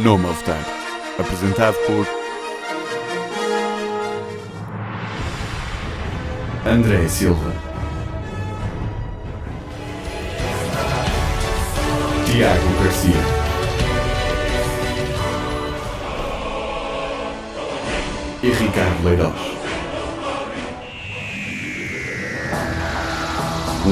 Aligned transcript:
Nome 0.00 0.28
a 0.28 0.32
Votar. 0.32 0.64
Apresentado 1.18 1.76
por 1.86 2.06
André 6.64 7.08
Silva, 7.08 7.52
Tiago 12.26 12.84
Garcia, 12.84 13.38
e 18.42 18.50
Ricardo 18.50 19.04
Leirós. 19.04 19.58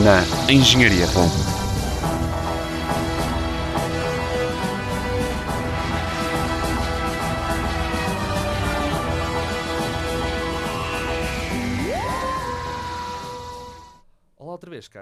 Na 0.04 0.52
Engenharia 0.52 1.06
Roma. 1.06 1.45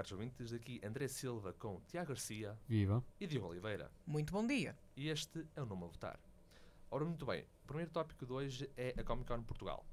Caros 0.05 0.11
ouvintes, 0.11 0.51
daqui 0.51 0.79
André 0.83 1.07
Silva 1.07 1.51
com 1.53 1.81
Tiago 1.87 2.09
Garcia 2.09 2.55
Viva. 2.67 3.03
e 3.19 3.25
Diogo 3.25 3.47
Oliveira. 3.47 3.89
Muito 4.05 4.31
bom 4.31 4.45
dia. 4.45 4.77
E 4.95 5.09
este 5.09 5.43
é 5.55 5.61
o 5.63 5.65
Nome 5.65 5.85
a 5.85 5.87
Votar. 5.87 6.19
Ora, 6.91 7.03
muito 7.03 7.25
bem, 7.25 7.41
o 7.63 7.67
primeiro 7.67 7.89
tópico 7.89 8.23
de 8.23 8.31
hoje 8.31 8.69
é 8.77 8.93
a 8.99 9.03
Comic 9.03 9.27
Con 9.27 9.41
Portugal. 9.43 9.83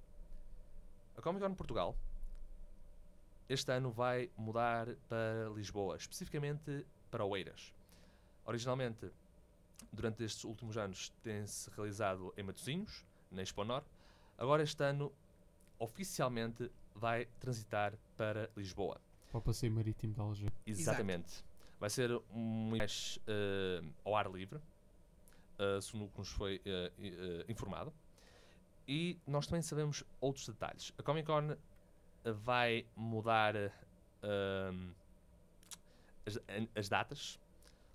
A 1.17 1.23
Comic 1.23 1.43
Con 1.43 1.55
Portugal 1.55 1.97
este 3.48 3.73
ano 3.73 3.91
vai 3.91 4.30
mudar 4.37 4.95
para 5.09 5.48
Lisboa, 5.55 5.97
especificamente 5.97 6.87
para 7.11 7.25
Oeiras. 7.25 7.73
Originalmente, 8.45 9.11
durante 9.91 10.25
estes 10.25 10.45
últimos 10.45 10.77
anos, 10.77 11.11
tem-se 11.23 11.70
realizado 11.70 12.34
em 12.36 12.42
Matosinhos, 12.42 13.05
na 13.31 13.42
Expo 13.42 13.64
Nor. 13.64 13.83
Agora, 14.36 14.62
este 14.62 14.84
ano, 14.84 15.11
oficialmente, 15.79 16.70
vai 16.95 17.27
transitar 17.41 17.95
para 18.17 18.51
Lisboa. 18.56 19.01
Para 19.33 19.38
o 19.38 19.42
passeio 19.42 19.72
marítimo 19.72 20.12
de 20.12 20.20
Alger. 20.20 20.52
Exatamente. 20.66 21.42
Vai 21.80 21.88
ser 21.88 22.11
muito 22.30 22.78
mais 22.78 23.19
eh, 23.27 23.83
ao 24.05 24.14
ar 24.14 24.30
livre, 24.30 24.58
uh, 24.58 25.80
segundo 25.80 26.05
o 26.05 26.08
que 26.11 26.19
nos 26.19 26.28
foi 26.28 26.61
eh, 26.66 27.44
informado. 27.48 27.91
E 28.86 29.19
nós 29.27 29.47
também 29.47 29.62
sabemos 29.62 30.05
outros 30.20 30.47
detalhes. 30.47 30.92
A 30.98 31.02
Comic 31.02 31.27
Con 31.27 31.56
vai 32.24 32.84
mudar 32.94 33.55
um, 33.56 34.92
as, 36.27 36.39
as 36.77 36.89
datas, 36.91 37.41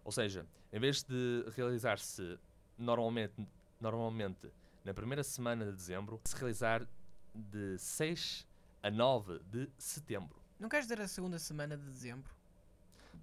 ou 0.04 0.12
seja, 0.12 0.46
em 0.74 0.80
vez 0.80 1.04
de 1.04 1.46
realizar-se 1.56 2.40
normalmente, 2.78 3.48
normalmente 3.80 4.52
na 4.84 4.94
primeira 4.94 5.24
semana 5.24 5.66
de 5.66 5.72
dezembro, 5.74 6.20
se 6.26 6.36
realizar 6.36 6.88
de 7.34 7.78
6 7.78 8.48
a 8.82 8.90
9 8.90 9.40
de 9.52 9.70
setembro. 9.78 10.37
Não 10.60 10.70
queres 10.70 10.86
dizer 10.88 11.02
a 11.02 11.08
segunda 11.08 11.38
semana 11.40 11.78
de 11.78 11.84
dezembro? 11.86 12.32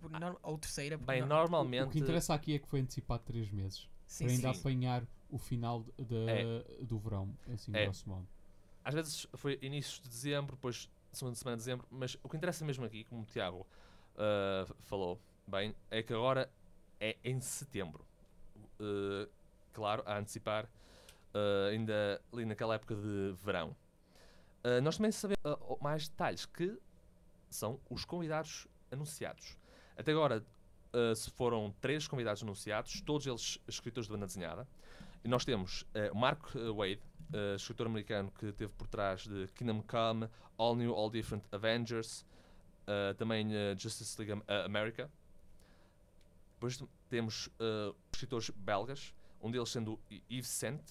Por 0.00 0.10
norma- 0.10 0.38
Ou 0.42 0.58
terceira? 0.58 0.98
porque 0.98 1.12
Bem, 1.12 1.22
no- 1.22 1.28
normalmente. 1.28 1.84
O 1.88 1.90
que 1.90 1.98
interessa 1.98 2.34
aqui 2.34 2.54
é 2.54 2.58
que 2.58 2.66
foi 2.68 2.80
antecipado 2.80 3.22
3 3.24 3.50
meses. 3.50 3.88
Sim, 4.06 4.24
para 4.26 4.34
ainda 4.34 4.54
sim. 4.54 4.60
apanhar 4.60 5.06
o 5.30 5.38
final 5.38 5.82
de- 5.82 6.04
de- 6.04 6.28
É. 6.28 6.84
do 6.84 6.98
verão, 6.98 7.34
assim, 7.52 7.72
É. 7.74 7.84
grosso 7.84 8.08
modo. 8.08 8.26
às 8.86 8.92
vezes 8.92 9.26
foi 9.36 9.58
início 9.62 10.02
de 10.02 10.10
dezembro, 10.10 10.56
depois 10.56 10.90
segunda 11.10 11.34
semana 11.36 11.56
de 11.56 11.62
dezembro, 11.62 11.86
mas 11.90 12.18
o 12.22 12.28
que 12.28 12.36
interessa 12.36 12.66
mesmo 12.66 12.84
aqui, 12.84 13.02
como 13.04 13.22
o 13.22 13.24
Tiago 13.24 13.66
ah, 14.16 14.66
falou 14.80 15.18
bem, 15.48 15.74
é 15.90 16.02
que 16.02 16.12
agora 16.12 16.50
é 17.00 17.16
em 17.24 17.40
setembro. 17.40 18.04
Uh, 18.78 19.26
claro, 19.72 20.02
a 20.06 20.18
antecipar 20.18 20.68
ah, 21.32 21.68
ainda 21.70 22.20
ali 22.30 22.44
naquela 22.44 22.74
época 22.74 22.94
de 22.94 23.32
verão. 23.42 23.74
Ah, 24.62 24.80
nós 24.82 24.96
também 24.98 25.10
sabemos 25.12 25.40
ah, 25.44 25.56
o- 25.62 25.78
mais 25.82 26.06
detalhes 26.06 26.44
que 26.44 26.78
são 27.54 27.80
os 27.90 28.04
convidados 28.04 28.66
anunciados. 28.90 29.56
Até 29.96 30.12
agora 30.12 30.44
ah, 30.92 31.14
se 31.14 31.30
foram 31.30 31.74
três 31.80 32.06
convidados 32.06 32.42
anunciados, 32.42 33.00
todos 33.00 33.26
eles 33.26 33.58
escritores 33.66 34.06
de 34.06 34.12
banda 34.12 34.26
desenhada. 34.26 34.66
E 35.24 35.28
nós 35.28 35.44
temos 35.44 35.84
o 36.12 36.16
Mark 36.16 36.54
ah, 36.54 36.72
Wade, 36.72 37.00
uh, 37.32 37.56
escritor 37.56 37.86
americano 37.86 38.30
que 38.38 38.46
esteve 38.46 38.72
por 38.74 38.86
trás 38.86 39.26
de 39.26 39.48
Kingdom 39.54 39.82
Come, 39.82 40.28
All 40.58 40.76
New, 40.76 40.94
All 40.94 41.10
Different 41.10 41.44
Avengers, 41.50 42.24
uh, 42.82 43.14
também 43.14 43.48
uh, 43.48 43.78
Justice 43.78 44.16
League 44.18 44.32
Am- 44.32 44.40
uh, 44.40 44.64
America. 44.66 45.10
Depois 46.54 46.82
temos 47.08 47.46
uh, 47.46 47.94
escritores 48.12 48.50
belgas, 48.50 49.14
um 49.42 49.50
deles 49.50 49.70
sendo 49.70 49.98
Yves 50.30 50.48
Saint, 50.48 50.82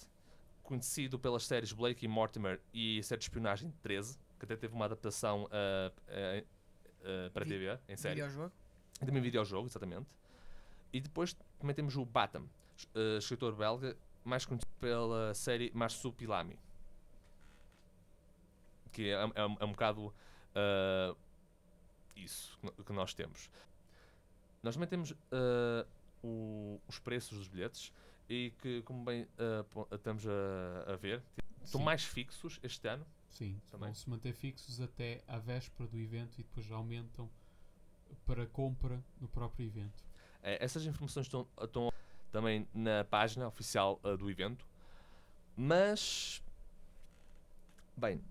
conhecido 0.62 1.18
pelas 1.18 1.46
séries 1.46 1.72
Blake 1.72 2.04
e 2.04 2.08
Mortimer 2.08 2.60
e 2.74 3.02
série 3.04 3.20
de 3.20 3.26
espionagem 3.26 3.74
13, 3.82 4.18
que 4.40 4.46
até 4.46 4.56
teve 4.56 4.74
uma 4.74 4.86
adaptação 4.86 5.44
uh, 5.46 5.48
uh, 5.48 6.48
uh, 7.04 7.30
para 7.32 7.46
Vi- 7.46 7.52
TV, 7.52 7.80
em 7.88 7.96
série. 7.98 8.16
Videojogo? 8.22 8.52
Também 9.00 9.22
videojogo, 9.22 9.68
exatamente. 9.68 10.08
E 10.92 11.00
depois 11.02 11.36
também 11.60 11.76
temos 11.76 11.96
o 11.98 12.06
Batam, 12.06 12.48
eh, 12.96 13.18
escritor 13.18 13.54
belga, 13.56 13.98
mais 14.24 14.46
conhecido 14.46 14.72
pela 14.80 15.34
série 15.34 15.72
Marsupilami. 15.74 16.58
Que 18.92 19.10
é, 19.10 19.14
é, 19.14 19.46
um- 19.46 19.58
é 19.60 19.66
um 19.66 19.72
bocado 19.72 20.14
ah, 20.56 21.16
isso 22.16 22.58
que 22.86 22.94
nós 22.94 23.14
temos. 23.14 23.50
Nós 24.62 24.76
também 24.76 24.88
temos 24.88 25.14
o- 26.24 26.80
os 26.88 27.00
preços 27.00 27.38
dos 27.38 27.48
bilhetes 27.48 27.92
e 28.30 28.54
que, 28.62 28.82
como 28.84 29.04
bem 29.04 29.28
estamos 29.92 30.26
a, 30.28 30.94
a 30.94 30.96
ver, 30.96 31.22
estão 31.64 31.80
Sim. 31.82 31.86
mais 31.86 32.04
fixos 32.06 32.60
este 32.64 32.88
ano. 32.88 33.06
Sim, 33.34 33.60
Também. 33.70 33.88
vão 33.88 33.96
se 33.96 34.10
manter 34.10 34.34
fixos 34.34 34.80
até 34.80 35.24
à 35.28 35.38
véspera 35.40 35.90
do 35.90 35.98
evento 35.98 36.40
e 36.40 36.44
depois 36.44 36.72
aumentam 36.72 37.30
para 38.26 38.46
compra 38.46 39.04
no 39.20 39.28
próprio 39.28 39.66
evento. 39.66 40.04
Eh, 40.44 40.64
essas 40.64 40.86
informações 40.86 41.26
estão, 41.26 41.48
estão 41.62 41.92
também 42.32 42.68
na 42.74 43.04
página 43.04 43.48
oficial 43.48 44.00
ah, 44.04 44.16
do 44.16 44.30
evento. 44.30 44.66
Mas. 45.58 46.42
Bem, 47.98 48.22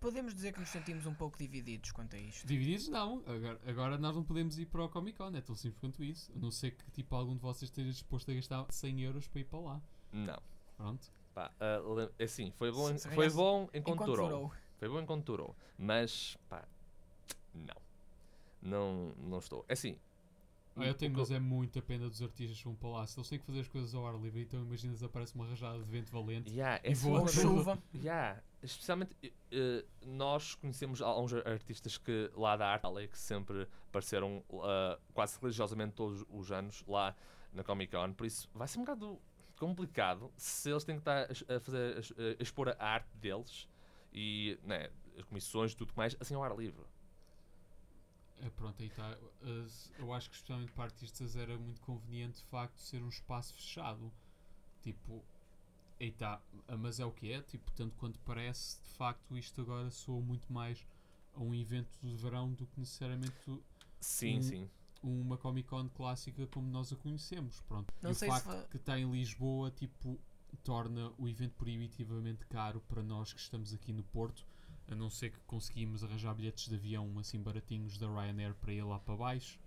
Podemos 0.00 0.34
dizer 0.34 0.52
que 0.52 0.58
nos 0.58 0.70
sentimos 0.70 1.06
um 1.06 1.14
pouco 1.14 1.38
divididos 1.38 1.92
quanto 1.92 2.16
a 2.16 2.18
isto. 2.18 2.44
Divididos 2.44 2.88
não, 2.88 3.22
agora, 3.26 3.60
agora 3.64 3.98
nós 3.98 4.14
não 4.16 4.24
podemos 4.24 4.58
ir 4.58 4.66
para 4.66 4.82
o 4.82 4.88
Comic 4.88 5.16
Con, 5.16 5.30
é 5.36 5.40
tão 5.40 5.54
simples 5.54 5.78
quanto 5.78 6.02
isso. 6.02 6.32
A 6.34 6.38
não 6.38 6.50
ser 6.50 6.72
que 6.72 6.90
tipo, 6.90 7.14
algum 7.14 7.36
de 7.36 7.40
vocês 7.40 7.70
esteja 7.70 7.90
disposto 7.90 8.28
a 8.28 8.34
gastar 8.34 8.66
100 8.68 9.02
euros 9.02 9.28
para 9.28 9.40
ir 9.40 9.44
para 9.44 9.60
lá. 9.60 9.82
não. 10.12 10.42
Pronto. 10.76 11.12
Pá, 11.38 11.52
ah, 11.60 11.78
le- 11.94 12.10
é 12.18 12.24
assim, 12.24 12.50
foi 12.50 12.72
bom, 12.72 12.88
Se- 12.88 12.98
se 12.98 13.08
foi 13.10 13.30
bom 13.30 13.68
enquanto, 13.72 13.76
Enquanto 13.94 14.06
durou. 14.06 14.28
durou. 14.28 14.52
Foi 14.76 14.88
bom 14.88 15.00
enquanto 15.00 15.24
durou. 15.24 15.56
Mas, 15.78 16.36
pá, 16.48 16.66
não. 17.54 17.76
Não, 18.60 19.12
não 19.16 19.38
estou. 19.38 19.64
É 19.68 19.74
assim. 19.74 19.96
Ah, 20.74 20.84
eu 20.86 20.94
tenho, 20.94 21.12
que 21.12 21.18
mas 21.20 21.30
é 21.30 21.38
muita 21.38 21.80
pena 21.80 22.08
dos 22.08 22.20
artistas 22.22 22.58
que 22.58 22.64
vão 22.64 22.74
para 22.74 22.88
lá. 22.88 23.06
Se 23.06 23.16
eles 23.18 23.28
têm 23.28 23.38
que 23.38 23.44
fazer 23.46 23.60
as 23.60 23.68
coisas 23.68 23.94
ao 23.94 24.04
ar 24.04 24.14
livre, 24.20 24.42
então 24.42 24.60
imaginas 24.62 25.00
aparece 25.02 25.32
uma 25.36 25.46
rajada 25.46 25.78
de 25.78 25.88
vento 25.90 26.10
valente. 26.10 26.50
Yeah, 26.52 26.80
E 26.84 26.92
voa 26.94 27.20
é 27.20 27.32
problema. 27.32 27.40
chuva. 27.56 27.78
Yeah, 27.94 28.42
especialmente 28.62 29.16
eh, 29.52 29.84
nós 30.06 30.56
conhecemos 30.56 31.00
alguns 31.00 31.32
artistas 31.34 31.98
que 31.98 32.30
lá 32.34 32.56
da 32.56 32.66
arte 32.68 32.84
Alley, 32.86 33.06
que 33.06 33.18
sempre 33.18 33.68
apareceram 33.88 34.42
ah, 34.62 34.98
quase 35.14 35.38
religiosamente 35.40 35.94
todos 35.94 36.24
os 36.30 36.50
anos 36.50 36.82
lá 36.88 37.14
na 37.52 37.62
Comic 37.62 37.92
Con, 37.96 38.12
por 38.12 38.26
isso 38.26 38.48
vai 38.54 38.66
ser 38.68 38.78
um 38.78 38.82
bocado 38.82 39.20
complicado 39.58 40.32
se 40.36 40.70
eles 40.70 40.84
têm 40.84 40.96
que 40.96 41.00
estar 41.00 41.30
a 41.30 41.60
fazer 41.60 41.98
a 42.38 42.42
expor 42.42 42.68
a 42.70 42.76
arte 42.84 43.08
deles 43.16 43.68
e 44.12 44.58
né, 44.62 44.90
as 45.18 45.24
comissões 45.24 45.72
e 45.72 45.76
tudo 45.76 45.92
mais 45.96 46.16
assim 46.20 46.34
ao 46.34 46.42
ar 46.42 46.56
livre. 46.56 46.84
É, 48.40 48.50
pronto, 48.50 48.80
aí 48.80 48.88
está. 48.88 49.18
Eu 49.98 50.12
acho 50.12 50.30
que 50.30 50.36
especialmente 50.36 50.72
para 50.72 50.84
artistas 50.84 51.36
era 51.36 51.58
muito 51.58 51.80
conveniente 51.80 52.38
de 52.38 52.44
facto 52.44 52.78
ser 52.80 53.02
um 53.02 53.08
espaço 53.08 53.54
fechado. 53.54 54.12
Tipo, 54.82 55.24
aí 56.00 56.08
está. 56.08 56.40
Mas 56.78 57.00
é 57.00 57.04
o 57.04 57.10
que 57.12 57.32
é, 57.32 57.42
tipo, 57.42 57.70
tanto 57.72 57.96
quanto 57.96 58.18
parece, 58.20 58.80
de 58.82 58.90
facto 58.90 59.36
isto 59.36 59.60
agora 59.60 59.90
soa 59.90 60.20
muito 60.20 60.52
mais 60.52 60.86
a 61.34 61.40
um 61.40 61.54
evento 61.54 61.98
de 62.00 62.14
verão 62.14 62.52
do 62.52 62.66
que 62.66 62.78
necessariamente 62.78 63.36
Sim, 64.00 64.38
Hum, 64.38 64.42
sim. 64.42 64.70
Uma 65.02 65.36
Comic 65.38 65.68
Con 65.68 65.88
clássica 65.90 66.46
como 66.48 66.68
nós 66.70 66.92
a 66.92 66.96
conhecemos. 66.96 67.60
Pronto. 67.62 67.92
Não 68.02 68.10
e 68.10 68.12
o 68.12 68.14
sei 68.16 68.28
se 68.30 68.34
facto 68.40 68.46
fa- 68.56 68.66
que 68.68 68.76
está 68.76 68.98
em 68.98 69.10
Lisboa, 69.10 69.70
tipo, 69.70 70.18
torna 70.64 71.12
o 71.18 71.28
evento 71.28 71.54
proibitivamente 71.56 72.44
caro 72.46 72.80
para 72.88 73.02
nós 73.02 73.32
que 73.32 73.40
estamos 73.40 73.72
aqui 73.72 73.92
no 73.92 74.02
Porto, 74.02 74.44
a 74.90 74.94
não 74.94 75.10
ser 75.10 75.30
que 75.30 75.38
conseguimos 75.46 76.02
arranjar 76.02 76.34
bilhetes 76.34 76.68
de 76.68 76.74
avião 76.74 77.18
assim 77.18 77.40
baratinhos 77.40 77.98
da 77.98 78.06
Ryanair 78.08 78.54
para 78.54 78.72
ir 78.72 78.82
lá 78.82 78.98
para 78.98 79.16
baixo. 79.16 79.58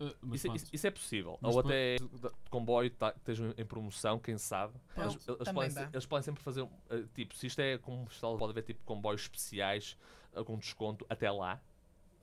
Ah, 0.00 0.14
mas 0.22 0.36
Isso, 0.36 0.46
pronto, 0.46 0.56
isso- 0.62 0.70
isso 0.74 0.86
é 0.86 0.90
possível. 0.92 1.38
Mas 1.42 1.54
Ou 1.56 1.60
pronto. 1.62 1.72
até 1.74 1.96
de 1.96 2.30
comboio 2.50 2.88
tá, 2.90 3.12
estejam 3.16 3.52
em 3.58 3.66
promoção, 3.66 4.18
quem 4.20 4.38
sabe. 4.38 4.74
É, 4.96 5.02
Eles, 5.02 5.26
eles 5.28 5.52
podem, 5.52 5.70
se- 5.70 5.88
eles 5.92 6.06
podem 6.06 6.22
sempre 6.22 6.42
fazer, 6.42 6.68
eh, 6.90 7.04
tipo, 7.14 7.34
se 7.36 7.48
isto 7.48 7.58
é 7.60 7.76
como 7.78 8.08
se 8.10 8.20
pode 8.20 8.44
haver 8.50 8.62
tipo 8.62 8.80
comboios 8.84 9.22
especiais 9.22 9.96
eh, 10.34 10.44
com 10.44 10.56
desconto 10.56 11.04
até 11.08 11.28
lá. 11.30 11.60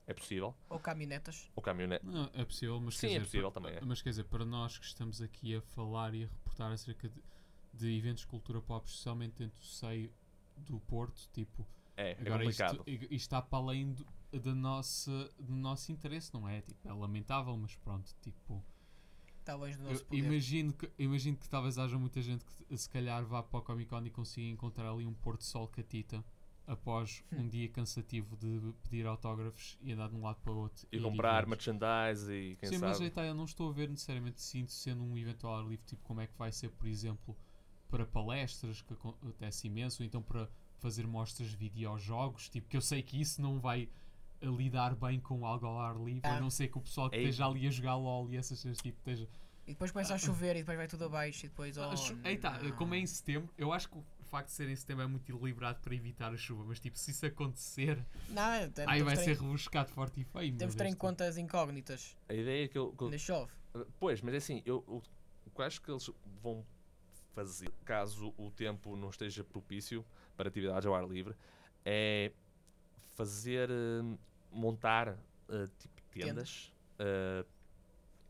É 0.06 0.14
possível. 0.14 0.54
Ou 0.68 0.78
caminhonetas. 0.78 1.50
O 1.56 1.60
caminhonete. 1.60 2.04
Não, 2.06 2.30
é 2.34 2.44
possível, 2.44 2.80
mas 2.80 2.96
Sim, 2.96 3.00
quer 3.00 3.06
é 3.06 3.18
dizer, 3.18 3.24
possível 3.24 3.52
para- 3.52 3.62
também, 3.62 3.76
é. 3.78 3.84
Mas 3.84 4.00
quer 4.02 4.10
dizer, 4.10 4.24
para 4.24 4.44
nós 4.44 4.78
que 4.78 4.84
estamos 4.84 5.20
aqui 5.20 5.54
a 5.56 5.60
falar 5.60 6.14
e 6.14 6.24
a 6.24 6.26
reportar 6.28 6.70
acerca 6.72 7.08
de, 7.08 7.20
de 7.74 7.96
eventos 7.98 8.20
de 8.22 8.28
cultura 8.28 8.60
pop, 8.62 8.86
especialmente 8.86 9.34
dentro 9.38 9.58
do 9.58 9.66
seio 9.66 10.12
do 10.56 10.78
Porto, 10.80 11.28
tipo, 11.32 11.66
É, 11.96 12.12
é 12.12 12.20
agora 12.20 12.44
isto, 12.44 12.62
complicado. 12.64 12.84
isto 12.88 13.12
está 13.14 13.42
para 13.42 13.58
além 13.58 13.92
do, 13.92 14.06
da 14.40 14.54
nossa, 14.54 15.30
do 15.38 15.54
nosso 15.54 15.90
interesse, 15.92 16.32
não 16.32 16.48
é? 16.48 16.60
Tipo, 16.62 16.88
é 16.88 16.92
lamentável, 16.92 17.56
mas 17.56 17.74
pronto, 17.76 18.14
tipo, 18.22 18.64
Está 19.40 19.54
longe 19.54 19.76
do 19.76 19.84
nosso 19.84 20.04
poder. 20.04 20.18
imagino 20.24 20.72
que, 20.72 20.90
imagino 20.98 21.36
que 21.36 21.48
talvez 21.48 21.78
haja 21.78 21.96
muita 21.98 22.20
gente 22.20 22.44
que 22.44 22.76
se 22.76 22.88
calhar 22.90 23.24
vá 23.24 23.42
para 23.44 23.58
o 23.60 23.62
Comic 23.62 23.88
Con 23.88 24.04
e 24.04 24.10
consiga 24.10 24.48
encontrar 24.48 24.90
ali 24.90 25.06
um 25.06 25.14
Porto 25.14 25.44
Sol 25.44 25.68
catita 25.68 26.24
após 26.66 27.22
Hum. 27.32 27.42
um 27.42 27.48
dia 27.48 27.68
cansativo 27.68 28.36
de 28.36 28.72
pedir 28.82 29.06
autógrafos 29.06 29.78
e 29.80 29.92
andar 29.92 30.08
de 30.08 30.16
um 30.16 30.22
lado 30.22 30.40
para 30.40 30.52
o 30.52 30.58
outro. 30.58 30.86
E 30.90 30.96
ir 30.96 31.02
comprar 31.02 31.42
eventos. 31.44 31.66
merchandise 31.66 32.32
e 32.32 32.56
quem 32.56 32.68
Sim, 32.68 32.78
mas 32.78 32.92
sabe. 32.96 33.04
aí 33.04 33.10
tá, 33.10 33.24
eu 33.24 33.34
não 33.34 33.44
estou 33.44 33.68
a 33.70 33.72
ver 33.72 33.88
necessariamente 33.88 34.40
sinto 34.42 34.72
sendo 34.72 35.04
um 35.04 35.16
evento 35.16 35.46
ao 35.46 35.56
ar 35.56 35.62
livre, 35.64 35.84
tipo 35.86 36.02
como 36.02 36.20
é 36.20 36.26
que 36.26 36.36
vai 36.36 36.50
ser, 36.50 36.70
por 36.70 36.86
exemplo, 36.88 37.36
para 37.88 38.04
palestras, 38.04 38.82
que 38.82 38.92
acontece 38.94 39.68
imenso, 39.68 40.02
ou 40.02 40.06
então 40.06 40.20
para 40.20 40.48
fazer 40.78 41.06
mostras 41.06 41.50
de 41.50 41.56
videojogos, 41.56 42.48
tipo, 42.48 42.68
que 42.68 42.76
eu 42.76 42.80
sei 42.80 43.02
que 43.02 43.20
isso 43.20 43.40
não 43.40 43.58
vai 43.60 43.88
eh, 44.40 44.46
lidar 44.46 44.94
bem 44.96 45.18
com 45.20 45.46
algo 45.46 45.64
ao 45.66 45.78
ar 45.78 45.96
livre, 45.96 46.28
a 46.28 46.36
Ah. 46.36 46.40
não 46.40 46.50
ser 46.50 46.68
que 46.68 46.76
o 46.76 46.80
pessoal 46.80 47.08
que 47.08 47.16
Ei. 47.16 47.22
esteja 47.24 47.46
ali 47.46 47.66
a 47.66 47.70
jogar 47.70 47.94
LOL 47.96 48.30
e 48.30 48.36
essas 48.36 48.60
coisas, 48.60 48.78
tipo, 48.82 48.98
esteja... 48.98 49.28
E 49.66 49.72
depois 49.72 49.90
começa 49.90 50.14
a 50.14 50.18
chover 50.18 50.54
e 50.56 50.58
depois 50.60 50.76
vai 50.76 50.86
tudo 50.86 51.04
abaixo 51.06 51.46
e 51.46 51.48
depois. 51.48 51.76
Oh, 51.76 51.82
aí 52.22 52.36
tá, 52.36 52.58
como 52.76 52.94
é 52.94 52.98
em 52.98 53.06
setembro, 53.06 53.52
eu 53.58 53.72
acho 53.72 53.88
que 53.88 53.98
facto 54.26 54.48
de 54.48 54.52
ser 54.54 54.68
em 54.68 54.76
setembro 54.76 55.04
é 55.04 55.06
muito 55.06 55.36
deliberado 55.36 55.80
para 55.80 55.94
evitar 55.94 56.32
a 56.32 56.36
chuva, 56.36 56.64
mas 56.66 56.78
tipo, 56.80 56.98
se 56.98 57.10
isso 57.10 57.24
acontecer, 57.26 57.96
Não, 58.28 58.70
tem- 58.70 58.84
aí 58.86 58.98
temos 58.98 59.14
vai 59.14 59.16
ser 59.16 59.30
em- 59.32 59.34
rebuscado 59.34 59.90
forte 59.90 60.20
e 60.20 60.24
feio. 60.24 60.56
Temos 60.56 60.74
de 60.74 60.78
ter 60.78 60.86
em 60.86 60.90
tipo. 60.90 61.00
conta 61.00 61.24
as 61.26 61.36
incógnitas. 61.36 62.16
A 62.28 62.34
ideia 62.34 62.68
que 62.68 62.76
eu. 62.78 62.92
que 62.92 63.02
eu- 63.02 63.06
Ainda 63.08 63.18
chove. 63.18 63.52
Pois, 63.98 64.20
mas 64.22 64.34
é 64.34 64.36
assim, 64.38 64.62
eu, 64.64 64.84
eu, 64.88 65.02
o 65.46 65.50
que 65.50 65.60
eu 65.60 65.64
acho 65.64 65.80
que 65.82 65.90
eles 65.90 66.08
vão 66.42 66.64
fazer, 67.34 67.70
caso 67.84 68.32
o 68.38 68.50
tempo 68.50 68.96
não 68.96 69.10
esteja 69.10 69.44
propício 69.44 70.04
para 70.36 70.48
atividades 70.48 70.86
ao 70.86 70.94
ar 70.94 71.06
livre, 71.06 71.34
é 71.84 72.32
fazer. 73.14 73.68
eh, 73.70 74.16
montar 74.50 75.08
eh, 75.48 75.66
tipo 75.78 76.02
tendas. 76.12 76.72
eh, 76.98 77.44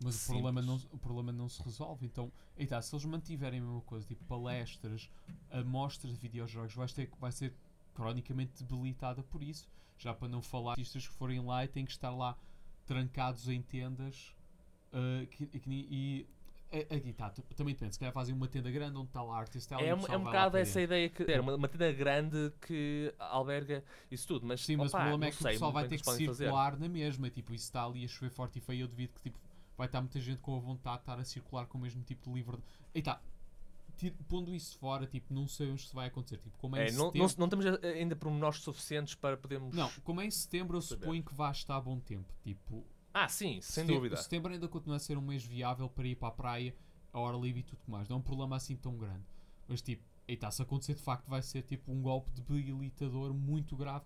Mas 0.02 0.24
o 0.28 0.32
problema, 0.32 0.60
não, 0.62 0.76
o 0.92 0.98
problema 0.98 1.32
não 1.32 1.48
se 1.48 1.62
resolve. 1.62 2.04
Então, 2.06 2.30
aí 2.58 2.66
tá, 2.66 2.80
se 2.82 2.94
eles 2.94 3.04
mantiverem 3.06 3.60
a 3.60 3.62
mesma 3.62 3.80
coisa, 3.82 4.06
tipo 4.06 4.22
palestras, 4.24 5.10
amostras 5.50 6.12
de 6.12 6.18
videojogos, 6.18 6.74
vai, 6.74 6.86
ter, 6.88 7.10
vai 7.18 7.32
ser 7.32 7.54
cronicamente 7.94 8.62
debilitada 8.62 9.22
por 9.22 9.42
isso. 9.42 9.68
Já 9.98 10.12
para 10.12 10.28
não 10.28 10.42
falar 10.42 10.74
de 10.74 10.80
artistas 10.82 11.08
que 11.08 11.14
forem 11.14 11.40
lá 11.40 11.64
e 11.64 11.68
têm 11.68 11.84
que 11.86 11.92
estar 11.92 12.10
lá 12.10 12.36
trancados 12.86 13.48
em 13.48 13.62
tendas. 13.62 14.34
ah, 14.92 15.26
que- 15.30 15.46
que 15.46 15.70
e 15.70 16.26
aqui 16.94 17.12
tá, 17.12 17.30
também 17.56 17.74
depende. 17.74 17.94
Se 17.94 17.98
calhar 17.98 18.12
fazem 18.12 18.34
uma 18.34 18.48
tenda 18.48 18.70
grande 18.70 18.96
onde 18.98 19.08
está 19.08 19.22
lá 19.22 19.36
a 19.36 19.40
artista 19.40 19.74
é, 19.76 19.94
um, 19.94 20.06
é 20.06 20.16
um 20.16 20.24
bocado 20.24 20.56
essa 20.56 20.80
ideia 20.80 21.08
que. 21.08 21.22
É 21.30 21.40
uma, 21.40 21.54
uma 21.54 21.68
tenda 21.68 21.90
grande 21.92 22.52
que 22.66 23.14
alberga 23.18 23.82
isso 24.10 24.26
tudo, 24.28 24.46
mas. 24.46 24.64
Sim, 24.64 24.76
mas 24.76 24.92
o 24.92 24.96
problema 24.96 25.26
é 25.26 25.30
que 25.30 25.36
o 25.36 25.42
sei 25.42 25.52
pessoal 25.52 25.72
muito 25.72 25.80
vai 25.82 25.88
ter 25.88 25.94
o 25.94 25.98
que 25.98 26.04
podem 26.04 26.26
fazer. 26.26 26.44
circular 26.44 26.78
na 26.78 26.88
mesma. 26.88 27.30
Tipo, 27.30 27.54
isso 27.54 27.64
está 27.64 27.84
ali 27.84 28.04
a 28.04 28.08
chover 28.08 28.30
forte 28.30 28.58
e 28.58 28.60
feio. 28.60 28.82
Eu 28.82 28.88
devido 28.88 29.12
que 29.14 29.22
tipo, 29.22 29.38
vai 29.76 29.86
estar 29.86 30.00
muita 30.00 30.20
gente 30.20 30.38
com 30.40 30.56
a 30.56 30.60
vontade 30.60 30.96
de 30.98 31.02
estar 31.02 31.18
a 31.18 31.24
circular 31.24 31.66
com 31.66 31.78
o 31.78 31.80
mesmo 31.80 32.02
tipo 32.02 32.28
de 32.28 32.34
livro. 32.34 32.62
E 32.94 33.02
tá, 33.02 33.20
pondo 34.28 34.54
isso 34.54 34.76
fora, 34.78 35.06
tipo, 35.06 35.32
não 35.32 35.46
sabemos 35.48 35.88
se 35.88 35.94
vai 35.94 36.08
acontecer. 36.08 36.38
Tipo, 36.38 36.56
como 36.58 36.76
é, 36.76 36.88
É, 36.88 36.92
não, 36.92 37.12
não, 37.12 37.28
setembro. 37.28 37.34
não 37.38 37.48
temos 37.48 37.66
eh, 37.66 37.92
ainda 37.94 38.14
pormenores 38.16 38.60
suficientes 38.60 39.14
para 39.14 39.36
podermos. 39.36 39.74
Não, 39.74 39.90
como 40.04 40.20
é 40.20 40.26
em 40.26 40.30
setembro, 40.30 40.76
eu 40.76 40.82
Saber. 40.82 41.00
suponho 41.02 41.22
que 41.22 41.34
vai 41.34 41.50
estar 41.52 41.80
bom 41.80 41.98
tempo. 42.00 42.28
Tipo, 42.42 42.84
Ah, 43.14 43.28
sim, 43.28 43.60
sem 43.62 43.84
Setem- 43.84 43.94
dúvida. 43.96 44.16
Setembro 44.18 44.52
ainda 44.52 44.68
continua 44.68 44.96
a 44.96 45.00
ser 45.00 45.16
um 45.16 45.22
mês 45.22 45.42
viável 45.42 45.88
para 45.88 46.06
ir 46.06 46.16
para 46.16 46.28
a 46.28 46.32
praia, 46.32 46.74
a 47.12 47.18
hora 47.18 47.36
livre 47.38 47.60
e 47.60 47.64
tudo 47.64 47.80
mais. 47.86 48.06
Não 48.08 48.16
é 48.16 48.18
um 48.18 48.22
problema 48.22 48.56
assim 48.56 48.76
tão 48.76 48.94
grande. 48.98 49.24
Mas 49.66 49.80
tipo, 49.80 50.02
eita, 50.28 50.50
se 50.50 50.60
acontecer 50.60 50.94
de 50.94 51.00
facto 51.00 51.26
vai 51.28 51.40
ser 51.40 51.62
tipo 51.62 51.90
um 51.90 52.02
golpe 52.02 52.30
debilitador 52.32 53.32
muito 53.32 53.74
grave 53.74 54.04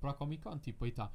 para 0.00 0.10
a 0.12 0.14
Comic 0.14 0.42
Con. 0.42 0.56
Tipo, 0.58 0.86
eita, 0.86 1.12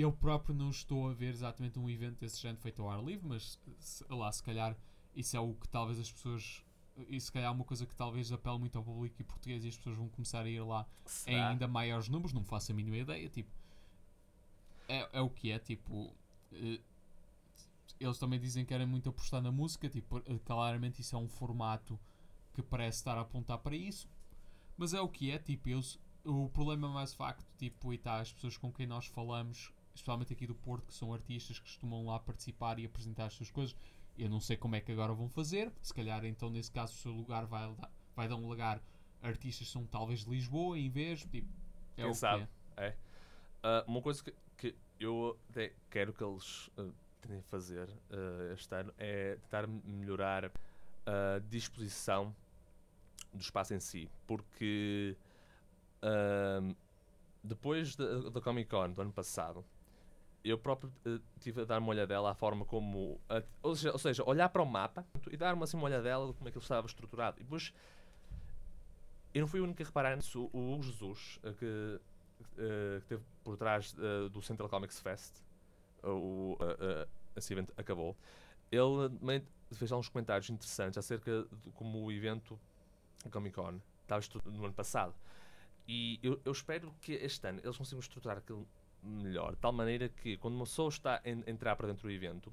eu 0.00 0.12
próprio 0.12 0.54
não 0.54 0.70
estou 0.70 1.08
a 1.08 1.12
ver 1.12 1.30
exatamente 1.30 1.78
um 1.78 1.88
evento 1.88 2.18
desse 2.20 2.40
género 2.40 2.60
feito 2.60 2.80
ao 2.82 2.90
ar 2.90 3.02
livre, 3.02 3.28
mas 3.28 3.58
se, 3.78 4.04
lá, 4.08 4.30
se 4.32 4.42
calhar 4.42 4.76
isso 5.14 5.36
é 5.36 5.40
o 5.40 5.54
que 5.54 5.68
talvez 5.68 5.98
as 5.98 6.10
pessoas. 6.10 6.64
Isso 7.08 7.26
se 7.26 7.32
calhar 7.32 7.48
é 7.48 7.54
uma 7.54 7.64
coisa 7.64 7.86
que 7.86 7.94
talvez 7.94 8.30
apele 8.32 8.58
muito 8.58 8.76
ao 8.76 8.84
público 8.84 9.16
e 9.20 9.24
português 9.24 9.64
e 9.64 9.68
as 9.68 9.76
pessoas 9.76 9.96
vão 9.96 10.08
começar 10.08 10.44
a 10.44 10.48
ir 10.48 10.60
lá 10.60 10.86
em 11.26 11.40
ainda 11.40 11.66
maiores 11.66 12.08
números, 12.08 12.32
não 12.32 12.44
faço 12.44 12.72
a 12.72 12.74
mínima 12.74 12.96
ideia. 12.96 13.28
Tipo, 13.28 13.50
é, 14.88 15.08
é 15.12 15.20
o 15.20 15.30
que 15.30 15.50
é. 15.50 15.58
Tipo, 15.58 16.14
eh, 16.52 16.80
eles 17.98 18.18
também 18.18 18.38
dizem 18.38 18.64
que 18.64 18.68
querem 18.68 18.86
muito 18.86 19.08
apostar 19.08 19.40
na 19.40 19.50
música. 19.50 19.88
Tipo, 19.88 20.18
eh, 20.18 20.38
claramente 20.44 21.00
isso 21.00 21.16
é 21.16 21.18
um 21.18 21.28
formato 21.28 21.98
que 22.52 22.62
parece 22.62 22.98
estar 22.98 23.16
a 23.16 23.22
apontar 23.22 23.58
para 23.58 23.74
isso. 23.74 24.08
Mas 24.76 24.92
é 24.92 25.00
o 25.00 25.08
que 25.08 25.30
é. 25.30 25.38
Tipo, 25.38 25.70
eles, 25.70 25.98
o 26.24 26.48
problema 26.50 26.88
é 26.88 26.92
mais 26.92 27.12
o 27.12 27.16
facto, 27.16 27.46
tipo, 27.58 27.92
e 27.92 27.98
tá, 27.98 28.20
as 28.20 28.32
pessoas 28.32 28.56
com 28.56 28.72
quem 28.72 28.86
nós 28.86 29.06
falamos, 29.06 29.72
especialmente 29.94 30.32
aqui 30.32 30.46
do 30.46 30.54
Porto, 30.54 30.86
que 30.86 30.94
são 30.94 31.12
artistas 31.12 31.58
que 31.58 31.64
costumam 31.64 32.06
lá 32.06 32.18
participar 32.18 32.78
e 32.78 32.84
apresentar 32.86 33.26
as 33.26 33.34
suas 33.34 33.50
coisas. 33.50 33.76
Eu 34.16 34.28
não 34.28 34.40
sei 34.40 34.56
como 34.56 34.76
é 34.76 34.80
que 34.80 34.92
agora 34.92 35.12
vão 35.12 35.28
fazer. 35.28 35.72
Se 35.82 35.92
calhar, 35.94 36.24
então, 36.24 36.50
nesse 36.50 36.70
caso, 36.70 36.92
o 36.92 36.96
seu 36.96 37.12
lugar 37.12 37.46
vai, 37.46 37.72
dar- 37.74 37.90
vai 38.14 38.28
dar 38.28 38.36
um 38.36 38.46
lugar 38.48 38.82
a 39.22 39.28
artistas 39.28 39.66
que 39.66 39.72
são 39.72 39.86
talvez 39.86 40.24
de 40.24 40.30
Lisboa 40.30 40.78
em 40.78 40.90
vez. 40.90 41.20
Tipo, 41.24 41.48
é 41.96 42.02
Quem 42.02 42.10
o 42.10 42.14
sabe? 42.14 42.46
que 42.46 42.80
é. 42.80 42.96
Ah, 43.62 43.84
uma 43.86 44.02
coisa 44.02 44.22
que, 44.24 44.34
que 44.56 44.74
eu 45.00 45.38
até 45.50 45.72
quero 45.90 46.12
que 46.12 46.22
eles 46.22 46.68
ah, 46.76 46.88
tentem 47.20 47.40
fazer 47.42 47.88
ah, 48.10 48.52
este 48.52 48.74
ano 48.74 48.92
é 48.98 49.36
tentar 49.36 49.66
melhorar 49.66 50.46
a 51.06 51.38
disposição 51.48 52.34
do 53.32 53.40
espaço 53.40 53.72
em 53.74 53.80
si, 53.80 54.10
porque 54.26 55.16
ahm, 56.02 56.74
depois 57.42 57.96
da, 57.96 58.30
da 58.30 58.40
Comic 58.40 58.68
Con 58.70 58.90
do 58.92 59.00
ano 59.02 59.12
passado, 59.12 59.64
eu 60.44 60.58
próprio 60.58 60.92
eh, 61.04 61.18
tive 61.40 61.62
a 61.62 61.64
dar 61.64 61.78
uma 61.78 61.88
olhadela 61.88 62.30
à 62.30 62.34
forma 62.34 62.64
como. 62.64 63.20
a- 63.28 63.42
ou, 63.62 63.74
seja, 63.76 63.92
ou 63.92 63.98
seja, 63.98 64.24
olhar 64.28 64.48
para 64.48 64.62
o 64.62 64.66
mapa 64.66 65.06
e 65.30 65.36
dar-me 65.36 65.62
assim 65.62 65.76
uma 65.76 65.86
olhadela 65.86 66.26
de 66.26 66.32
como 66.34 66.48
é 66.48 66.50
que 66.52 66.58
ele 66.58 66.64
estava 66.64 66.86
estruturado. 66.86 67.38
E 67.40 67.42
depois. 67.44 67.72
Eu 69.34 69.40
não 69.40 69.48
fui 69.48 69.60
o 69.60 69.64
único 69.64 69.82
a 69.82 69.86
reparar 69.86 70.16
nisso. 70.16 70.50
O 70.52 70.72
Hugo 70.74 70.82
Jesus, 70.82 71.38
eh, 71.42 71.52
que, 71.52 72.00
eh, 72.58 72.96
que 72.98 73.02
esteve 73.14 73.22
por 73.42 73.56
trás 73.56 73.94
eh, 73.98 74.28
do 74.28 74.42
Central 74.42 74.68
Comics 74.68 75.00
Fest, 75.00 75.34
o, 76.02 76.56
eh, 76.60 76.76
eh, 76.80 77.08
esse 77.36 77.52
evento 77.52 77.72
acabou, 77.76 78.14
ele 78.70 79.08
também 79.18 79.42
fez 79.72 79.90
lá 79.90 79.96
uns 79.96 80.08
comentários 80.08 80.50
interessantes 80.50 80.98
acerca 80.98 81.44
de 81.62 81.70
como 81.70 82.04
o 82.04 82.12
evento 82.12 82.58
a 83.24 83.30
Comic 83.30 83.54
Con 83.54 83.80
estava 84.02 84.20
no 84.50 84.64
ano 84.66 84.74
passado. 84.74 85.14
E 85.88 86.18
eu, 86.22 86.38
eu 86.44 86.52
espero 86.52 86.92
que 87.00 87.12
este 87.14 87.46
ano 87.48 87.60
eles 87.64 87.76
consigam 87.78 88.00
estruturar 88.00 88.36
aquilo 88.38 88.66
melhor, 89.02 89.52
de 89.52 89.58
tal 89.58 89.72
maneira 89.72 90.08
que 90.08 90.36
quando 90.36 90.54
uma 90.54 90.64
pessoa 90.64 90.88
está 90.88 91.20
a 91.24 91.28
en- 91.28 91.42
entrar 91.46 91.76
para 91.76 91.88
dentro 91.88 92.02
do 92.02 92.10
evento, 92.10 92.52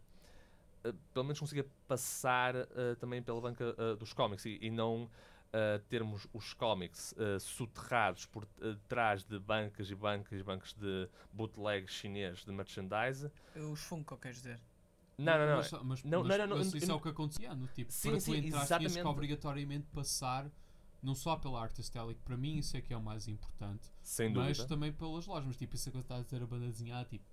eh, 0.83 0.93
pelo 1.13 1.25
menos 1.25 1.39
consiga 1.39 1.65
passar 1.87 2.55
eh, 2.55 2.95
também 2.99 3.21
pela 3.21 3.39
banca 3.41 3.75
eh, 3.77 3.95
dos 3.95 4.13
cómics 4.13 4.45
e, 4.45 4.57
e 4.61 4.69
não 4.69 5.09
termos 5.89 6.27
os 6.31 6.53
cómics 6.53 7.15
soterrados 7.39 8.27
por 8.27 8.45
trás 8.87 9.23
de 9.23 9.39
bancas 9.39 9.89
e 9.89 9.95
bancas 9.95 10.39
e 10.39 10.43
bancas 10.43 10.73
de 10.73 11.09
bootleg 11.33 11.87
chinês 11.91 12.45
de 12.45 12.51
merchandise. 12.51 13.31
Os 13.55 13.79
Funko, 13.81 14.15
queres 14.17 14.37
dizer? 14.37 14.59
Não, 15.17 15.39
não, 15.39 15.47
não. 15.47 15.57
Mas, 15.57 15.71
mas, 15.71 16.03
Não, 16.03 16.23
mas- 16.23 16.37
não, 16.37 16.45
não, 16.45 16.57
mas 16.57 16.71
isso 16.71 16.91
é 16.91 16.93
o 16.93 17.01
que 17.01 17.09
acontecia 17.09 17.55
no 17.55 17.65
tipo, 17.67 17.91
Sim, 17.91 18.11
para 18.11 18.19
sim, 18.19 18.31
tu 18.31 18.37
entrar 18.37 18.47
tinhas 18.49 18.65
exatamente. 18.65 19.01
que 19.01 19.07
obrigatoriamente 19.07 19.87
passar 19.87 20.51
não 21.01 21.15
só 21.15 21.35
pela 21.35 21.61
Artist 21.61 21.95
Alley, 21.97 22.15
que 22.15 22.21
para 22.21 22.35
mim 22.37 22.57
isso 22.57 22.75
é 22.77 22.81
que 22.81 22.93
é 22.93 22.97
o 22.97 23.01
mais 23.01 23.27
importante, 23.27 23.89
Sem 24.01 24.29
mas 24.33 24.57
dúvida. 24.57 24.67
também 24.67 24.91
pelas 24.91 25.25
lojas, 25.25 25.45
mas 25.47 25.57
tipo, 25.57 25.75
isso 25.75 25.87
é 25.89 25.91
que 25.91 25.97
eu 25.97 26.01
estava 26.01 26.21
a 26.21 26.23
dizer 26.23 26.41
a 26.43 26.45
banda 26.47 26.65
desenhada, 26.67 27.05
tipo, 27.09 27.23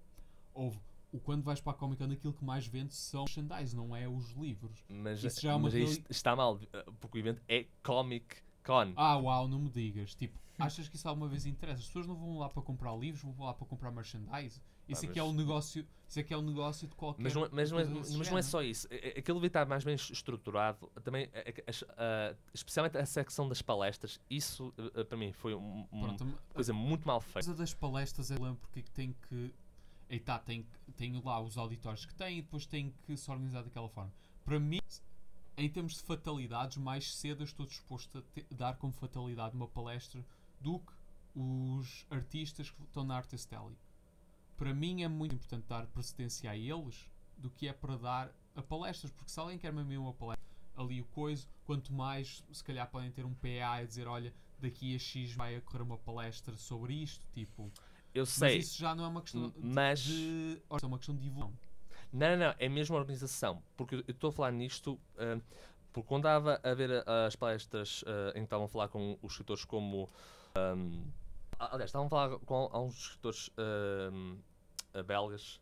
houve, 0.54 0.78
o 1.12 1.18
quando 1.20 1.42
vais 1.42 1.61
para 1.61 1.73
a 1.73 1.75
Comic 1.75 2.02
Con 2.04 2.12
aquilo 2.12 2.32
que 2.32 2.44
mais 2.44 2.66
vende 2.66 2.94
são 2.94 3.25
merchandise, 3.25 3.75
não 3.76 3.94
é 3.94 4.08
os 4.08 4.30
livros. 4.32 4.85
Mas, 4.88 5.23
isso 5.25 5.40
já 5.40 5.52
é 5.54 5.58
mas 5.58 5.75
est- 5.75 6.04
está 6.11 6.35
mal, 6.37 6.58
porque 7.00 7.18
o 7.18 7.20
evento 7.20 7.42
é 7.49 7.66
Comic 7.82 8.37
Con. 8.64 8.92
Ah, 8.96 9.16
uau, 9.16 9.49
não 9.49 9.58
me 9.61 9.70
digas, 9.70 10.14
tipo, 10.14 10.38
achas 10.58 10.88
que 10.88 10.96
isso 10.96 11.08
alguma 11.08 11.28
vez 11.28 11.46
interessa? 11.46 11.80
As 11.80 11.87
pessoas 11.87 12.06
não 12.06 12.14
vão 12.16 12.38
lá 12.38 12.49
para 12.49 12.62
comprar 12.62 12.94
livros, 12.96 13.23
vão 13.23 13.46
lá 13.46 13.54
para 13.54 13.66
comprar 13.66 13.90
merchandise. 13.90 14.61
Isso 14.88 15.05
Ah, 15.07 15.09
aqui 15.11 15.19
é 15.19 15.23
mas- 15.23 15.33
um 15.33 15.35
negócio, 15.35 15.87
isso 16.09 16.21
aqui 16.21 16.33
é 16.33 16.37
um 16.38 16.43
negócio 16.43 16.87
de 16.87 16.95
qualquer 16.95 17.23
Mas 17.23 17.35
não, 17.35 17.45
é- 17.45 17.49
mas, 17.50 17.71
não 17.73 17.78
é, 17.81 17.85
mas 17.85 18.11
não 18.12 18.21
é 18.21 18.25
género. 18.25 18.43
só 18.45 18.62
isso. 18.62 18.87
É- 18.90 19.09
é- 19.16 19.19
Aquilo 19.19 19.38
devia 19.38 19.49
estar 19.49 19.66
mais 19.66 19.83
bem 19.83 19.95
estruturado. 19.97 20.88
Também, 21.02 21.28
é- 21.33 21.50
é- 21.50 21.64
as- 21.71 21.85
ah, 21.97 22.37
especialmente 22.55 22.97
a 22.97 23.05
secção 23.05 23.49
das 23.49 23.61
palestras, 23.62 24.21
isso 24.31 24.73
eh, 24.95 25.02
para 25.05 25.16
mim 25.19 25.33
foi 25.33 25.55
um- 25.55 25.87
uma 25.90 26.12
a- 26.14 26.55
coisa 26.55 26.73
muito 26.73 27.07
mal 27.07 27.16
A 27.19 27.21
feita. 27.21 27.35
coisa 27.35 27.55
das 27.55 27.75
palestras 27.75 28.31
é 28.31 28.37
porque 28.37 28.83
tem 28.83 29.14
que. 29.28 29.52
Eita, 30.09 30.38
tem, 30.38 30.62
que- 30.62 30.93
tem 30.93 31.21
lá 31.25 31.40
os 31.40 31.59
auditórios 31.59 32.07
que 32.07 32.14
tem 32.14 32.38
e 32.38 32.43
depois 32.43 32.64
tem 32.64 32.95
que 33.05 33.16
se 33.16 33.28
organizar 33.28 33.62
daquela 33.64 33.88
forma. 33.88 34.12
Para 34.45 34.61
mim, 34.61 34.78
em 35.57 35.69
termos 35.69 35.95
de 35.95 36.02
fatalidades, 36.05 36.76
mais 36.76 37.12
cedo 37.16 37.43
estou 37.43 37.66
disposto 37.66 38.19
a 38.19 38.23
te- 38.23 38.47
dar 38.55 38.76
como 38.76 38.93
fatalidade 38.93 39.57
uma 39.57 39.66
palestra 39.66 40.25
do 40.61 40.78
que 40.78 40.93
os 41.35 42.07
artistas 42.09 42.71
que 42.71 42.83
estão 42.85 43.02
na 43.02 43.16
Artist 43.16 43.52
Alley. 43.52 43.76
Para 44.56 44.72
mim 44.75 45.02
é 45.02 45.08
muito 45.08 45.34
importante 45.34 45.64
dar 45.68 45.86
precedência 45.86 46.50
a 46.50 46.56
eles 46.56 47.08
do 47.36 47.50
que 47.50 47.68
é 47.68 47.72
para 47.72 47.96
dar 47.96 48.32
a 48.54 48.62
palestras, 48.62 49.10
porque 49.12 49.30
se 49.30 49.38
alguém 49.38 49.58
quer 49.58 49.72
mesmo 49.72 50.02
uma 50.04 50.14
palestra, 50.14 50.44
ali 50.75 51.00
o 51.00 51.04
coisa, 51.06 51.46
quanto 51.64 51.92
mais 51.92 52.42
se 52.52 52.64
calhar 52.64 52.88
podem 52.90 53.10
ter 53.10 53.25
um 53.25 53.34
PA 53.34 53.82
e 53.82 53.86
dizer, 53.86 54.06
olha, 54.06 54.32
daqui 54.58 54.94
a 54.94 54.98
X 54.98 55.32
vai 55.32 55.56
ocorrer 55.58 55.82
uma 55.82 55.98
palestra 55.98 56.56
sobre 56.56 56.94
isto, 56.94 57.26
tipo. 57.34 57.70
Eu 58.14 58.22
Mas 58.22 58.30
sei. 58.30 58.58
isso 58.58 58.78
já 58.78 58.94
não 58.94 59.04
é 59.04 59.08
uma 59.08 59.20
questão 59.22 59.50
de, 59.50 59.58
Mas- 59.60 60.00
de 60.00 60.62
é 60.70 60.86
uma 60.86 60.96
questão 60.98 61.14
de 61.14 61.20
divulgação. 61.22 61.54
Não, 62.12 62.30
não, 62.30 62.36
não, 62.48 62.54
é 62.58 62.68
mesmo 62.68 62.96
a 62.96 63.00
organização. 63.00 63.62
Porque 63.76 63.96
eu 63.96 64.04
estou 64.08 64.30
a 64.30 64.32
falar 64.32 64.50
nisto 64.52 64.98
ah, 65.18 65.38
porque 65.92 66.08
quando 66.08 66.22
estava 66.26 66.58
a 66.62 66.75
ver 66.75 67.04
as 67.06 67.36
palestras 67.36 68.02
ah, 68.06 68.30
em 68.30 68.40
que 68.40 68.44
estavam 68.44 68.64
a 68.66 68.68
falar 68.68 68.88
com 68.88 69.18
os 69.22 69.32
escritores 69.32 69.64
como. 69.66 70.08
a- 70.54 70.75
aliás, 71.58 71.88
estavam 71.88 72.06
a 72.06 72.10
falar 72.10 72.38
com 72.40 72.54
alguns 72.72 72.96
escritores 72.98 73.50
ah, 73.58 75.02
belgas 75.02 75.60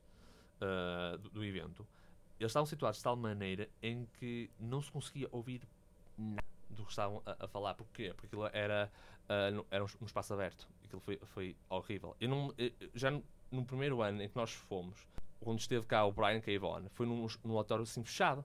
ah, 0.60 1.16
do, 1.18 1.30
do 1.30 1.44
evento. 1.44 1.86
Eles 2.38 2.50
estavam 2.50 2.66
situados 2.66 2.98
de 2.98 3.04
tal 3.04 3.16
maneira 3.16 3.68
em 3.82 4.06
que 4.18 4.50
não 4.58 4.82
se 4.82 4.90
conseguia 4.90 5.28
ouvir 5.30 5.66
nada 6.18 6.42
do 6.70 6.84
que 6.84 6.90
estavam 6.90 7.22
a, 7.24 7.44
a 7.44 7.48
falar. 7.48 7.74
Porquê? 7.74 8.12
Porque 8.14 8.26
aquilo 8.26 8.46
era, 8.52 8.90
ah, 9.28 9.50
no- 9.50 9.66
era 9.70 9.84
um, 9.84 10.04
espaço 10.04 10.34
aberto. 10.34 10.68
Aquilo 10.84 11.00
foi, 11.00 11.18
foi 11.24 11.56
horrível. 11.68 12.16
Eu 12.20 12.28
não, 12.28 12.54
eu- 12.58 12.72
já 12.94 13.10
no, 13.10 13.24
no 13.50 13.64
primeiro 13.64 14.02
ano 14.02 14.22
em 14.22 14.28
que 14.28 14.36
nós 14.36 14.52
fomos, 14.52 15.06
quando 15.40 15.60
esteve 15.60 15.86
cá 15.86 16.04
o 16.04 16.12
Brian 16.12 16.40
Cavon, 16.40 16.88
foi 16.90 17.06
num, 17.06 17.26
num 17.44 17.56
auditório 17.56 17.82
assim 17.84 18.02
fechado. 18.02 18.44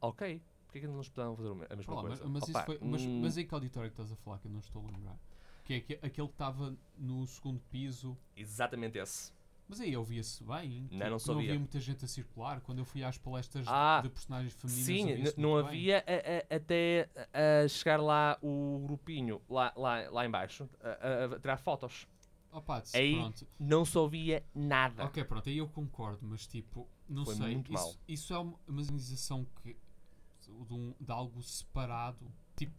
Ok, 0.00 0.42
porquê 0.66 0.80
que 0.80 0.86
não 0.86 0.96
nos 0.96 1.08
puderam 1.08 1.36
fazer 1.36 1.48
a 1.70 1.76
mesma 1.76 1.92
Olá, 1.94 2.02
mas, 2.04 2.18
coisa? 2.20 2.28
mas, 2.28 2.42
Opa, 2.48 2.62
foi, 2.64 2.78
mas, 2.82 3.02
hum, 3.02 3.20
mas 3.22 3.36
em 3.36 3.46
que 3.46 3.54
auditório 3.54 3.86
é 3.86 3.90
que 3.90 3.94
estás 3.94 4.12
a 4.12 4.16
falar 4.16 4.38
que 4.38 4.46
eu 4.46 4.50
não 4.50 4.60
estou 4.60 4.82
a 4.82 4.90
lembrar? 4.90 5.18
Que 5.66 5.74
é 5.74 5.76
aque- 5.78 5.98
aquele 6.02 6.28
que 6.28 6.32
estava 6.34 6.74
no 6.96 7.26
segundo 7.26 7.60
piso. 7.70 8.16
Exatamente 8.36 8.96
esse. 8.98 9.32
Mas 9.68 9.80
aí 9.80 9.96
ouvia-se 9.96 10.44
bem. 10.44 10.82
Não, 10.92 11.16
tipo, 11.18 11.28
não 11.28 11.34
não 11.34 11.40
havia 11.42 11.58
muita 11.58 11.80
gente 11.80 12.04
a 12.04 12.08
circular. 12.08 12.60
Quando 12.60 12.78
eu 12.78 12.84
fui 12.84 13.02
às 13.02 13.18
palestras 13.18 13.64
de- 13.66 13.70
Ah, 13.72 14.00
de 14.00 14.08
personagens 14.08 14.54
femininas. 14.54 15.30
Sim, 15.34 15.40
não 15.40 15.56
havia 15.56 15.98
a- 16.06 16.54
a- 16.54 16.56
até 16.56 17.08
a 17.64 17.66
chegar 17.66 18.00
lá 18.00 18.38
o 18.40 18.84
grupinho, 18.86 19.42
lá, 19.48 19.72
lá, 19.76 20.08
lá 20.08 20.24
em 20.24 20.30
baixo, 20.30 20.68
a, 20.80 21.34
a- 21.34 21.40
tirar 21.40 21.56
fotos. 21.56 22.06
Opa, 22.52 22.84
se- 22.84 22.96
Aí- 22.96 23.14
pronto. 23.16 23.44
Não 23.58 23.84
se 23.84 23.98
ouvia 23.98 24.44
nada. 24.54 25.04
Ok, 25.04 25.24
pronto, 25.24 25.48
aí 25.48 25.58
eu 25.58 25.68
concordo, 25.68 26.20
mas 26.24 26.46
tipo, 26.46 26.88
não 27.08 27.24
Foi 27.24 27.34
sei. 27.34 27.52
muito 27.54 27.74
isso, 27.74 27.82
mau. 27.84 27.94
isso 28.06 28.32
é 28.32 28.38
uma, 28.38 28.56
uma 28.68 28.80
organização 28.80 29.44
que. 29.62 29.76
De, 30.42 30.72
um- 30.72 30.94
de 31.00 31.10
algo 31.10 31.42
separado. 31.42 32.24
Tipo, 32.56 32.72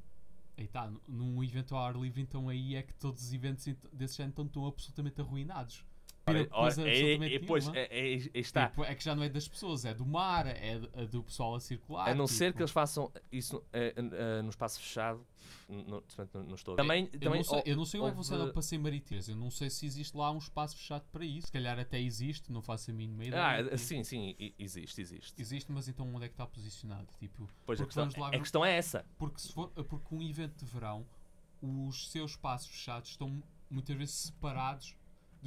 aí 0.58 0.68
tá, 0.68 0.88
n- 0.88 1.00
num 1.08 1.44
evento 1.44 1.76
ao 1.76 1.84
ar 1.86 1.96
livre, 1.96 2.22
então 2.22 2.50
aí 2.50 2.76
é 2.76 2.84
que 2.84 2.94
todos 2.96 3.24
os 3.24 3.34
eventos 3.34 3.68
ent- 3.68 3.80
desse 3.94 4.18
género 4.18 4.32
estão, 4.32 4.46
estão 4.46 4.68
absolutamente 4.68 5.22
arruinados. 5.22 5.86
Ora, 6.28 6.40
é, 6.90 7.36
é, 7.36 7.40
pois, 7.40 7.68
é, 7.70 7.88
é- 7.90 8.40
está. 8.40 8.68
Tipo, 8.68 8.84
é 8.84 8.94
que 8.94 9.04
já 9.04 9.16
não 9.16 9.24
é 9.24 9.30
das 9.30 9.48
pessoas, 9.48 9.86
é 9.86 9.94
do 9.94 10.06
mar, 10.06 10.46
é, 10.46 10.82
é 10.94 11.06
do 11.06 11.24
pessoal 11.24 11.56
a 11.56 11.60
circular. 11.60 12.10
A 12.10 12.14
não 12.16 12.28
ser 12.28 12.48
tipo. 12.48 12.58
que 12.58 12.64
eles 12.64 12.72
façam 12.72 13.12
isso 13.32 13.64
eh, 13.72 13.94
eh, 13.96 14.42
no 14.42 14.50
espaço 14.50 14.80
fechado, 14.80 15.26
não, 15.70 15.84
não, 15.84 16.56
estou 16.56 16.74
a 16.74 16.76
ver. 16.76 16.82
Também, 16.82 17.10
Eu 17.14 17.20
também 17.20 17.40
não 17.40 17.44
sei, 17.44 17.60
oh, 17.60 17.70
eu 17.70 17.78
não 17.78 17.86
sei 17.86 18.00
onde 18.00 18.08
é 18.08 18.12
que 18.12 18.18
funciona 18.18 18.44
o 18.46 18.54
passeio 18.54 18.82
marítimo. 18.82 19.22
Eu 19.28 19.36
não 19.36 19.52
sei 19.52 19.70
se 19.70 19.86
existe 19.86 20.16
lá 20.16 20.32
um 20.32 20.38
espaço 20.38 20.78
fechado 20.78 21.06
para 21.12 21.26
isso. 21.26 21.48
Se 21.48 21.54
calhar 21.54 21.80
até 21.80 22.00
existe, 22.00 22.52
não 22.52 22.62
faço 22.62 22.92
a 22.92 22.94
mínima 22.94 23.24
ideia. 23.26 23.42
Ah, 23.44 23.64
Tipo, 23.64 23.78
sim, 23.78 24.04
sim, 24.04 24.36
e- 24.40 24.54
existe, 24.60 25.02
existe. 25.02 25.34
Existe, 25.42 25.72
mas 25.72 25.88
então 25.88 26.14
onde 26.14 26.26
é 26.26 26.28
que 26.28 26.34
está 26.34 26.46
posicionado? 26.46 27.08
Tipo, 27.20 27.50
Pois 27.66 27.80
a 27.80 27.86
questão, 27.86 28.10
lá 28.18 28.28
a 28.30 28.40
questão 28.40 28.66
é 28.66 28.76
essa. 28.76 29.06
porque, 29.18 29.40
se 29.40 29.52
for, 29.54 29.70
porque 29.70 30.14
um 30.16 30.22
evento 30.22 30.64
de 30.64 30.66
verão, 30.72 31.06
os 31.62 32.10
seus 32.12 32.32
espaços 32.32 32.68
fechados 32.68 33.10
estão 33.12 33.42
muitas 33.70 33.96
vezes 33.96 34.16
separados 34.16 34.96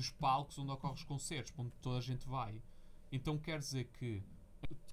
dos 0.01 0.11
palcos 0.11 0.59
onde 0.59 0.71
ocorrem 0.73 0.95
os 0.95 1.05
concertos, 1.05 1.53
onde 1.59 1.71
toda 1.83 1.99
a 1.99 2.01
gente 2.01 2.27
vai. 2.27 2.63
Então 3.13 3.37
quer 3.39 3.59
dizer 3.59 3.85
que 3.99 4.23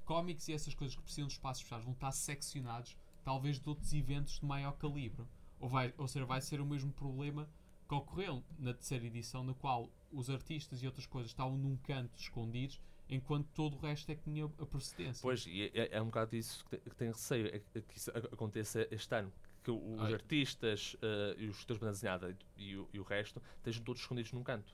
cómics 0.03 0.47
e 0.49 0.53
essas 0.53 0.73
coisas 0.73 0.95
que 0.95 1.01
precisam 1.01 1.27
de 1.27 1.33
espaços 1.33 1.63
fechados 1.63 1.85
vão 1.85 1.93
estar 1.93 2.11
seccionados, 2.11 2.95
talvez 3.23 3.59
de 3.59 3.67
outros 3.69 3.93
eventos 3.93 4.39
de 4.39 4.45
maior 4.45 4.73
calibre. 4.73 5.25
Ou, 5.59 5.69
vai, 5.69 5.93
ou 5.97 6.07
seja, 6.07 6.25
vai 6.25 6.41
ser 6.41 6.59
o 6.61 6.65
mesmo 6.65 6.91
problema 6.91 7.49
que 7.87 7.95
ocorreu 7.95 8.43
na 8.59 8.73
terceira 8.73 9.05
edição, 9.05 9.43
na 9.43 9.53
qual 9.53 9.89
os 10.11 10.29
artistas 10.29 10.83
e 10.83 10.85
outras 10.85 11.05
coisas 11.05 11.31
estavam 11.31 11.57
num 11.57 11.77
canto 11.77 12.17
escondidos, 12.19 12.81
enquanto 13.09 13.47
todo 13.53 13.75
o 13.75 13.79
resto 13.79 14.11
é 14.11 14.15
que 14.15 14.23
tinha 14.23 14.45
a 14.45 14.65
precedência. 14.65 15.21
Pois, 15.21 15.45
e 15.47 15.71
é, 15.73 15.95
é 15.97 16.01
um 16.01 16.05
bocado 16.07 16.31
disso 16.31 16.65
que, 16.69 16.77
que 16.77 16.95
tenho 16.95 17.11
receio, 17.13 17.47
é 17.47 17.59
que- 17.59 17.81
que 17.81 17.97
isso 17.97 18.11
ac- 18.11 18.27
aconteça 18.33 18.85
este 18.91 19.15
ano. 19.15 19.31
Que 19.63 19.71
os 19.71 19.99
Ai. 20.01 20.13
artistas 20.13 20.95
eh, 21.01 21.35
e 21.39 21.45
os 21.47 21.55
escritores 21.57 21.77
de 21.77 21.79
banda 21.81 21.91
desenhada 21.91 22.37
e, 22.57 22.71
e 22.93 22.99
o 22.99 23.03
resto 23.03 23.41
estejam 23.57 23.83
todos 23.83 24.01
escondidos 24.01 24.31
num 24.31 24.41
canto. 24.43 24.73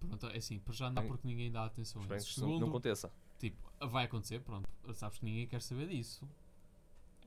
Pronto, 0.00 0.26
é 0.28 0.36
assim, 0.36 0.58
para 0.58 0.74
já 0.74 0.90
não, 0.90 1.02
Bem, 1.02 1.08
porque 1.10 1.26
ninguém 1.26 1.50
dá 1.50 1.64
atenção 1.64 2.02
a 2.02 2.04
isso. 2.04 2.26
que 2.26 2.30
isso 2.32 2.40
não 2.40 2.48
Segundo, 2.48 2.66
aconteça. 2.68 3.12
tipo, 3.38 3.72
vai 3.88 4.04
acontecer, 4.04 4.40
pronto, 4.40 4.68
sabes 4.94 5.18
que 5.18 5.24
ninguém 5.24 5.46
quer 5.46 5.60
saber 5.62 5.88
disso. 5.88 6.28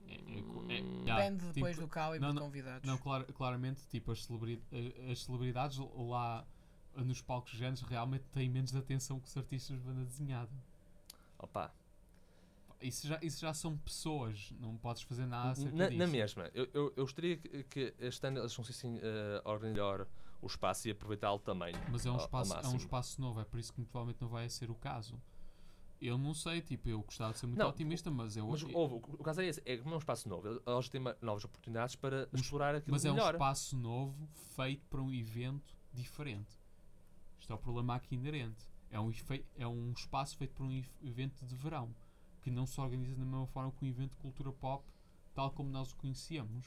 É, 0.07 0.13
é, 0.13 0.39
é, 0.77 0.81
Hum. 0.81 1.03
já, 1.05 1.15
Depende 1.17 1.45
depois 1.53 1.75
tipo, 1.75 1.87
do 1.87 1.91
cal 1.91 2.15
e 2.15 2.19
não, 2.19 2.31
dos 2.33 2.39
convidados. 2.43 2.87
Não, 2.87 2.97
clar- 2.97 3.25
claramente, 3.25 3.81
tipo, 3.89 4.11
as, 4.11 4.23
celebri- 4.25 4.61
eh, 4.71 5.11
as 5.11 5.23
celebridades 5.23 5.77
lá 5.77 6.45
eh, 6.95 7.03
nos 7.03 7.21
palcos 7.21 7.53
grandes 7.59 7.81
realmente 7.83 8.23
têm 8.33 8.49
menos 8.49 8.75
atenção 8.75 9.19
que 9.19 9.27
os 9.27 9.37
artistas 9.37 9.77
de 9.77 9.83
banda 9.83 10.03
desenhada. 10.05 10.49
Opa, 11.37 11.71
Isso 12.81 13.07
já, 13.07 13.19
isso 13.21 13.39
já 13.41 13.53
são 13.53 13.77
pessoas, 13.77 14.51
não 14.59 14.75
podes 14.77 15.03
fazer 15.03 15.25
nada 15.25 15.51
acerca 15.51 15.75
na, 15.75 15.87
disso. 15.87 15.99
na 15.99 16.07
mesma, 16.07 16.49
eu, 16.53 16.67
eu, 16.73 16.85
eu 16.95 17.03
gostaria 17.03 17.37
que, 17.37 17.63
que 17.65 17.93
este 17.99 18.25
ano 18.25 18.39
eles 18.39 18.55
conseguissem 18.55 18.95
uh, 18.97 19.01
organizar 19.45 19.69
melhor 19.83 20.07
o 20.41 20.47
espaço 20.47 20.87
e 20.87 20.91
aproveitá-lo 20.91 21.39
também. 21.39 21.73
Mas 21.89 22.05
é 22.05 22.09
um, 22.09 22.13
ao- 22.13 22.19
ao 22.19 22.25
espaço, 22.25 22.53
é 22.65 22.67
um 22.69 22.75
espaço 22.77 23.21
novo, 23.21 23.39
é 23.41 23.45
por 23.45 23.59
isso 23.59 23.73
que 23.73 23.81
provavelmente 23.83 24.21
não 24.21 24.29
vai 24.29 24.49
ser 24.49 24.69
o 24.71 24.75
caso. 24.75 25.19
Eu 26.01 26.17
não 26.17 26.33
sei, 26.33 26.61
tipo, 26.61 26.87
eu 26.87 27.01
gostava 27.01 27.33
de 27.33 27.39
ser 27.39 27.47
muito 27.47 27.59
Não, 27.59 27.67
otimista, 27.67 28.09
mas 28.09 28.37
eu. 28.37 28.47
Mas 28.47 28.63
houve, 28.63 28.95
o, 28.95 29.17
caso 29.23 29.41
é 29.41 29.45
esse, 29.47 29.61
é 29.65 29.75
como 29.77 29.91
é 29.91 29.95
um 29.95 29.99
espaço 29.99 30.29
novo, 30.29 30.47
eles 30.65 30.87
têm 30.89 31.01
novas 31.21 31.43
oportunidades 31.43 31.95
para 31.97 32.29
Um 32.33 32.37
explorar 32.39 32.73
aquilo 32.73 32.93
Mas 32.93 33.03
é 33.03 33.11
um 33.11 33.17
espaço 33.17 33.75
novo 33.75 34.27
feito 34.55 34.85
para 34.87 35.01
um 35.01 35.11
evento 35.13 35.75
diferente. 35.93 36.57
Isto 37.37 37.51
é 37.51 37.55
o 37.55 37.59
problema 37.59 37.95
aqui 37.95 38.15
inerente. 38.15 38.65
É 38.89 38.99
um, 38.99 39.11
é 39.57 39.67
um 39.67 39.91
espaço 39.91 40.37
feito 40.37 40.53
para 40.53 40.63
um 40.63 40.71
ev- 40.71 40.89
evento 41.03 41.45
de 41.45 41.53
verão 41.55 41.93
que 42.41 42.49
não 42.49 42.65
se 42.65 42.79
organiza 42.79 43.13
da 43.15 43.25
mesma 43.25 43.45
forma 43.47 43.69
que 43.73 43.83
um 43.83 43.87
evento 43.87 44.11
de 44.11 44.17
cultura 44.17 44.51
pop, 44.53 44.85
tal 45.35 45.51
como 45.51 45.69
nós 45.69 45.91
o 45.91 45.95
conhecíamos. 45.97 46.65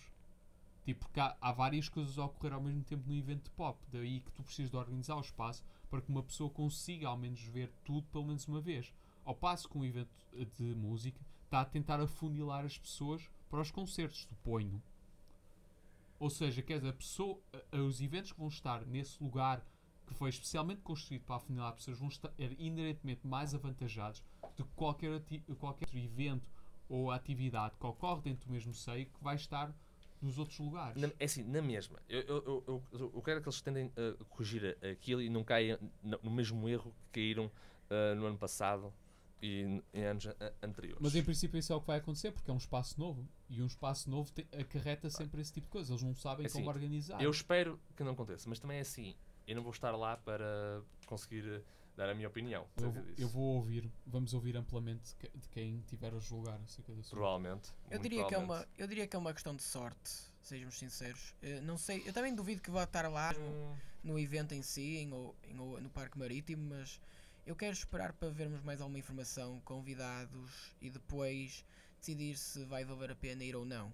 Tipo, 0.85 1.01
porque 1.01 1.21
há, 1.21 1.37
há 1.41 1.53
várias 1.53 1.89
coisas 1.89 2.19
a 2.19 2.25
ocorrer 2.25 2.55
ao 2.55 2.61
mesmo 2.61 2.83
tempo 2.83 3.09
no 3.09 3.15
evento 3.15 3.45
de 3.45 3.51
pop. 3.51 3.79
Daí 3.93 4.21
que 4.21 4.33
tu 4.33 4.43
precisas 4.43 4.71
de 4.71 4.77
organizar 4.77 5.17
o 5.17 5.21
espaço 5.21 5.65
para 5.89 6.01
que 6.01 6.11
uma 6.11 6.23
pessoa 6.23 6.51
consiga 6.51 7.09
ao 7.09 7.17
menos 7.17 7.41
ver 7.45 7.71
tudo 7.85 8.07
pelo 8.09 8.25
menos 8.25 8.47
uma 8.49 8.61
vez. 8.61 8.93
Ao 9.25 9.35
passo 9.35 9.69
que 9.69 9.79
um 9.79 9.85
evento 9.85 10.11
eh, 10.33 10.45
de 10.45 10.75
música 10.75 11.21
está 11.45 11.61
a 11.61 11.65
tentar 11.65 12.01
afunilar 12.01 12.65
as 12.65 12.77
pessoas 12.77 13.31
para 13.49 13.61
os 13.61 13.71
concertos, 13.71 14.23
suponho. 14.23 14.83
Ou 16.19 16.31
seja, 16.31 16.63
quer 16.63 16.79
dizer, 16.79 16.91
a 16.91 16.95
pessoa, 16.95 17.39
os 17.73 18.01
eventos 18.01 18.33
que 18.33 18.39
vão 18.39 18.49
estar 18.49 18.87
nesse 18.87 19.23
lugar 19.23 19.65
que 20.07 20.15
foi 20.15 20.31
especialmente 20.31 20.81
construído 20.83 21.23
para 21.25 21.37
afunilar 21.37 21.75
pessoas 21.75 21.99
vão 21.99 22.09
estar 22.09 22.33
inerentemente 22.39 23.27
mais 23.27 23.55
avantajados 23.55 24.23
do 24.57 24.65
que 24.65 24.73
qualquer, 24.75 25.23
qualquer 25.59 25.95
evento 25.95 26.51
ou 26.89 27.11
atividade 27.11 27.77
que 27.79 27.87
ocorre 27.87 28.23
dentro 28.23 28.47
do 28.47 28.53
mesmo 28.53 28.75
seio 28.75 29.07
que 29.07 29.23
vai 29.23 29.37
estar 29.37 29.75
nos 30.23 30.39
outros 30.39 30.59
lugares. 30.59 31.01
Na, 31.01 31.09
é 31.19 31.25
assim, 31.25 31.43
na 31.43 31.61
mesma. 31.61 31.99
Eu, 32.09 32.21
eu, 32.23 32.65
eu, 32.93 33.11
eu, 33.15 33.23
quero 33.23 33.43
que 33.43 33.49
eles 33.49 33.61
tentem 33.61 33.87
uh, 33.87 34.25
corrigir 34.27 34.79
a- 34.83 34.89
aquilo 34.91 35.21
e 35.21 35.29
não 35.29 35.43
caiam 35.45 35.79
no, 36.03 36.31
mesmo 36.31 36.69
erro 36.69 36.95
que 37.13 37.21
caíram 37.21 37.47
uh, 37.47 38.15
no 38.15 38.27
ano 38.27 38.39
passado 38.39 38.93
e 39.43 39.83
em 39.93 40.05
anos 40.05 40.27
a- 40.29 40.53
anteriores. 40.63 41.01
Mas 41.03 41.15
em 41.17 41.23
princípio 41.25 41.59
isso 41.59 41.73
é 41.73 41.77
o 41.77 41.81
que 41.81 41.87
vai 41.89 41.99
acontecer 41.99 42.31
porque 42.31 42.51
é 42.51 42.55
um 42.55 42.59
espaço 42.59 42.99
novo 42.99 43.27
e 43.51 43.61
um 43.61 43.67
espaço 43.67 44.09
novo 44.09 44.31
te- 44.33 44.47
acarreta 44.57 45.11
sempre 45.11 45.41
esse 45.41 45.53
tipo 45.53 45.67
de 45.67 45.73
coisa. 45.73 45.93
Eles 45.93 46.03
não 46.03 46.15
sabem 46.15 46.47
Assim, 46.47 46.59
como 46.61 46.71
organizar. 46.71 47.21
Eu 47.21 47.31
espero 47.31 47.79
que 47.97 48.05
não 48.05 48.13
aconteça, 48.13 48.49
mas 48.49 48.59
também 48.61 48.79
é 48.79 48.81
assim. 48.83 49.17
Eu 49.47 49.57
não 49.57 49.63
vou 49.63 49.73
estar 49.73 49.91
lá 49.97 50.17
para 50.17 50.81
conseguir 51.07 51.63
dar 51.97 52.09
a 52.09 52.15
minha 52.15 52.29
opinião. 52.29 52.67
Eu 52.77 52.95
eu 53.19 53.29
vou 53.29 53.57
ouvir, 53.57 53.91
vamos 54.07 54.33
ouvir 54.35 54.57
amplamente 54.57 55.11
de 55.11 55.17
que- 55.17 55.39
de 55.39 55.49
quem 55.49 55.81
tiver 55.83 56.15
a 56.15 56.19
julgar 56.19 56.59
acerca 56.65 56.93
desse 56.93 57.11
Provavelmente. 57.11 57.71
Eu 57.91 57.99
diria, 57.99 58.25
que 58.27 58.35
é 58.35 58.39
uma, 58.39 58.47
provavelmente. 58.47 58.81
eu 58.81 58.87
diria 58.87 59.07
que 59.07 59.17
é 59.17 59.19
uma 59.19 59.33
questão 59.33 59.55
de 59.55 59.63
sorte, 59.63 60.11
sejamos 60.43 60.79
sinceros. 60.79 61.35
Eh, 61.43 61.61
não 61.61 61.77
sei, 61.77 62.03
eu 62.07 62.13
também 62.13 62.35
duvido 62.35 62.63
que 62.63 62.71
vá 62.71 62.85
estar 62.85 63.09
lá 63.11 63.35
Hum, 63.39 63.77
no 64.03 64.19
evento 64.19 64.53
em 64.55 64.63
si, 64.63 64.97
em, 64.99 65.13
ou, 65.13 65.37
em, 65.45 65.59
ou- 65.59 65.81
no 65.81 65.91
Parque 65.91 66.19
Marítimo, 66.19 66.71
mas 66.71 67.01
eu 67.47 67.55
quero 67.55 67.73
esperar 67.75 68.13
para 68.15 68.31
vermos 68.31 68.63
mais 68.63 68.81
alguma 68.81 68.99
informação, 68.99 69.61
convidados 69.65 70.75
e 70.81 70.89
depois 70.91 71.65
decidir 72.01 72.37
se 72.37 72.65
vai 72.65 72.85
valer 72.85 73.11
a 73.13 73.15
pena 73.15 73.45
ir 73.45 73.55
ou 73.55 73.65
não. 73.65 73.93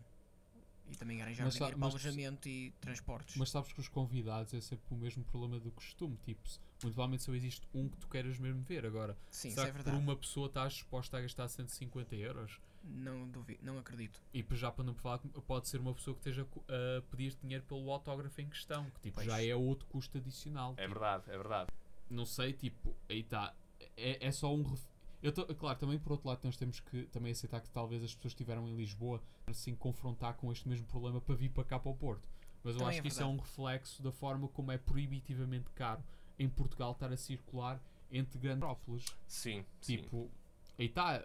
E 0.91 0.97
também 0.97 1.21
arranjar 1.23 1.45
Mas 1.45 1.55
dinheiro 1.55 1.77
para 1.77 1.87
mas- 1.87 1.95
alojamento 1.95 2.49
e 2.49 2.71
transportes. 2.81 3.37
Mas 3.37 3.51
sabes 3.51 3.73
que 3.73 3.81
os 3.81 3.89
convidados 3.89 4.55
é 4.55 4.61
sempre 4.61 4.85
o 4.91 4.97
mesmo 4.97 5.23
problema 5.25 5.59
do 5.61 5.71
costume. 5.71 6.17
Tipo, 6.25 6.41
muito 6.49 6.61
provavelmente 6.81 7.23
só 7.25 7.35
existe 7.35 7.67
um 7.75 7.89
que 7.89 7.97
tu 7.99 8.09
queiras 8.09 8.39
mesmo 8.39 8.63
ver. 8.63 8.87
Agora, 8.87 9.17
Sim, 9.31 9.49
isso 9.49 9.57
será 9.57 9.69
é 9.69 9.71
que 9.71 9.77
por 9.77 9.85
verdade. 9.85 10.03
uma 10.05 10.17
pessoa 10.17 10.47
estás 10.47 10.73
disposta 10.75 11.19
a 11.19 11.21
gastar 11.21 11.49
150 11.49 12.15
euros? 12.17 12.61
Não, 12.85 13.29
duvido, 13.29 13.59
não 13.67 13.77
acredito. 13.79 14.23
E 14.33 14.45
já 14.53 14.71
para 14.71 14.85
não 14.85 14.95
falar, 14.95 15.19
pode 15.47 15.69
ser 15.69 15.79
uma 15.81 15.93
pessoa 15.93 16.15
que 16.15 16.21
esteja 16.21 16.47
a 16.69 17.03
pedir 17.11 17.35
dinheiro 17.43 17.65
pelo 17.65 17.91
autógrafo 17.91 18.41
em 18.41 18.49
questão, 18.49 18.85
que 18.91 19.01
tipo, 19.01 19.17
Pois. 19.17 19.27
já 19.27 19.43
é 19.45 19.55
outro 19.55 19.85
custo 19.89 20.17
adicional. 20.17 20.73
é 20.77 20.83
tipo. 20.83 20.89
verdade, 20.95 21.25
é 21.29 21.37
verdade. 21.37 21.71
não 22.09 22.25
sei, 22.25 22.53
tipo, 22.55 22.97
aí 23.09 23.21
está. 23.21 23.53
É, 23.97 24.27
é 24.27 24.31
só 24.31 24.55
um. 24.55 24.63
ref- 24.63 24.87
Eu 25.23 25.33
tô, 25.33 25.45
claro, 25.55 25.79
também 25.79 25.99
por 25.99 26.13
outro 26.13 26.29
lado, 26.29 26.41
nós 26.45 26.57
temos 26.57 26.79
que 26.81 27.05
também 27.07 27.33
aceitar 27.33 27.61
que 27.61 27.69
talvez 27.71 28.03
as 28.05 28.15
pessoas 28.15 28.35
que 28.35 28.43
estiveram 28.43 28.69
em 28.69 28.77
Lisboa 28.77 29.21
assim 29.47 29.75
confrontar 29.75 30.35
com 30.35 30.53
este 30.53 30.69
mesmo 30.69 30.87
problema 30.87 31.21
para 31.21 31.35
vir 31.35 31.51
para 31.51 31.65
cá 31.65 31.79
para 31.79 31.91
o 31.91 31.95
Porto. 31.97 32.29
Mas 32.63 32.75
eu 32.75 32.81
Também 32.81 32.89
acho 32.91 32.99
é 32.99 33.03
que 33.03 33.09
isso 33.09 33.23
é 33.23 33.27
um 33.27 33.37
reflexo 33.37 34.03
da 34.03 34.13
forma 34.13 34.47
como 34.49 34.71
é 34.71 34.79
proibitivamente 34.79 35.71
caro 35.75 36.03
em 36.39 36.49
Portugal 36.49 36.93
estar 36.93 37.13
a 37.13 37.17
circular 37.17 37.81
entre 38.11 38.39
grandes 38.39 38.61
metrópoles. 38.61 39.05
Sim, 39.27 39.65
sim. 39.81 39.97
Tipo, 39.97 40.31
aí 40.79 40.87
está, 40.87 41.25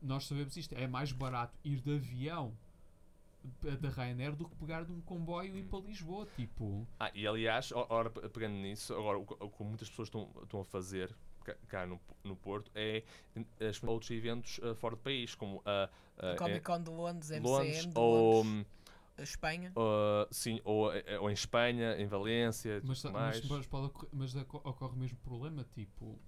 nós 0.00 0.24
sabemos 0.26 0.56
isto, 0.56 0.74
é 0.74 0.86
mais 0.86 1.12
barato 1.12 1.58
ir 1.62 1.80
de 1.80 1.94
avião 1.96 2.56
eh, 3.64 3.76
da 3.76 3.90
Ryanair 3.90 4.34
do 4.34 4.48
que 4.48 4.56
pegar 4.56 4.84
de 4.84 4.92
um 4.92 5.00
comboio 5.02 5.54
e 5.54 5.60
ir 5.60 5.64
para 5.64 5.80
Lisboa. 5.80 6.26
Tipo, 6.34 6.86
Ah, 6.98 7.10
e 7.14 7.26
aliás, 7.26 7.70
ora, 7.72 8.08
pe- 8.08 8.26
pegando 8.30 8.54
nisso, 8.54 8.94
agora 8.94 9.18
o, 9.18 9.26
que- 9.26 9.36
o 9.38 9.50
que 9.50 9.62
muitas 9.64 9.90
pessoas 9.90 10.08
estão, 10.08 10.30
estão 10.42 10.60
a 10.60 10.64
fazer 10.64 11.14
cá, 11.68 11.86
no, 11.86 12.00
no 12.24 12.36
Porto 12.36 12.70
é 12.74 13.02
eh, 13.36 13.68
experimentar 13.68 13.90
outros 13.90 14.10
eventos 14.10 14.60
eh, 14.62 14.74
fora 14.74 14.96
do 14.96 15.02
país, 15.02 15.34
como 15.34 15.62
a 15.64 15.88
O 16.18 16.36
Comic 16.36 16.60
Con 16.64 16.82
de 16.82 16.90
Londres, 16.90 17.30
eh, 17.30 17.36
MCM 17.38 17.52
Londres 17.58 17.86
de 17.86 17.98
ou, 17.98 18.42
Londres, 18.44 18.66
a 19.18 19.22
Espanha. 19.22 19.72
uh, 19.76 20.26
sim, 20.30 20.60
ou, 20.64 20.92
eh, 20.92 21.18
ou 21.18 21.30
em 21.30 21.34
Espanha, 21.34 21.96
em 21.98 22.06
Valência 22.06 22.80
mas, 22.84 23.02
mas, 23.04 23.12
mais. 23.12 23.48
mas 23.48 23.66
pode 23.66 23.86
ocorrer, 23.86 24.10
mas 24.12 24.34
oco- 24.34 24.60
ocorre 24.64 24.94
o 24.94 24.98
mesmo 24.98 25.18
problema. 25.18 25.64
Tipo, 25.74 26.18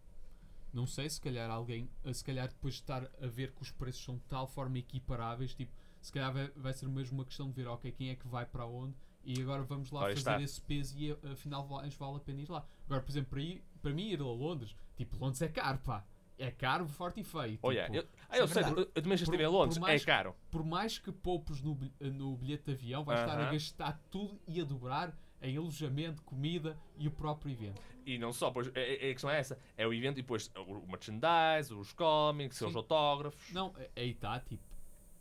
não 0.73 0.87
sei, 0.87 1.09
se 1.09 1.21
calhar 1.21 1.50
alguém, 1.50 1.88
eh, 2.04 2.12
se 2.12 2.25
calhar 2.25 2.49
depois 2.49 2.75
de 2.75 2.80
estar 2.80 3.09
a 3.21 3.26
ver 3.26 3.52
que 3.52 3.62
os 3.62 3.71
preços 3.71 4.04
são 4.04 4.16
de 4.16 4.25
tal 4.25 4.47
forma 4.47 4.78
equiparáveis, 4.78 5.54
tipo, 5.54 5.73
se 6.00 6.12
calhar 6.12 6.33
vai, 6.33 6.49
vai 6.56 6.73
ser 6.73 6.88
mesmo 6.88 7.18
uma 7.18 7.25
questão 7.25 7.49
de 7.49 7.54
ver, 7.54 7.68
ok, 7.68 7.90
quem 7.92 8.11
é 8.11 8.16
que 8.16 8.26
vai 8.26 8.44
para 8.44 8.66
onde 8.66 8.94
e 9.25 9.40
agora 9.40 9.62
vamos 9.62 9.90
lá 9.90 10.02
fazer 10.02 10.14
está. 10.14 10.43
esse 10.43 10.61
peso 10.61 10.97
e 10.99 11.12
afinal 11.33 11.66
va- 11.66 11.83
vale 11.99 12.16
a 12.16 12.21
pena 12.21 12.43
ir 12.43 12.50
lá. 12.50 12.64
Agora, 12.87 13.00
por 13.02 13.11
exemplo, 13.11 13.31
para, 13.31 13.40
ir, 13.40 13.62
para 13.83 13.93
mim 13.93 14.09
ir 14.09 14.21
a 14.21 14.25
Londres, 14.25 14.75
tipo, 14.97 15.16
Londres 15.19 15.40
é 15.43 15.49
caro, 15.49 15.78
pá. 15.78 16.04
É 16.37 16.50
caro, 16.50 16.88
forte 16.88 17.21
e 17.21 17.25
feio. 17.25 17.59
Oh, 17.62 17.71
yeah. 17.71 17.93
tipo, 17.93 18.04
eu, 18.04 18.19
ah, 18.28 18.38
eu 18.38 18.45
é 18.45 18.47
sei, 18.49 18.62
eu, 18.64 18.78
eu 18.78 19.02
também 19.02 19.16
já 19.16 19.23
estive 19.23 19.43
em 19.43 19.47
Londres, 19.47 19.78
mais- 19.78 20.02
é 20.02 20.04
caro. 20.04 20.35
por 20.50 20.64
mais 20.64 20.99
que 20.99 21.12
poupes 21.12 21.62
no, 21.62 21.78
no 22.00 22.37
bilhete 22.37 22.64
de 22.64 22.73
avião, 22.73 23.04
vais 23.04 23.21
estar 23.21 23.38
a 23.40 23.52
gastar 23.52 24.00
tudo 24.11 24.40
e 24.49 24.61
a 24.61 24.64
dobrar 24.64 25.16
em 25.40 25.57
alojamento, 25.57 26.23
comida 26.23 26.76
e 26.99 27.07
o 27.07 27.11
próprio 27.11 27.52
evento. 27.52 27.81
E 28.04 28.19
não 28.19 28.33
só, 28.33 28.50
pois, 28.50 28.69
é, 28.75 29.07
é- 29.07 29.11
a 29.11 29.12
questão 29.12 29.31
é 29.31 29.38
essa, 29.38 29.59
é 29.76 29.87
o 29.87 29.93
evento 29.95 30.19
e 30.19 30.23
depois 30.23 30.50
o, 30.57 30.87
merchandise, 30.88 31.73
os 31.73 31.93
cómics, 31.93 32.61
os 32.61 32.75
autógrafos. 32.75 33.52
Não, 33.52 33.73
aí 33.95 34.11
está, 34.11 34.40
tipo, 34.40 34.62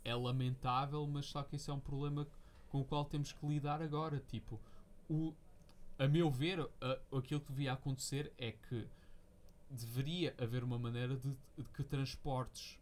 é 0.04 0.14
lamentável, 0.14 1.06
mas 1.06 1.26
só 1.26 1.42
que 1.44 1.56
isso 1.56 1.70
é 1.70 1.74
um 1.74 1.80
problema 1.80 2.26
com 2.74 2.80
o 2.80 2.84
qual 2.84 3.04
temos 3.04 3.30
que 3.32 3.46
lidar 3.46 3.80
agora. 3.80 4.18
Tipo, 4.26 4.60
o, 5.08 5.32
a 5.96 6.08
meu 6.08 6.28
ver, 6.28 6.58
a- 6.80 7.16
aquilo 7.16 7.40
que 7.40 7.52
devia 7.52 7.72
acontecer 7.72 8.32
é 8.36 8.50
que 8.50 8.88
deveria 9.70 10.34
haver 10.40 10.64
uma 10.64 10.76
maneira 10.76 11.16
de, 11.16 11.30
de 11.56 11.64
que 11.72 11.84
transportes 11.84 12.80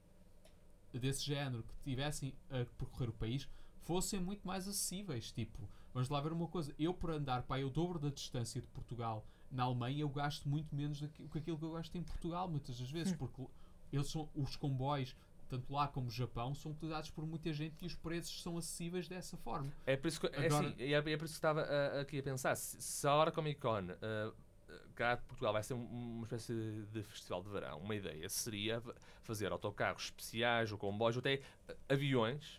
desse 0.94 1.26
género 1.26 1.62
que 1.62 1.74
tivessem 1.90 2.34
a 2.50 2.64
percorrer 2.78 3.10
o 3.10 3.12
país 3.12 3.46
fossem 3.82 4.18
muito 4.18 4.46
mais 4.46 4.66
acessíveis. 4.66 5.30
Tipo, 5.30 5.68
vamos 5.92 6.08
lá 6.08 6.22
ver 6.22 6.32
uma 6.32 6.48
coisa: 6.48 6.74
eu, 6.78 6.94
por 6.94 7.10
andar 7.10 7.42
para 7.42 7.66
o 7.66 7.68
dobro 7.68 7.98
da 7.98 8.08
distância 8.08 8.62
de 8.62 8.66
Portugal 8.68 9.26
na 9.50 9.64
Alemanha, 9.64 10.00
eu 10.00 10.08
gasto 10.08 10.48
muito 10.48 10.74
menos 10.74 10.98
do 11.02 11.08
que 11.10 11.22
do 11.22 11.28
que 11.28 11.38
aquilo 11.38 11.58
que 11.58 11.64
eu 11.66 11.72
gasto 11.72 11.94
em 11.96 12.02
Portugal, 12.02 12.48
muitas 12.48 12.78
das 12.80 12.90
vezes, 12.90 13.12
porque 13.14 13.46
eles 13.92 14.10
são 14.10 14.26
os 14.34 14.56
comboios, 14.56 15.14
tanto 15.52 15.70
lá 15.70 15.86
como 15.86 16.08
Japão, 16.10 16.54
são 16.54 16.72
utilizados 16.72 17.10
por 17.10 17.26
muita 17.26 17.52
gente 17.52 17.82
e 17.82 17.86
os 17.86 17.94
preços 17.94 18.42
são 18.42 18.56
acessíveis 18.56 19.06
dessa 19.06 19.36
forma. 19.36 19.70
É 19.84 19.98
por 19.98 20.08
isso 20.08 20.18
que, 20.18 20.26
é 20.28 20.46
Agora- 20.46 20.68
assim, 20.68 20.82
é, 20.82 20.92
é 20.92 21.00
por 21.02 21.24
isso 21.26 21.34
que 21.34 21.38
estava 21.38 21.60
ah, 21.60 22.00
aqui 22.00 22.18
a 22.18 22.22
pensar. 22.22 22.56
Se, 22.56 22.80
se 22.80 23.06
a 23.06 23.12
hora 23.14 23.30
Comic 23.30 23.60
Con 23.60 23.88
ah, 24.00 24.32
cá 24.94 25.16
de 25.16 25.22
Portugal 25.24 25.52
vai 25.52 25.62
ser 25.62 25.74
um- 25.74 25.84
uma 26.16 26.22
espécie 26.24 26.54
de, 26.90 27.02
festival 27.02 27.42
de 27.42 27.50
verão, 27.50 27.78
uma 27.80 27.94
ideia 27.94 28.26
seria 28.30 28.82
fazer 29.20 29.52
autocarros 29.52 30.04
especiais 30.04 30.72
ou 30.72 30.78
comboios, 30.78 31.16
ou 31.16 31.20
até 31.20 31.42
ah, 31.68 31.74
aviões, 31.90 32.58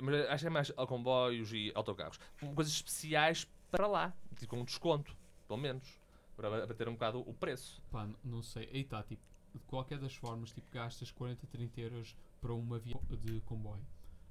mas 0.00 0.28
acho 0.30 0.42
que 0.42 0.46
é 0.48 0.50
mais 0.50 0.70
comboios 0.88 1.52
e 1.52 1.70
autocarros, 1.76 2.18
coisas 2.56 2.74
especiais 2.74 3.46
para 3.70 3.86
lá, 3.86 4.12
tipo 4.36 4.48
com 4.56 4.62
um 4.62 4.64
desconto, 4.64 5.16
pelo 5.46 5.60
menos, 5.60 5.86
para 6.34 6.66
bater 6.66 6.88
um 6.88 6.94
bocado 6.94 7.20
o 7.20 7.32
preço. 7.32 7.80
Pá, 7.92 8.08
não 8.24 8.42
sei, 8.42 8.68
aí 8.72 8.80
está, 8.80 9.00
tipo, 9.04 9.22
de 9.58 9.64
qualquer 9.66 9.98
das 9.98 10.14
formas, 10.14 10.52
tipo, 10.52 10.70
gastas 10.70 11.10
40, 11.10 11.46
30 11.46 11.80
euros 11.80 12.16
para 12.40 12.52
uma 12.52 12.78
via 12.78 12.94
de 13.22 13.40
comboio. 13.42 13.84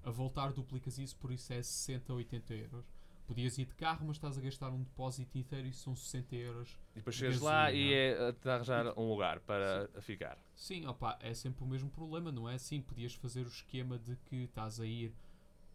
A 0.03 0.11
voltar 0.11 0.51
duplicas 0.51 0.97
isso, 0.97 1.15
por 1.17 1.31
isso 1.31 1.53
é 1.53 1.61
60, 1.61 2.13
80 2.13 2.53
euros. 2.53 2.85
Podias 3.25 3.57
ir 3.57 3.65
de 3.65 3.73
carro, 3.75 4.05
mas 4.05 4.17
estás 4.17 4.37
a 4.37 4.41
gastar 4.41 4.69
um 4.69 4.83
depósito 4.83 5.37
inteiro 5.37 5.67
e 5.67 5.73
são 5.73 5.95
60 5.95 6.35
euros. 6.35 6.77
E 6.91 6.95
depois 6.95 7.15
chegas 7.15 7.39
lá 7.39 7.71
e 7.71 7.93
é 7.93 8.27
a 8.27 8.33
te 8.33 8.49
arranjar 8.49 8.99
um 8.99 9.09
lugar 9.09 9.39
para 9.39 9.89
ficar. 10.01 10.37
Sim, 10.53 10.85
opa, 10.85 11.17
é 11.21 11.33
sempre 11.33 11.63
o 11.63 11.67
mesmo 11.67 11.89
problema, 11.89 12.33
não 12.33 12.49
é 12.49 12.55
assim? 12.55 12.81
Podias 12.81 13.13
fazer 13.13 13.45
o 13.45 13.47
esquema 13.47 13.97
de 13.97 14.17
que 14.25 14.43
estás 14.43 14.79
a 14.79 14.85
ir 14.85 15.13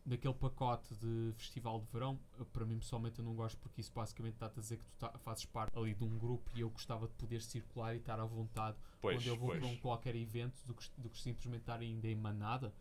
naquele 0.08 0.34
pacote 0.34 0.94
de 0.96 1.32
festival 1.36 1.80
de 1.80 1.86
verão. 1.92 2.18
Para 2.52 2.64
mim, 2.64 2.78
pessoalmente, 2.78 3.18
eu 3.18 3.24
não 3.24 3.34
gosto 3.34 3.58
porque 3.58 3.80
isso 3.80 3.92
basicamente 3.94 4.34
está-te 4.34 4.58
a 4.58 4.62
dizer 4.62 4.78
que 4.78 4.84
tu 4.84 4.92
tá- 4.98 5.18
fazes 5.18 5.44
parte 5.44 5.76
ali 5.78 5.94
de 5.94 6.02
um 6.04 6.18
grupo 6.18 6.50
e 6.54 6.60
eu 6.60 6.70
gostava 6.70 7.06
de 7.06 7.14
poder 7.14 7.42
circular 7.42 7.94
e 7.94 7.98
estar 7.98 8.18
à 8.18 8.24
vontade 8.24 8.76
Pois, 9.00 9.16
quando 9.16 9.26
eu 9.26 9.36
vou 9.36 9.48
pois. 9.50 9.60
para 9.60 9.68
um 9.68 9.76
qualquer 9.76 10.16
evento 10.16 10.56
do 10.66 10.74
que, 10.74 10.84
do 10.96 11.08
que 11.10 11.18
simplesmente 11.20 11.60
estar 11.60 11.78
ainda 11.80 12.08
em 12.08 12.16
manada. 12.16 12.72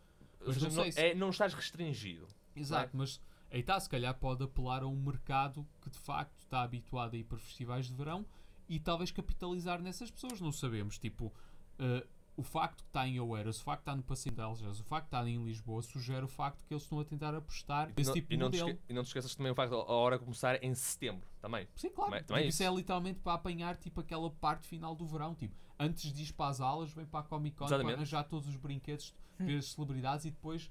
Mas 0.44 0.56
não 0.62 0.70
não, 0.70 0.90
se- 0.92 1.00
é, 1.00 1.14
não 1.14 1.30
estás 1.30 1.52
restringido. 1.54 2.26
Exato, 2.56 2.96
mas 2.96 3.20
aí 3.50 3.60
está, 3.60 3.78
se 3.78 3.88
calhar 3.88 4.14
pode 4.18 4.42
apelar 4.42 4.82
a 4.82 4.86
um 4.86 4.96
mercado 4.96 5.66
que 5.80 5.90
de 5.90 5.98
facto 5.98 6.36
está 6.38 6.62
habituado 6.62 7.14
a 7.14 7.16
ir 7.16 7.24
para 7.24 7.38
festivais 7.38 7.86
de 7.86 7.94
verão 7.94 8.24
e 8.68 8.78
talvez 8.80 9.10
capitalizar 9.10 9.80
nessas 9.80 10.10
pessoas, 10.10 10.40
não 10.40 10.52
sabemos. 10.52 10.98
Tipo, 10.98 11.32
eh, 11.78 12.06
o 12.38 12.42
facto 12.44 12.82
que 12.84 12.88
está 12.88 13.06
em 13.06 13.18
Oeiras, 13.18 13.58
o 13.60 13.64
facto 13.64 13.80
que 13.80 13.90
está 13.90 13.96
no 13.96 14.02
Passeio 14.04 14.32
de 14.34 14.40
Algés, 14.40 14.78
o 14.78 14.84
facto 14.84 15.08
que 15.08 15.16
está 15.16 15.28
em 15.28 15.44
Lisboa, 15.44 15.82
sugere 15.82 16.24
o 16.24 16.28
facto 16.28 16.64
que 16.64 16.72
eles 16.72 16.84
estão 16.84 17.00
a 17.00 17.04
tentar 17.04 17.34
apostar 17.34 17.90
E 17.90 17.94
nesse 17.96 18.08
não, 18.10 18.14
tipo 18.14 18.32
e, 18.32 18.36
de 18.36 18.42
não 18.42 18.50
te 18.50 18.60
modelo. 18.60 18.78
e 18.88 18.92
não 18.92 19.02
te 19.02 19.06
esqueças 19.08 19.34
também 19.34 19.50
o 19.50 19.54
facto 19.56 19.70
de 19.70 19.76
a 19.76 19.92
hora 19.92 20.18
começar 20.20 20.62
em 20.62 20.72
setembro 20.74 21.26
também. 21.40 21.66
Sim, 21.74 21.90
claro. 21.90 22.10
Também- 22.12 22.24
também 22.24 22.40
é 22.42 22.46
tipo, 22.46 22.54
isso 22.54 22.62
isso. 22.62 22.72
é 22.72 22.76
literalmente 22.76 23.18
para 23.20 23.34
apanhar 23.34 23.76
tipo, 23.76 24.00
aquela 24.00 24.30
parte 24.30 24.68
final 24.68 24.94
do 24.94 25.04
verão. 25.04 25.34
Tipo, 25.34 25.56
antes 25.80 26.12
de 26.12 26.22
ir 26.22 26.32
para 26.32 26.48
as 26.50 26.60
aulas, 26.60 26.92
vem 26.92 27.04
para 27.06 27.20
a 27.20 27.22
Comic 27.24 27.56
Con 27.56 27.66
para 27.66 27.76
arranjar 27.92 28.22
todos 28.24 28.48
os 28.48 28.54
brinquedos, 28.56 29.12
ver 29.38 29.58
as 29.58 29.72
celebridades 29.72 30.24
e 30.24 30.30
depois 30.30 30.70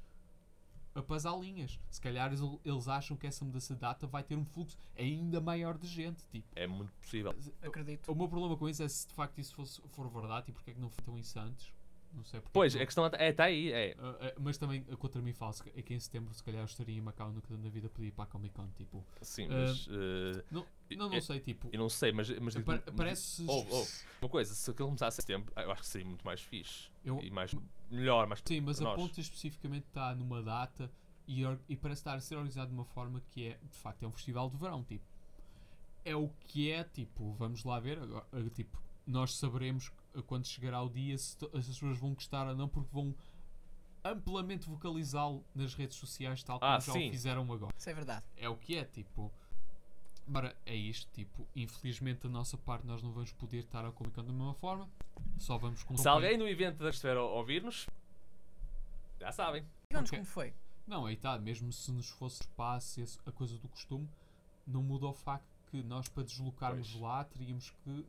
a 1.00 1.04
pasar 1.04 1.38
linhas. 1.40 1.80
Se 1.90 2.02
calhar 2.02 2.28
eles, 2.28 2.88
acham 2.88 3.16
que 3.16 3.28
essa 3.28 3.46
mudança 3.46 3.74
de 3.74 3.80
data 3.80 4.08
vai 4.08 4.24
ter 4.24 4.36
um 4.36 4.46
fluxo 4.46 4.78
ainda 4.98 5.40
maior 5.40 5.78
de 5.78 5.88
gente. 5.88 6.26
Tipo, 6.28 6.48
É 6.56 6.66
muito 6.68 6.92
possível. 6.94 7.36
Acredito. 7.62 8.12
o 8.12 8.16
meu 8.16 8.28
problema 8.28 8.58
com 8.58 8.68
isso 8.68 8.84
é 8.84 8.88
se 8.88 9.08
de 9.08 9.14
facto 9.14 9.40
isso 9.40 9.56
fosse, 9.56 9.82
for 9.90 10.10
verdade 10.10 10.50
e 10.50 10.54
porque 10.54 10.72
é 10.72 10.74
que 10.74 10.80
não 10.80 10.90
foi 10.90 11.04
tão 11.04 11.18
em 11.18 11.24
Santos. 11.24 11.74
Não 12.14 12.24
sei 12.24 12.40
porque. 12.40 12.54
Pois, 12.54 12.74
não- 12.74 12.82
a 12.82 12.86
questão 12.86 13.06
é, 13.14 13.30
está 13.30 13.44
aí. 13.46 13.72
É. 13.72 13.96
Ah, 14.00 14.18
ah, 14.22 14.34
mas 14.40 14.58
também 14.58 14.86
ah, 14.92 14.96
contra 14.98 15.22
mim 15.22 15.34
falo 15.34 15.54
é 15.76 15.82
que 15.82 15.94
em 15.94 16.00
setembro 16.00 16.34
se 16.34 16.44
calhar 16.44 16.62
eu 16.62 16.66
estaria 16.66 16.98
em 16.98 17.02
Macau 17.02 17.32
nunca 17.32 17.56
na 17.56 17.70
vida 17.70 17.90
podia 17.90 18.08
ir 18.10 18.12
para 18.12 18.24
a 18.24 18.28
Comic 18.28 18.56
Con. 18.56 18.68
Tipo, 18.76 19.06
Sim, 19.22 19.48
mas. 19.50 19.88
eh, 19.90 20.44
não, 20.50 20.66
não, 20.92 21.10
não 21.10 21.16
é- 21.16 21.22
sei, 21.22 21.40
tipo. 21.40 21.70
eu 21.72 21.80
não 21.80 21.90
sei, 21.90 22.12
mas. 22.12 22.30
mas 22.40 22.56
parece. 22.96 23.46
Oh, 23.48 23.66
oh, 23.70 23.86
uma 24.22 24.30
coisa, 24.30 24.54
se 24.54 24.72
aquilo 24.72 24.88
começasse 24.88 25.20
em 25.20 25.22
setembro, 25.22 25.54
eu 25.56 25.72
acho 25.72 25.82
que 25.82 25.88
seria 25.88 26.08
muito 26.08 26.26
mais 26.26 26.42
fixe. 26.42 26.90
Eu- 27.04 27.20
E 27.22 27.30
mais. 27.30 27.54
Melhor, 27.92 28.26
mais. 28.28 28.42
Sim, 28.46 28.62
mas 28.62 28.82
a 28.82 28.94
ponta 28.96 29.20
especificamente 29.22 29.86
está 29.88 30.14
numa 30.16 30.42
data 30.42 30.92
e, 31.28 31.44
e 31.70 31.76
parece 31.76 32.00
estar 32.02 32.16
a 32.16 32.20
ser 32.20 32.36
organizado 32.36 32.70
de 32.70 32.74
uma 32.74 32.86
forma 32.86 33.22
que 33.30 33.48
é, 33.48 33.60
de 33.62 33.78
facto, 33.78 34.04
é 34.04 34.08
um 34.08 34.12
festival 34.12 34.50
de 34.50 34.58
verão, 34.58 34.84
tipo. 34.84 35.06
É 36.04 36.16
o 36.16 36.30
que 36.40 36.72
é, 36.72 36.84
tipo, 36.86 37.34
vamos 37.34 37.64
lá 37.66 37.80
ver, 37.82 38.00
agora, 38.00 38.26
tipo, 38.56 38.82
nós 39.06 39.36
saberemos 39.38 39.92
quando 40.24 40.46
chegará 40.46 40.82
o 40.82 40.90
dia 40.90 41.18
se, 41.18 41.38
as 41.54 41.68
pessoas 41.68 41.98
vão 41.98 42.14
gostar 42.14 42.48
ou 42.48 42.56
não, 42.56 42.68
porque 42.68 42.90
vão 42.92 43.14
amplamente 44.04 44.68
vocalizá-lo 44.70 45.44
nas 45.54 45.74
redes 45.74 45.98
sociais, 45.98 46.42
tal 46.44 46.60
como 46.60 46.72
Ah, 46.72 46.80
já 46.80 46.94
sim. 46.94 47.08
o 47.08 47.12
fizeram 47.12 47.52
agora. 47.54 47.74
Isso 47.78 47.90
é 47.90 47.94
verdade. 47.94 48.26
É 48.38 48.48
o 48.48 48.56
que 48.56 48.76
é, 48.78 48.86
tipo. 48.86 49.32
Ora, 50.34 50.54
é 50.66 50.76
isto, 50.76 51.10
tipo, 51.14 51.48
infelizmente 51.56 52.24
da 52.24 52.30
nossa 52.30 52.58
parte 52.58 52.86
nós 52.86 53.02
não 53.02 53.12
vamos 53.14 53.32
poder 53.32 53.60
estar 53.60 53.86
a 53.86 53.92
Comic 53.94 54.14
Con 54.14 54.26
da 54.26 54.34
mesma 54.34 54.54
forma, 54.56 54.90
só 55.38 55.58
vamos 55.58 55.84
com 55.84 55.96
Se 55.96 56.06
alguém 56.08 56.38
no 56.38 56.46
evento 56.48 56.84
da 56.84 56.90
Esfera 56.90 57.22
ouvir-nos, 57.24 57.88
já 59.22 59.32
sabem. 59.32 59.64
Digam-nos 59.90 60.10
Ok. 60.10 60.20
como 60.20 60.26
foi. 60.30 60.54
Não, 60.86 61.06
aí 61.06 61.14
está, 61.16 61.38
mesmo 61.40 61.72
se 61.72 61.92
nos 61.94 62.10
fosse 62.10 62.42
espaço, 62.42 63.02
a 63.26 63.32
coisa 63.32 63.58
do 63.58 63.70
costume, 63.70 64.08
não 64.66 64.84
muda 64.84 65.06
o 65.08 65.14
facto 65.14 65.46
que 65.72 65.82
nós 65.84 66.10
para 66.10 66.24
deslocarmos 66.24 66.90
Pois. 66.92 67.02
lá 67.02 67.24
teríamos 67.24 67.70
que 67.84 68.06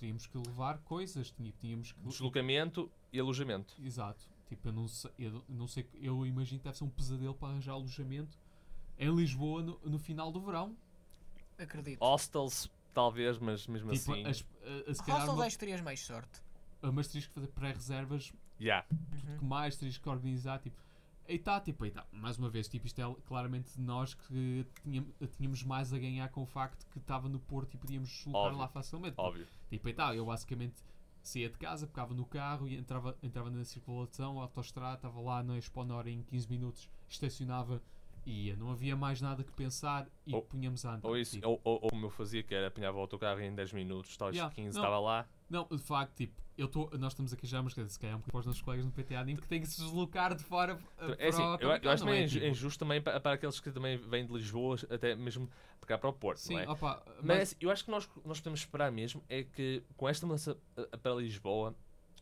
teríamos 0.00 0.26
que 0.26 0.36
levar 0.38 0.78
coisas, 0.78 1.30
tinha- 1.30 1.52
tínhamos 1.60 1.92
que 1.92 2.00
Deslocamento 2.00 2.90
e 3.12 3.20
alojamento. 3.20 3.74
Exato. 3.84 4.24
Tipo, 4.48 4.68
eu 4.68 4.72
não 4.72 4.88
sei, 4.88 5.10
eu 5.18 5.44
não 5.48 5.68
sei, 5.68 5.86
eu 5.94 6.26
imagino 6.26 6.58
que 6.58 6.64
deve 6.64 6.76
ser 6.76 6.84
um 6.84 6.90
pesadelo 6.90 7.34
para 7.34 7.48
arranjar 7.50 7.72
alojamento 7.74 8.36
em 8.98 9.14
Lisboa 9.14 9.62
no, 9.62 9.78
no 9.84 9.98
final 9.98 10.32
do 10.32 10.40
verão. 10.40 10.74
Acredito. 11.58 12.00
Hostels, 12.00 12.68
talvez, 12.94 13.38
mas 13.38 13.66
mesmo 13.66 13.92
Tipo, 13.92 14.12
assim. 14.12 14.26
as, 14.26 14.44
a, 14.86 14.90
a, 14.90 14.94
se 14.94 15.00
calhar 15.02 15.18
Hostels 15.20 15.38
uma, 15.38 15.44
acho 15.46 15.56
que 15.56 15.60
terias 15.60 15.80
mais 15.82 16.00
sorte. 16.00 16.40
mas 16.92 17.06
terias 17.08 17.26
que 17.28 17.34
fazer 17.34 17.46
pré-reservas 17.48 18.32
Yeah. 18.58 18.86
Uhum. 18.92 19.38
que 19.38 19.44
mais 19.44 19.76
terias 19.76 19.96
que 19.96 20.06
organizar, 20.08 20.58
tipo, 20.60 20.76
aí 21.30 21.36
está, 21.36 21.60
tipo, 21.60 21.84
aí 21.84 21.90
tá. 21.90 22.06
Mais 22.12 22.36
uma 22.38 22.50
vez, 22.50 22.68
tipo, 22.68 22.86
isto 22.86 23.00
é 23.00 23.14
claramente 23.26 23.80
nós 23.80 24.14
que 24.14 24.66
tínhamos, 24.82 25.14
tínhamos 25.36 25.62
mais 25.62 25.92
a 25.92 25.98
ganhar 25.98 26.28
com 26.28 26.42
o 26.42 26.46
facto 26.46 26.86
que 26.90 26.98
estava 26.98 27.28
no 27.28 27.38
Porto 27.38 27.74
e 27.74 27.78
podíamos 27.78 28.26
Óbvio. 28.26 28.58
lá 28.58 28.68
facilmente. 28.68 29.14
Óbvio. 29.16 29.46
Tipo, 29.68 29.88
aí 29.88 29.94
tá, 29.94 30.14
eu 30.14 30.26
basicamente 30.26 30.82
saía 31.22 31.48
de 31.48 31.58
casa, 31.58 31.86
pegava 31.86 32.14
no 32.14 32.24
carro 32.24 32.66
e 32.66 32.76
entrava, 32.76 33.16
entrava 33.22 33.50
na 33.50 33.64
circulação, 33.64 34.40
a 34.40 34.42
autostrada, 34.42 34.96
estava 34.96 35.20
lá 35.20 35.42
na 35.42 35.56
Expo 35.56 35.84
Nora 35.84 36.10
em 36.10 36.22
15 36.22 36.48
minutos, 36.48 36.88
estacionava 37.08 37.76
e 37.76 37.99
ia. 38.26 38.56
Não 38.56 38.70
havia 38.70 38.96
mais 38.96 39.20
nada 39.20 39.42
que 39.44 39.52
pensar 39.52 40.06
e 40.26 40.34
Ou- 40.34 40.42
punhamos 40.42 40.84
a 40.84 40.94
andar. 40.94 41.08
Ou 41.08 41.16
isso, 41.16 41.32
tipo. 41.32 41.48
ou, 41.48 41.60
ou, 41.64 41.74
ou 41.82 41.90
como 41.90 42.06
eu 42.06 42.10
fazia, 42.10 42.42
que 42.42 42.54
era 42.54 42.66
apanhava 42.68 42.98
o 42.98 43.00
autocarro 43.00 43.40
em 43.40 43.54
10 43.54 43.72
minutos, 43.72 44.16
talvez 44.16 44.36
Yeah, 44.36 44.54
15, 44.54 44.66
não. 44.76 44.82
estava 44.84 44.98
lá. 45.00 45.28
Não, 45.48 45.66
de 45.68 45.78
facto, 45.78 46.14
tipo, 46.14 46.40
eu 46.56 46.68
tô, 46.68 46.88
nós 46.98 47.12
estamos 47.12 47.32
aqui 47.32 47.46
já, 47.46 47.62
mas 47.62 47.74
quer 47.74 47.80
dizer, 47.80 47.92
se 47.94 47.98
calhar 47.98 48.14
um 48.16 48.18
bocadinho 48.18 48.32
para 48.32 48.40
os 48.40 48.46
nossos 48.46 48.62
colegas 48.62 48.86
no 48.86 48.92
PT 48.92 49.16
Anime 49.16 49.40
que 49.40 49.48
têm 49.48 49.60
que 49.60 49.66
se 49.66 49.80
deslocar 49.80 50.34
de 50.34 50.44
fora 50.44 50.74
uh, 50.76 51.14
É 51.18 51.28
assim, 51.28 51.42
para 51.42 51.56
o 51.56 51.60
eu, 51.60 51.70
eu 51.82 51.90
acho 51.90 52.04
meio 52.04 52.16
é? 52.18 52.24
inju- 52.24 52.38
Tipo, 52.38 52.50
injusto 52.50 52.78
também 52.78 53.00
para, 53.02 53.18
para 53.18 53.32
aqueles 53.32 53.58
que 53.58 53.70
também 53.72 53.96
vêm 53.96 54.26
de 54.26 54.32
Lisboa, 54.32 54.76
até 54.90 55.14
mesmo 55.16 55.48
para 55.80 55.88
cá 55.88 55.98
para 55.98 56.10
o 56.10 56.12
Porto, 56.12 56.38
Sim, 56.38 56.54
não 56.54 56.60
é? 56.60 56.68
opa, 56.68 57.02
Mas 57.16 57.24
mas, 57.24 57.56
eu 57.60 57.70
acho 57.70 57.84
que 57.84 57.90
nós, 57.90 58.08
nós 58.24 58.38
podemos 58.38 58.60
esperar 58.60 58.92
mesmo 58.92 59.24
é 59.28 59.42
que 59.42 59.82
com 59.96 60.08
esta 60.08 60.24
mudança 60.26 60.56
uh, 60.76 60.98
para 60.98 61.14
Lisboa 61.14 61.74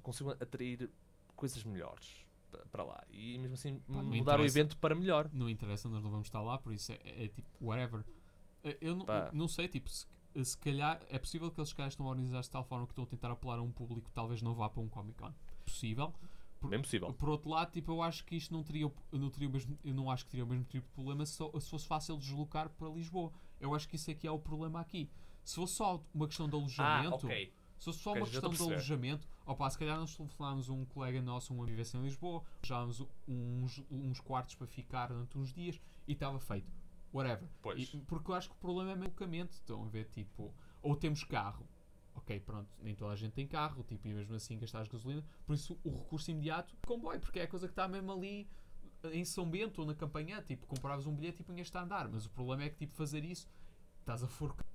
consigam 0.03 0.33
atrair 0.33 0.89
coisas 1.37 1.63
melhores 1.65 2.25
para 2.71 2.85
lá 2.85 3.03
e 3.11 3.39
mesmo 3.39 3.55
assim 3.55 3.83
não 3.89 4.03
mudar 4.05 4.41
o 4.41 4.45
evento 4.45 4.77
para 4.79 4.95
melhor. 4.95 5.29
não 5.33 5.49
interessa, 5.49 5.89
nós 5.89 6.03
não 6.03 6.11
vamos 6.11 6.27
estar 6.29 6.41
lá, 6.41 6.59
por 6.59 6.73
isso 6.73 6.93
é, 6.93 6.99
é, 7.05 7.25
é 7.25 7.29
tipo, 7.29 7.49
whatever. 7.61 8.01
Uh, 8.65 8.75
Eu 8.81 8.97
não, 8.97 9.05
Pá. 9.07 9.31
não 9.33 9.47
sei, 9.49 9.69
tipo, 9.69 9.89
se, 9.89 10.07
se 10.45 10.57
calhar 10.59 11.01
é 11.09 11.19
possível 11.19 11.51
que 11.51 11.61
eles 11.61 11.73
calhar 11.73 11.89
estão 11.89 12.07
a 12.07 12.11
organizar-se 12.11 12.49
de 12.49 12.53
tal 12.53 12.65
forma 12.65 12.87
que 12.87 12.93
estão 12.93 13.05
a 13.05 13.07
tentar 13.07 13.31
apelar 13.31 13.59
a 13.59 13.63
um 13.63 13.71
público 13.71 14.09
que 14.09 14.13
talvez 14.15 14.43
não 14.43 14.55
vá 14.55 14.69
para 14.69 14.81
um 14.83 14.89
Comic 14.89 15.17
Con. 15.19 15.33
Possível. 15.65 16.13
Por- 16.61 16.71
Bem 16.71 16.81
possível. 16.83 17.13
Por 17.13 17.29
outro 17.29 17.51
lado, 17.51 17.71
tipo, 17.71 17.93
eu 17.93 18.03
acho 18.03 18.25
que 18.25 18.35
isto 18.37 18.53
não 18.53 18.65
teria, 18.65 18.91
não 19.13 19.31
teria 19.31 19.49
o 19.49 19.53
mesmo, 19.53 19.79
eu 19.85 19.95
não 19.95 20.11
acho 20.11 20.25
que 20.25 20.31
teria 20.33 20.45
o 20.45 20.49
mesmo 20.49 20.65
tipo 20.65 20.87
de 20.89 20.93
problema 20.93 21.25
se, 21.25 21.35
se 21.37 21.71
fosse 21.71 21.87
fácil 21.87 22.17
deslocar 22.17 22.69
para 22.71 22.89
Lisboa. 22.89 23.31
Eu 23.61 23.75
acho 23.75 23.89
que 23.89 23.95
isso 23.97 24.11
é 24.11 24.15
que 24.15 24.27
é 24.27 24.31
o 24.31 24.39
problema 24.41 24.81
aqui. 24.81 25.09
Se 25.45 25.55
fosse 25.55 25.75
só 25.75 26.03
uma 26.13 26.27
questão 26.27 26.49
de 26.49 26.55
Ah, 26.57 26.59
alojamento, 26.59 27.27
ok. 27.27 27.53
Se 27.79 27.85
fosse 27.85 27.99
só 28.01 28.13
uma 28.13 28.27
questão 28.27 28.51
de 28.51 28.57
alojamento, 28.75 29.29
opa, 29.47 29.71
se 29.71 29.79
calhar 29.79 29.97
nós 29.99 30.15
telefonámos 30.17 30.69
um 30.69 30.85
colega 30.85 31.23
nosso, 31.23 31.55
um 31.55 31.63
a 31.63 31.67
viver 31.67 31.87
em 31.95 32.03
Lisboa, 32.03 32.43
já 32.63 32.85
uns, 32.85 33.07
uns 33.91 34.21
quartos 34.21 34.55
para 34.57 34.67
ficar 34.67 35.09
durante 35.09 35.39
uns 35.39 35.53
dias 35.53 35.81
e 36.07 36.13
estava 36.13 36.39
feito. 36.41 36.71
Whatever. 37.13 37.49
Pois. 37.63 37.95
E- 37.95 37.99
porque 38.01 38.31
eu 38.31 38.35
acho 38.35 38.49
que 38.51 38.55
o 38.57 38.59
problema 38.59 38.91
é 38.91 38.95
o 38.95 39.05
alojamento. 39.05 39.55
Estão 39.55 39.85
a 39.85 39.89
ver, 39.89 40.07
tipo, 40.11 40.53
ou 40.83 40.95
temos 40.97 41.25
carro. 41.25 41.67
Ok, 42.15 42.41
pronto, 42.41 42.69
nem 42.83 42.95
toda 42.97 43.13
a 43.13 43.17
gente 43.17 43.33
tem 43.33 43.47
carro, 43.47 43.83
tipo, 43.85 44.07
e 44.09 44.13
mesmo 44.13 44.35
assim 44.35 44.59
gastar 44.59 44.87
gasolina. 44.89 45.25
Por 45.47 45.55
isso, 45.55 45.79
o 45.85 45.91
recurso 45.91 46.31
imediato, 46.31 46.77
comboio, 46.85 47.21
porque 47.21 47.39
é 47.39 47.45
a 47.45 47.49
coisa 47.49 47.67
que 47.69 47.73
está 47.73 47.87
mesmo 47.87 48.11
ali 48.13 48.49
em 49.13 49.25
São 49.25 49.49
Bento 49.49 49.81
ou 49.81 49.87
na 49.87 49.95
campanha. 49.95 50.43
Tipo, 50.43 50.67
compravas 50.67 51.07
um 51.07 51.15
bilhete 51.15 51.41
e 51.43 51.45
punhas-te 51.45 51.77
a 51.79 51.83
andar. 51.83 52.09
Mas 52.09 52.27
o 52.27 52.31
problema 52.31 52.65
é 52.65 52.69
que, 52.71 52.77
tipo, 52.77 52.95
fazer 52.97 53.25
isso, 53.25 53.49
estás 54.01 54.23
a 54.23 54.27
forcar 54.29 54.67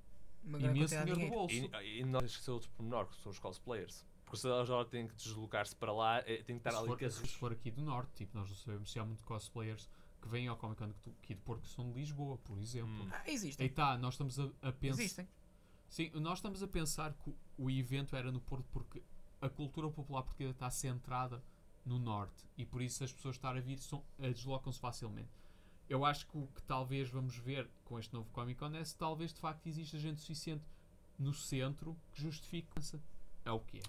imenso 0.45 0.87
dinheiro 0.95 1.19
do 1.19 1.27
bolso. 1.29 1.55
E, 1.55 1.99
e 1.99 2.03
nós 2.05 2.23
esquecemos 2.25 2.49
outro 2.55 2.69
pormenor, 2.71 3.07
que 3.07 3.15
são 3.21 3.31
os 3.31 3.39
cosplayers. 3.39 4.05
Porque 4.25 4.37
se 4.37 4.47
eles 4.47 4.69
agora 4.69 4.85
têm 4.87 5.07
que 5.07 5.15
deslocar-se 5.15 5.75
para 5.75 5.93
lá, 5.93 6.17
é, 6.19 6.37
tem 6.37 6.57
que 6.57 6.67
estar 6.67 6.71
se, 6.71 6.77
ali 6.77 6.87
for, 6.87 7.11
se 7.11 7.27
for 7.35 7.51
aqui 7.51 7.69
do 7.69 7.81
Norte, 7.83 8.11
tipo, 8.15 8.37
nós 8.37 8.49
não 8.49 8.55
sabemos 8.55 8.91
se 8.91 8.99
há 8.99 9.05
muito 9.05 9.23
cosplayers 9.23 9.87
que 10.21 10.27
vêm 10.27 10.47
ao 10.47 10.55
Comic 10.57 10.79
Con 10.81 10.89
aqui 11.21 11.35
de 11.35 11.41
Porto 11.41 11.61
que 11.63 11.69
são 11.69 11.91
de 11.91 11.99
Lisboa, 11.99 12.37
por 12.39 12.57
exemplo. 12.57 13.03
Hum. 13.03 13.09
Ah, 13.11 13.29
existem. 13.29 13.67
está, 13.67 13.97
nós 13.97 14.13
estamos 14.15 14.39
a, 14.39 14.49
a 14.61 14.71
pensar. 14.71 15.01
Existem. 15.01 15.27
Sim, 15.87 16.09
nós 16.15 16.39
estamos 16.39 16.63
a 16.63 16.67
pensar 16.67 17.13
que 17.13 17.35
o- 17.57 17.69
evento 17.69 18.15
era 18.15 18.31
no 18.31 18.39
Porto 18.41 18.65
porque 18.71 19.03
a 19.39 19.49
cultura 19.49 19.89
popular 19.89 20.23
portuguesa 20.23 20.51
está 20.51 20.69
centrada 20.71 21.43
no 21.85 21.99
Norte 21.99 22.47
e 22.57 22.65
por 22.65 22.81
isso 22.81 23.03
as 23.03 23.11
pessoas 23.11 23.35
estar 23.35 23.55
a 23.55 23.59
vir 23.59 23.77
são, 23.77 24.03
deslocam-se 24.17 24.79
facilmente. 24.79 25.29
Eu 25.93 26.03
acho 26.03 26.25
que 26.25 26.35
o 26.35 26.47
que 26.47 26.61
talvez 26.63 27.07
vamos 27.07 27.35
ver 27.37 27.69
com 27.85 27.99
este 27.99 28.11
novo 28.15 28.27
Comic 28.33 28.59
Con 28.59 28.73
é 28.75 28.83
se 28.83 28.97
talvez 28.97 29.31
de 29.31 29.39
facto 29.39 29.67
exista 29.67 29.99
gente 29.99 30.19
suficiente 30.21 30.63
no 31.19 31.31
centro 31.35 31.95
que 32.11 32.19
justifique 32.23 32.67
essa. 32.75 32.99
É 33.45 33.51
o 33.51 33.59
que 33.59 33.77
é. 33.77 33.81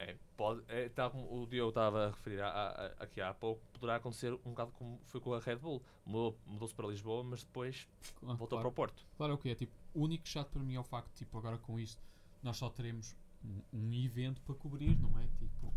É, 0.00 0.16
pode, 0.36 0.64
é, 0.66 0.88
tal 0.88 1.12
como 1.12 1.42
o 1.42 1.46
Diogo 1.46 1.68
estava 1.68 2.06
a 2.06 2.10
referir 2.10 2.40
a- 2.40 2.48
a- 2.48 2.86
a- 2.86 3.04
aqui 3.04 3.20
há 3.20 3.32
pouco, 3.32 3.62
poderá 3.74 3.94
acontecer 3.94 4.32
um 4.32 4.50
bocado 4.50 4.72
como 4.72 4.98
foi 5.04 5.20
com 5.20 5.32
a 5.32 5.38
Red 5.38 5.54
Bull. 5.58 5.80
Mudou- 6.04 6.36
Mudou-se 6.44 6.74
para 6.74 6.88
Lisboa, 6.88 7.22
mas 7.22 7.44
depois 7.44 7.86
Ah, 8.24 8.34
voltou 8.34 8.48
claro. 8.48 8.62
para 8.62 8.68
o 8.68 8.72
Porto. 8.72 9.06
Claro 9.16 9.32
é 9.32 9.36
o 9.36 9.38
que 9.38 9.48
é, 9.50 9.54
tipo, 9.54 9.72
o 9.94 10.00
único 10.02 10.26
chato 10.26 10.48
para 10.50 10.60
mim 10.64 10.74
é 10.74 10.80
o 10.80 10.84
facto, 10.84 11.12
tipo, 11.14 11.38
agora 11.38 11.56
com 11.58 11.78
isto, 11.78 12.02
nós 12.42 12.56
só 12.56 12.68
teremos 12.68 13.14
um, 13.44 13.60
um 13.72 13.92
evento 13.94 14.42
para 14.42 14.56
cobrir, 14.56 14.98
não 14.98 15.16
é? 15.20 15.28
Tipo, 15.38 15.72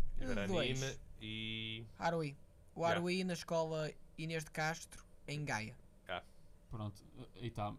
Dois. 0.48 0.98
e. 1.22 1.84
Haruí. 2.00 2.36
O 2.74 2.80
Yeah. 2.80 2.98
Haruí 2.98 3.22
na 3.22 3.34
escola 3.34 3.92
Inês 4.18 4.44
de 4.44 4.50
Castro, 4.50 5.04
em 5.28 5.44
Gaia. 5.44 5.76
pronto, 6.70 7.02
aí 7.36 7.46
está. 7.48 7.74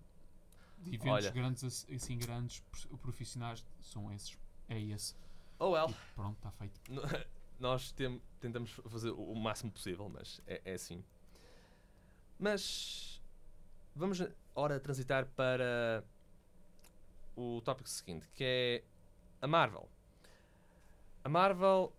De 0.79 0.95
eventos 0.95 1.12
Olha. 1.25 1.31
grandes, 1.31 1.63
ass- 1.63 1.88
assim, 1.93 2.17
grandes, 2.17 2.62
pro- 2.62 2.97
profissionais, 2.99 3.65
são 3.81 4.09
esses. 4.13 4.38
É 4.69 4.79
esse. 4.79 5.13
Oh 5.59 5.71
well, 5.71 5.88
Tipo, 5.88 5.99
pronto, 6.15 6.38
está 6.38 6.51
feito. 6.51 6.79
Nós 7.59 7.91
tem- 7.91 8.21
tentamos 8.39 8.71
fazer 8.88 9.09
o 9.12 9.31
o 9.33 9.35
máximo 9.35 9.71
possível, 9.71 10.07
mas 10.07 10.41
é, 10.47 10.62
é 10.63 10.73
assim. 10.75 11.03
Mas 12.38 13.21
vamos 13.93 14.21
ora 14.55 14.79
transitar 14.79 15.25
para 15.35 16.03
o 17.35 17.62
tópico 17.62 17.89
seguinte, 17.89 18.27
que 18.33 18.43
é 18.45 18.83
a 19.41 19.47
Marvel. 19.47 19.89
A 21.23 21.29
Marvel 21.29 21.93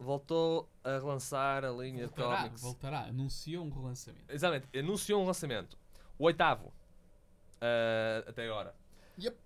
voltou 0.00 0.68
a 0.82 0.92
relançar 0.92 1.64
a 1.64 1.70
linha 1.70 2.06
de 2.08 2.14
Voltará, 2.14 2.42
cómics. 2.42 2.62
voltará. 2.62 3.00
Anunciou 3.04 3.64
um 3.64 3.70
relançamento. 3.70 4.24
Exatamente, 4.32 4.78
anunciou 4.78 5.22
um 5.22 5.26
lançamento. 5.26 5.78
O 6.18 6.24
oitavo. 6.24 6.72
ah, 7.60 8.24
até 8.28 8.46
agora. 8.46 8.74
Yep. 9.18 9.36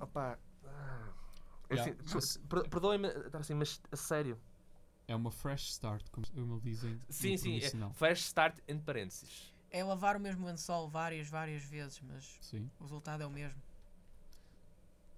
Opa. 0.00 0.38
ah, 0.66 1.12
Yeah, 1.72 1.96
mas- 2.14 2.36
per- 2.48 2.68
Perdoem-me 2.68 3.08
estar 3.08 3.38
assim, 3.38 3.54
mas 3.54 3.80
a 3.90 3.96
sério. 3.96 4.38
É 5.08 5.14
uma 5.16 5.30
fresh 5.30 5.70
start, 5.70 6.08
como 6.10 6.26
como 6.30 6.60
dizem. 6.60 6.98
Sim, 7.08 7.36
sim, 7.36 7.58
é 7.58 7.70
fresh 7.92 8.20
start 8.20 8.58
entre 8.68 8.84
parênteses. 8.84 9.52
É 9.70 9.82
lavar 9.82 10.16
o 10.16 10.20
mesmo 10.20 10.46
lençol 10.46 10.88
várias, 10.88 11.28
várias 11.28 11.62
vezes, 11.64 12.00
mas 12.00 12.38
Sim, 12.40 12.70
o 12.78 12.84
resultado 12.84 13.22
é 13.22 13.26
o 13.26 13.30
mesmo. 13.30 13.60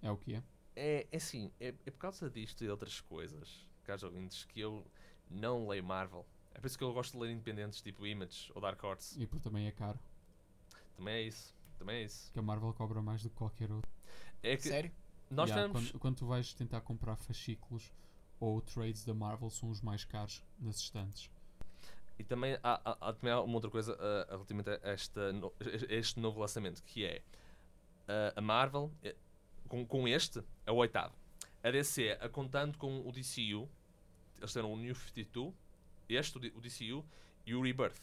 é 0.03 0.11
o 0.11 0.17
que 0.17 0.35
é. 0.35 0.43
É, 0.77 1.07
é 1.11 1.17
assim, 1.17 1.51
é, 1.59 1.69
é 1.69 1.91
por 1.91 1.99
causa 1.99 2.29
disto 2.31 2.63
e 2.63 2.69
outras 2.69 3.01
coisas, 3.01 3.67
caros 3.85 4.03
ouvintes, 4.05 4.45
que 4.45 4.61
eu 4.61 4.85
não 5.31 5.67
leio 5.67 5.83
Marvel. 5.83 6.25
É 6.55 6.61
por 6.61 6.67
isso 6.67 6.77
que 6.79 6.85
eu 6.85 6.93
gosto 6.93 7.13
de 7.13 7.19
ler 7.19 7.31
independentes 7.33 7.81
tipo 7.81 8.07
Image 8.07 8.53
ou 8.55 8.61
Dark 8.61 8.83
Horse. 8.83 9.21
E 9.21 9.27
por 9.27 9.41
também 9.41 9.67
é 9.67 9.73
caro. 9.73 9.99
Também 10.97 11.15
é 11.15 11.23
isso. 11.23 11.55
Também 11.79 11.97
é 11.97 12.03
isso. 12.05 12.31
Que 12.33 12.39
a 12.39 12.43
Marvel 12.43 12.73
cobra 12.73 13.03
mais 13.03 13.23
do 13.23 13.31
que 13.31 13.37
qualquer 13.37 13.71
outro. 13.71 13.91
É 14.43 14.57
que 14.57 14.63
Sério? 14.63 14.93
nós 15.31 15.49
Yeah, 15.51 15.69
temos. 15.73 15.91
quando, 15.91 16.01
quando 16.01 16.17
tu 16.17 16.27
vais 16.27 16.53
tentar 16.55 16.81
comprar 16.81 17.17
fascículos 17.17 17.93
ou 18.41 18.61
trades 18.61 19.05
da 19.05 19.13
Marvel, 19.15 19.51
são 19.51 19.71
os 19.71 19.81
mais 19.81 20.05
caros 20.05 20.43
nas 20.59 20.77
estantes. 20.77 21.31
E 22.19 22.25
também 22.25 22.55
há, 22.63 22.81
há- 22.85 22.97
há 23.09 23.13
também 23.13 23.33
há 23.33 23.41
uma 23.43 23.55
outra 23.55 23.71
coisa 23.71 23.95
ah, 24.01 24.27
relativamente 24.31 24.71
a 24.71 24.81
esta, 24.83 25.21
a 25.91 25.95
este 25.95 26.19
novo 26.19 26.41
lançamento, 26.41 26.83
que 26.83 27.05
é 27.05 27.23
ah, 28.09 28.33
a 28.37 28.41
Marvel, 28.41 28.91
eh, 29.03 29.15
com, 29.67 29.85
com 29.87 30.07
este, 30.09 30.43
é 30.65 30.73
o 30.73 30.77
oitavo. 30.77 31.15
A 31.63 31.71
DC, 31.71 32.19
a 32.21 32.29
contando 32.29 32.79
com 32.79 33.01
o 33.07 33.13
DCU, 33.13 33.69
eles 34.39 34.53
terão 34.53 34.73
o 34.73 34.77
New 34.77 34.95
52, 34.95 35.55
este, 36.09 36.39
o 36.39 36.61
DCU, 36.61 37.05
e 37.45 37.55
o 37.55 37.63
Rebirth. 37.63 37.97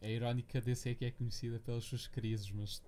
É 0.00 0.10
irónico 0.12 0.48
que 0.48 0.58
a 0.58 0.60
DC 0.60 0.90
é 0.90 0.94
que 0.94 1.04
é 1.06 1.10
conhecida 1.10 1.58
pelas 1.60 1.84
suas 1.84 2.06
crises, 2.06 2.50
mas 2.50 2.82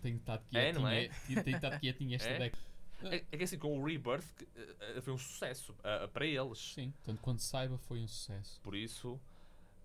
tenho 0.00 0.16
estado 0.16 0.44
É, 0.52 0.60
quietinho. 0.72 0.80
não 0.82 0.88
é? 0.88 1.08
Tenho 1.42 1.56
estado 1.56 1.80
quietinho 1.80 2.14
esta 2.14 2.28
É? 2.30 2.38
década. 2.38 2.62
É, 3.04 3.16
é 3.32 3.36
que 3.36 3.42
assim, 3.42 3.58
com 3.58 3.76
o 3.80 3.84
Rebirth 3.84 4.24
que, 4.36 4.46
eh, 4.56 5.00
foi 5.00 5.12
um 5.12 5.18
sucesso 5.18 5.74
ah, 5.82 6.06
para 6.12 6.24
eles. 6.24 6.58
Sim, 6.58 6.92
tanto 7.02 7.20
quanto 7.20 7.42
saiba, 7.42 7.76
foi 7.78 7.98
um 8.00 8.06
sucesso. 8.06 8.60
Por 8.62 8.76
isso. 8.76 9.20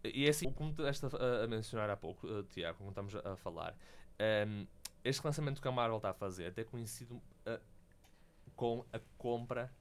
E 0.03 0.25
é 0.27 0.29
assim, 0.29 0.51
como 0.51 0.69
estás 0.69 1.03
a, 1.03 1.43
a 1.43 1.47
mencionar 1.47 1.89
há 1.89 1.97
pouco, 1.97 2.27
eh, 2.27 2.43
Tiago, 2.51 2.77
como 2.77 2.89
estamos 2.89 3.15
a, 3.15 3.33
a 3.33 3.35
falar, 3.35 3.75
ehm, 4.19 4.67
este 5.03 5.25
lançamento 5.25 5.59
que 5.59 5.67
a 5.67 5.71
Marvel 5.71 5.97
está 5.97 6.11
a 6.11 6.13
fazer 6.13 6.43
é 6.43 6.47
até 6.49 6.63
conhecido 6.63 7.19
com 8.57 8.83
a 8.91 8.99
compra 9.17 9.71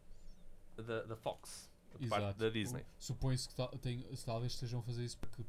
da, 0.77 1.03
da 1.03 1.17
Fox, 1.17 1.69
por 1.91 2.07
parte 2.09 2.39
da 2.39 2.49
Disney. 2.51 2.85
Supõe-se 2.99 3.49
que 3.49 3.55
tal- 3.57 3.71
tem- 3.79 4.07
talvez 4.25 4.53
estejam 4.53 4.79
a 4.81 4.83
fazer 4.85 5.05
isso 5.05 5.19
porque, 5.19 5.45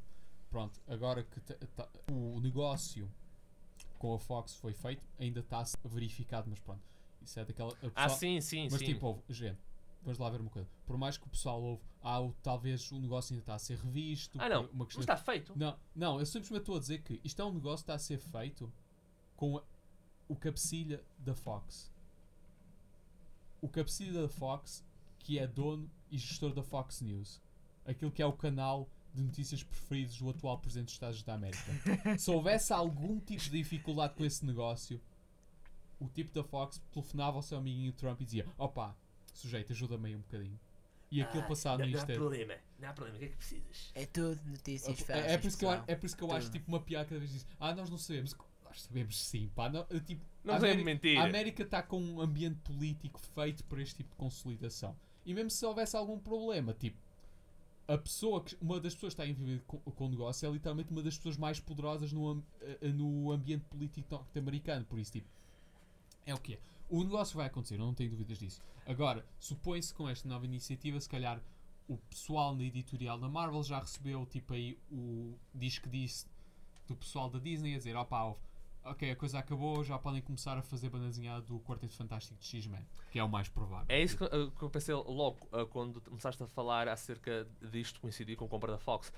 pronto, 0.49 0.81
agora 0.87 1.23
que 1.23 1.39
ta- 1.41 1.89
o 2.11 2.39
negócio 2.39 3.11
com 3.99 4.13
a 4.15 4.19
Fox 4.19 4.55
foi 4.55 4.73
feito, 4.73 5.03
ainda 5.19 5.41
está 5.41 5.59
a 5.59 5.65
ser 5.65 5.77
verificado, 5.85 6.49
mas 6.49 6.59
pronto. 6.59 6.81
Isso 7.21 7.39
é 7.39 7.45
daquela. 7.45 7.73
Ah, 7.83 7.89
pessoal- 7.89 8.09
sim, 8.19 8.39
sim, 8.41 8.67
Mas 8.71 8.79
sim. 8.79 8.85
tipo, 8.85 9.05
ouve, 9.07 9.21
gente, 9.29 9.59
vamos 10.01 10.17
lá 10.17 10.29
ver 10.29 10.39
uma 10.39 10.49
coisa. 10.49 10.69
Por 10.85 10.97
mais 10.97 11.17
que 11.17 11.25
o 11.27 11.29
pessoal 11.29 11.61
ouve, 11.61 11.83
ah, 12.01 12.21
o- 12.21 12.33
talvez 12.41 12.89
o 12.91 12.99
negócio 12.99 13.33
ainda 13.33 13.41
está 13.43 13.55
a 13.55 13.59
ser 13.59 13.77
revisto. 13.79 14.39
ah, 14.39 14.47
não, 14.47 14.61
Uma 14.61 14.69
mas 14.73 14.87
questão 14.87 15.01
está 15.01 15.17
feito. 15.17 15.51
Não, 15.57 15.77
não, 15.93 16.19
eu 16.19 16.25
simplesmente 16.25 16.61
estou 16.61 16.77
a 16.77 16.79
dizer 16.79 17.01
que 17.01 17.19
isto 17.25 17.41
é 17.41 17.43
um 17.45 17.51
negócio 17.53 17.83
que 17.85 17.91
está 17.91 17.95
a 17.95 17.99
ser 17.99 18.19
feito 18.19 18.71
com 19.35 19.57
a- 19.57 19.63
o 20.29 20.35
cabecilha 20.37 21.03
da 21.19 21.35
Fox. 21.35 21.91
O 23.61 23.67
cabecilha 23.67 24.21
da 24.21 24.29
Fox, 24.29 24.85
que 25.19 25.39
é 25.39 25.47
dono 25.47 25.89
e 26.09 26.17
gestor 26.17 26.53
da 26.53 26.63
Fox 26.63 27.01
News. 27.01 27.41
Aquilo 27.85 28.11
que 28.11 28.21
é 28.21 28.25
o 28.25 28.33
canal 28.33 28.89
de 29.13 29.23
notícias 29.23 29.63
preferidos 29.63 30.17
do 30.17 30.29
atual 30.29 30.59
Presidente 30.59 30.85
dos 30.85 30.93
Estados 30.93 31.23
da 31.23 31.33
América. 31.33 31.71
Se 32.17 32.29
houvesse 32.29 32.71
algum 32.71 33.19
tipo 33.19 33.43
de 33.43 33.49
dificuldade 33.49 34.13
com 34.13 34.23
esse 34.23 34.45
negócio, 34.45 35.01
o 35.99 36.07
tipo 36.07 36.33
da 36.33 36.43
Fox 36.43 36.81
telefonava 36.91 37.37
ao 37.37 37.41
seu 37.41 37.57
amiguinho 37.57 37.91
Trump 37.93 38.21
e 38.21 38.25
dizia: 38.25 38.45
Opa, 38.57 38.95
sujeito, 39.33 39.73
ajuda-me 39.73 40.09
aí 40.09 40.15
um 40.15 40.19
bocadinho. 40.19 40.59
E 41.09 41.21
aquilo 41.21 41.43
passado 41.47 41.79
no 41.79 41.85
Insta. 41.85 42.13
problema, 42.13 42.53
não 42.77 42.89
há 42.89 42.93
problema, 42.93 43.17
o 43.17 43.19
que 43.19 43.25
é 43.25 43.29
que 43.29 43.37
precisas? 43.37 43.91
É 43.95 44.05
tudo 44.05 44.41
notícias 44.45 44.99
fáceis. 44.99 45.25
É, 45.25 45.33
é 45.33 45.37
por 45.37 45.47
isso 45.47 45.57
que 45.57 45.65
eu, 45.65 45.71
é 45.71 45.95
por 45.95 46.05
isso 46.05 46.17
que 46.17 46.23
eu 46.23 46.31
acho 46.33 46.51
tipo 46.51 46.67
uma 46.67 46.81
piada 46.81 47.05
cada 47.05 47.19
vez 47.19 47.31
diz: 47.31 47.47
Ah, 47.59 47.73
nós 47.73 47.89
não 47.89 47.97
sabemos. 47.97 48.35
Nós 48.77 48.83
sabemos 48.83 49.17
sim, 49.19 49.49
pá. 49.55 49.69
Não, 49.69 49.83
tipo, 50.05 50.23
Não 50.43 50.53
a 50.53 50.57
América- 50.57 50.83
mentir. 50.85 51.17
A 51.17 51.23
América 51.25 51.63
está 51.63 51.81
com 51.81 51.99
um 51.99 52.21
ambiente 52.21 52.59
político 52.59 53.19
feito 53.19 53.63
para 53.63 53.81
este 53.81 53.95
tipo 53.97 54.11
de 54.11 54.15
consolidação. 54.15 54.95
E 55.25 55.33
mesmo 55.33 55.49
se 55.49 55.65
houvesse 55.65 55.97
algum 55.97 56.19
problema, 56.19 56.73
tipo, 56.73 56.97
a 57.87 57.97
pessoa 57.97 58.43
que, 58.43 58.55
uma 58.61 58.79
das 58.79 58.93
pessoas 58.93 59.15
que 59.15 59.21
está 59.21 59.27
envolvida 59.29 59.63
com, 59.65 59.79
com 59.79 60.05
o 60.05 60.09
negócio 60.09 60.47
é 60.47 60.51
literalmente 60.51 60.91
uma 60.91 61.01
das 61.01 61.17
pessoas 61.17 61.37
mais 61.37 61.59
poderosas 61.59 62.11
no, 62.13 62.43
eh, 62.61 62.89
no 62.89 63.31
ambiente 63.31 63.65
político 63.65 64.07
norte-americano. 64.11 64.85
Por 64.85 64.99
isso, 64.99 65.11
tipo, 65.13 65.27
é 66.25 66.35
o 66.35 66.37
que 66.37 66.53
é. 66.53 66.59
O 66.89 67.03
negócio 67.03 67.35
vai 67.35 67.47
acontecer, 67.47 67.75
eu 67.75 67.79
não 67.79 67.93
tenho 67.95 68.11
dúvidas 68.11 68.37
disso. 68.37 68.61
Agora, 68.85 69.25
supõe-se 69.39 69.93
com 69.93 70.07
esta 70.07 70.27
nova 70.29 70.45
iniciativa, 70.45 70.99
se 71.01 71.09
calhar 71.09 71.41
o 71.87 71.97
pessoal 71.97 72.55
na 72.55 72.63
editorial 72.63 73.17
da 73.17 73.27
Marvel 73.27 73.63
já 73.63 73.79
recebeu, 73.79 74.25
tipo, 74.25 74.53
aí 74.53 74.77
o 74.91 75.33
diz 75.53 75.79
que 75.79 75.89
disse 75.89 76.27
do 76.87 76.95
pessoal 76.95 77.29
da 77.29 77.39
Disney 77.39 77.73
a 77.75 77.77
dizer: 77.77 77.95
opá, 77.97 78.33
ok, 78.89 79.11
a 79.11 79.15
coisa 79.15 79.39
acabou, 79.39 79.83
já 79.83 79.97
podem 79.97 80.21
começar 80.21 80.57
a 80.57 80.61
fazer 80.61 80.89
banda 80.89 81.07
desenhada 81.07 81.41
do 81.41 81.59
Quarteto 81.59 81.93
Fantástico 81.93 82.39
de 82.39 82.45
X-Men, 82.45 82.85
que 83.11 83.19
é 83.19 83.23
o 83.23 83.29
mais 83.29 83.49
provável. 83.49 83.85
É 83.89 84.01
isso 84.01 84.17
que, 84.17 84.23
uh, 84.23 84.51
que 84.51 84.63
eu 84.63 84.69
pensei 84.69 84.95
logo 84.95 85.47
uh, 85.51 85.65
quando 85.67 86.01
começaste 86.01 86.41
a 86.41 86.47
falar 86.47 86.87
acerca 86.87 87.47
disto 87.71 87.99
coincidir 87.99 88.35
com 88.37 88.45
a 88.45 88.47
compra 88.47 88.71
da 88.71 88.79
Fox. 88.79 89.11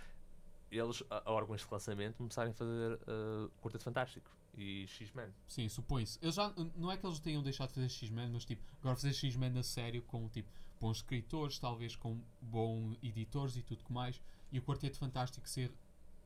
Eles, 0.72 1.04
a, 1.10 1.24
a 1.30 1.32
órgãos 1.32 1.62
de 1.62 1.68
lançamento, 1.72 2.18
começarem 2.18 2.52
a 2.52 2.54
fazer 2.54 2.94
uh, 2.94 3.50
Quarteto 3.62 3.84
Fantástico 3.84 4.30
e 4.56 4.86
X-Men. 4.88 5.30
Sim, 5.48 5.68
supõe-se. 5.70 6.20
Eles 6.22 6.36
já, 6.36 6.54
não 6.76 6.92
é 6.92 6.98
que 6.98 7.06
eles 7.06 7.20
tenham 7.20 7.42
deixado 7.42 7.70
de 7.70 7.76
fazer 7.76 7.90
X-Men, 7.90 8.30
mas 8.30 8.46
tipo, 8.46 8.62
agora 8.80 8.96
fazer 8.96 9.14
X-Men 9.14 9.58
a 9.58 9.64
sério 9.64 10.02
com 10.04 10.28
tipo 10.30 10.50
bons 10.80 10.98
escritores, 10.98 11.60
talvez 11.60 11.96
com 11.96 12.20
bons 12.42 12.98
editores 13.04 13.56
e 13.58 13.62
tudo 13.62 13.84
que 13.84 13.92
mais, 13.92 14.22
e 14.52 14.60
o 14.60 14.62
Quarteto 14.62 14.98
Fantástico 14.98 15.48
ser, 15.48 15.72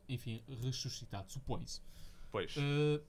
enfim, 0.08 0.44
ressuscitado, 0.62 1.32
supõe-se. 1.32 1.82
Pois. 2.32 2.56
Uh, 2.58 3.02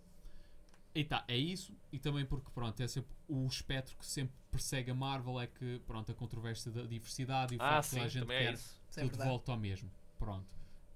e 0.94 1.04
tá, 1.04 1.24
é 1.26 1.36
isso, 1.36 1.74
e 1.90 1.98
também 1.98 2.24
porque 2.24 2.48
pronto, 2.54 2.80
é 2.80 2.86
sempre 2.86 3.10
o 3.28 3.44
espectro 3.46 3.96
que 3.96 4.06
sempre 4.06 4.34
persegue 4.50 4.90
a 4.92 4.94
Marvel 4.94 5.40
é 5.40 5.46
que 5.46 5.80
pronto, 5.86 6.12
a 6.12 6.14
controvérsia 6.14 6.70
da 6.70 6.82
diversidade 6.82 7.54
e 7.54 7.58
o 7.58 7.62
ah, 7.62 7.82
facto 7.82 7.82
de 7.82 7.88
sim, 7.90 7.96
toda 7.96 8.06
a 8.06 8.08
gente 8.08 8.26
quer 8.26 8.42
é 8.42 8.52
isso. 8.52 8.80
É 8.96 9.08
tudo 9.08 9.24
volta 9.24 9.52
ao 9.52 9.58
mesmo. 9.58 9.90
Pronto. 10.18 10.46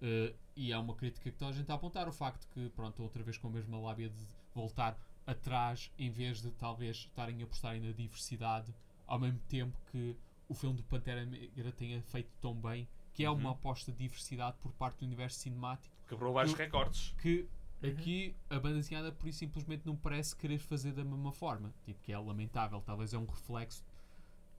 Uh, 0.01 0.33
e 0.55 0.73
há 0.73 0.79
uma 0.79 0.95
crítica 0.95 1.31
que 1.31 1.37
toda 1.37 1.51
a 1.51 1.53
gente 1.53 1.63
está 1.63 1.73
a 1.75 1.77
apontar, 1.77 2.09
o 2.09 2.13
facto 2.13 2.47
que, 2.55 2.69
pronto, 2.71 3.03
outra 3.03 3.23
vez 3.25 3.37
com 3.37 3.49
a 3.49 3.51
mesma 3.51 3.79
lábia 3.81 4.09
de 4.09 4.25
voltar 4.55 4.97
atrás, 5.27 5.91
em 5.99 6.11
vez 6.11 6.41
de 6.41 6.51
talvez 6.53 6.97
estarem 6.99 7.41
a 7.43 7.45
apostarem 7.45 7.81
na 7.81 7.91
diversidade, 7.93 8.73
ao 9.07 9.19
mesmo 9.19 9.41
tempo 9.49 9.77
que 9.91 10.17
o 10.49 10.55
filme 10.55 10.77
do 10.77 10.85
Pantera 10.85 11.25
Negra 11.27 11.73
tenha 11.73 12.01
feito 12.03 12.31
tão 12.41 12.55
bem, 12.55 12.89
que 13.13 13.25
é 13.25 13.31
uma 13.31 13.43
Uhum. 13.47 13.51
aposta 13.51 13.91
de 13.91 13.99
diversidade 13.99 14.57
por 14.59 14.73
parte 14.73 15.01
do 15.01 15.07
universo 15.07 15.41
cinemático, 15.41 15.95
Quebrou 16.09 16.33
vários 16.33 16.53
Eu- 16.53 16.59
recordes. 16.59 17.15
que 17.21 17.47
Uhum. 17.83 17.91
aqui 17.91 18.35
a 18.51 18.59
banda 18.59 18.77
desenhada 18.77 19.13
por 19.13 19.29
isso 19.29 19.39
simplesmente 19.39 19.87
não 19.87 19.95
parece 19.97 20.35
querer 20.35 20.59
fazer 20.59 20.93
da 20.93 21.05
mesma 21.05 21.33
forma. 21.33 21.73
Tipo, 21.85 22.01
que 22.03 22.13
é 22.13 22.19
lamentável, 22.19 22.81
talvez 22.81 23.13
é 23.15 23.19
um 23.19 23.27
reflexo 23.27 23.85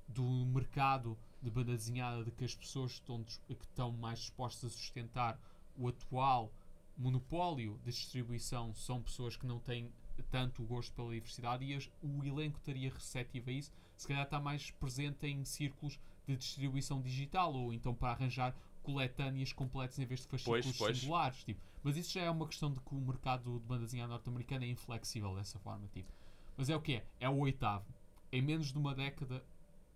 do 0.08 0.24
mercado 0.48 1.18
de 1.42 1.50
banda 1.50 1.72
desenhada 1.72 2.24
de 2.24 2.32
que 2.32 2.44
as 2.44 2.56
pessoas 2.56 2.94
estão, 2.94 3.24
que 3.24 3.54
estão 3.64 3.92
mais 3.92 4.20
dispostas 4.20 4.72
a 4.74 4.76
sustentar 4.76 5.40
o 5.78 5.88
atual 5.88 6.52
monopólio 6.98 7.80
de 7.86 7.92
distribuição 7.92 8.74
são 8.74 9.02
pessoas 9.02 9.36
que 9.38 9.46
não 9.46 9.60
têm 9.60 9.90
tanto 10.30 10.64
gosto 10.64 10.92
pela 10.94 11.14
diversidade 11.14 11.64
e 11.64 11.74
as- 11.74 11.90
o 12.02 12.24
elenco 12.26 12.58
estaria 12.58 12.92
receptivo 12.92 13.50
a 13.50 13.54
isso, 13.54 13.72
se 13.96 14.06
calhar 14.08 14.24
está 14.24 14.40
mais 14.40 14.70
presente 14.72 15.26
em 15.28 15.46
círculos 15.46 15.98
de 16.28 16.36
distribuição 16.36 17.02
digital 17.02 17.54
ou 17.54 17.74
então 17.74 17.94
para 17.96 18.12
arranjar 18.12 18.54
coletâneas 18.84 19.54
completas 19.54 19.98
em 20.00 20.06
vez 20.06 20.22
de 20.22 20.28
fascículos 20.28 20.66
Pois, 20.66 20.78
pois. 20.78 20.98
singulares. 21.00 21.44
Tipo. 21.44 21.62
Mas 21.84 21.96
isso 21.98 22.12
já 22.14 22.22
é 22.22 22.30
uma 22.30 22.48
questão 22.48 22.72
de 22.72 22.80
que 22.80 22.94
o 22.94 23.00
mercado 23.00 23.60
de 23.60 23.66
banda 23.66 23.86
desenhada 23.86 24.12
norte-americana 24.12 24.66
é 24.66 24.68
inflexível 24.70 25.36
dessa 25.36 25.58
forma. 25.60 25.88
Tipo. 25.88 26.12
Mas 26.58 26.70
é 26.70 26.76
o 26.76 26.82
que 26.82 26.96
é? 26.96 27.06
É 27.20 27.30
o 27.30 27.38
oitavo. 27.38 27.86
Em 28.32 28.42
menos 28.42 28.72
de 28.72 28.78
uma 28.78 28.94
década, 28.94 29.44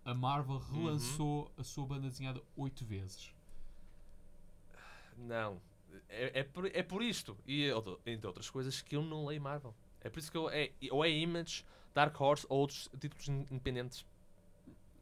a 0.04 0.14
Marvel 0.14 0.58
relançou 0.58 1.52
a 1.56 1.62
sua 1.62 1.86
banda 1.86 2.08
desenhada 2.08 2.42
oito 2.56 2.84
vezes. 2.84 3.34
Não. 5.16 5.60
É, 6.08 6.40
é, 6.40 6.42
por, 6.42 6.66
é 6.66 6.82
por 6.82 7.02
isto, 7.02 7.36
e 7.46 7.66
entre 8.04 8.26
outras 8.26 8.50
coisas, 8.50 8.82
que 8.82 8.96
eu 8.96 9.02
não 9.02 9.24
leio 9.26 9.40
Marvel. 9.40 9.74
É 10.00 10.10
por 10.10 10.18
isso 10.18 10.30
que 10.30 10.36
eu. 10.36 10.50
É, 10.50 10.72
ou 10.90 11.04
é 11.04 11.10
Image, 11.10 11.64
Dark 11.94 12.18
Horse 12.20 12.44
ou 12.48 12.58
outros 12.60 12.90
títulos 12.98 13.28
in- 13.28 13.46
independentes. 13.50 14.04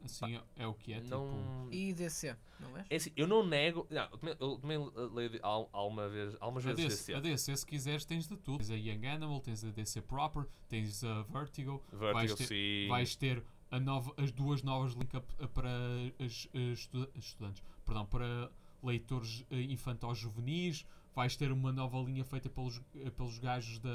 Assim 0.04 0.36
é, 0.36 0.42
é 0.56 0.66
o 0.66 0.74
que 0.74 0.92
é. 0.92 1.00
Tipo, 1.00 1.10
não. 1.16 1.68
E 1.72 1.92
DC, 1.92 2.36
não 2.60 2.76
és? 2.76 2.86
É 2.90 2.96
assim, 2.96 3.10
eu 3.16 3.26
não 3.26 3.46
nego. 3.46 3.86
Não, 3.90 4.02
eu 4.02 4.18
também, 4.18 4.36
eu 4.40 4.58
também 4.58 4.78
leio 5.14 5.38
al- 5.42 5.68
alguma 5.72 6.08
vez, 6.08 6.36
algumas 6.40 6.66
a, 6.66 6.72
vezes 6.72 6.98
DC, 6.98 7.12
DC. 7.12 7.14
a 7.14 7.20
DC, 7.20 7.56
se 7.56 7.66
quiseres, 7.66 8.04
tens 8.04 8.26
de 8.28 8.36
tudo. 8.36 8.58
Tens 8.58 8.70
a 8.70 8.74
Young 8.76 9.06
Animal, 9.06 9.40
tens 9.40 9.64
a 9.64 9.70
DC 9.70 10.00
Proper, 10.02 10.46
tens 10.68 11.02
a 11.04 11.22
Vertigo, 11.22 11.82
Vertigo, 11.92 12.12
vais 12.12 12.34
ter- 12.34 12.46
sim. 12.46 12.88
vais 12.88 13.16
ter 13.16 13.44
a 13.70 13.80
nova, 13.80 14.12
as 14.16 14.30
duas 14.32 14.62
novas 14.62 14.92
link-up 14.92 15.26
eh, 15.38 15.46
para 15.46 15.70
as, 16.18 16.48
as 16.52 16.78
estu- 16.80 17.08
estudantes, 17.14 17.62
perdão, 17.84 18.04
para 18.06 18.50
leitores 18.82 19.44
eh, 19.50 19.62
infantis 19.62 20.18
juvenis, 20.18 20.84
vais 21.14 21.36
ter 21.36 21.50
uma 21.52 21.72
nova 21.72 21.98
linha 21.98 22.24
feita 22.24 22.48
pelos, 22.50 22.80
eh, 22.96 23.10
pelos 23.10 23.38
gajos 23.38 23.78
da, 23.78 23.90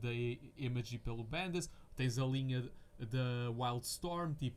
da 0.00 0.12
Image 0.56 0.96
e 0.96 0.98
pelo 0.98 1.24
Bandas, 1.24 1.68
tens 1.96 2.18
a 2.18 2.24
linha 2.26 2.70
da 2.98 3.50
Wildstorm, 3.50 4.34
tipo, 4.34 4.56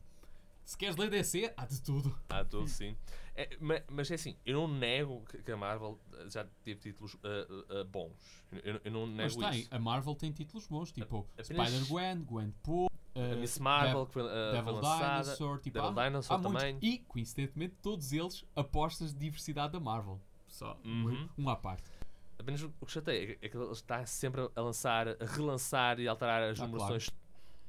se 0.69 0.77
queres 0.77 0.95
ler 0.97 1.09
DC, 1.09 1.51
há 1.57 1.65
de 1.65 1.81
tudo. 1.81 2.15
Há 2.29 2.45
tudo, 2.45 2.67
sim. 2.67 2.95
É, 3.35 3.57
ma- 3.59 3.81
mas 3.89 4.11
é 4.11 4.13
assim, 4.13 4.37
eu 4.45 4.53
não 4.53 4.67
nego 4.67 5.23
que, 5.25 5.51
a 5.51 5.57
Marvel 5.57 5.99
uh, 6.13 6.29
já 6.29 6.45
teve 6.63 6.79
títulos 6.79 7.15
uh, 7.15 7.17
uh, 7.17 7.81
uh, 7.81 7.85
bons. 7.85 8.45
Eu, 8.63 8.79
eu 8.83 8.91
não 8.91 9.07
Mas 9.07 9.35
nego 9.35 9.49
tem, 9.49 9.61
isso. 9.61 9.69
a 9.73 9.79
Marvel 9.79 10.13
tem 10.15 10.31
títulos 10.31 10.67
bons, 10.67 10.91
tipo 10.91 11.25
Spider-Gwen, 11.41 12.21
Gwenpool, 12.23 12.87
A 13.15 13.19
eh, 13.19 13.35
Miss 13.37 13.57
Marvel, 13.57 14.05
que 14.05 14.13
foi, 14.13 14.21
uh, 14.21 14.25
foi 14.27 14.51
Devil 14.51 14.73
lançada. 14.73 15.23
Dinosaur, 15.23 15.59
tipo, 15.59 15.79
Devil 15.81 15.99
há, 15.99 16.07
Dinosaur 16.07 16.39
há 16.39 16.43
muitos. 16.43 16.61
também. 16.63 16.77
E, 16.83 16.99
coincidentemente, 16.99 17.75
todos 17.81 18.13
eles 18.13 18.45
apostas 18.55 19.11
de 19.11 19.19
diversidade 19.19 19.73
da 19.73 19.79
Marvel. 19.79 20.21
Só 20.47 20.77
Uhum. 20.85 21.27
um, 21.37 21.43
um 21.45 21.49
à 21.49 21.55
parte. 21.55 21.89
Apenas 22.37 22.61
o 22.61 22.69
que 22.85 22.91
chateia 22.91 23.37
é 23.41 23.49
que 23.49 23.57
ele 23.57 23.71
está 23.71 24.05
sempre 24.05 24.47
a 24.55 24.61
lançar, 24.61 25.07
a 25.07 25.25
relançar 25.25 25.99
e 25.99 26.07
alterar 26.07 26.43
as 26.43 26.59
Ah, 26.59 26.67
numerações. 26.67 27.09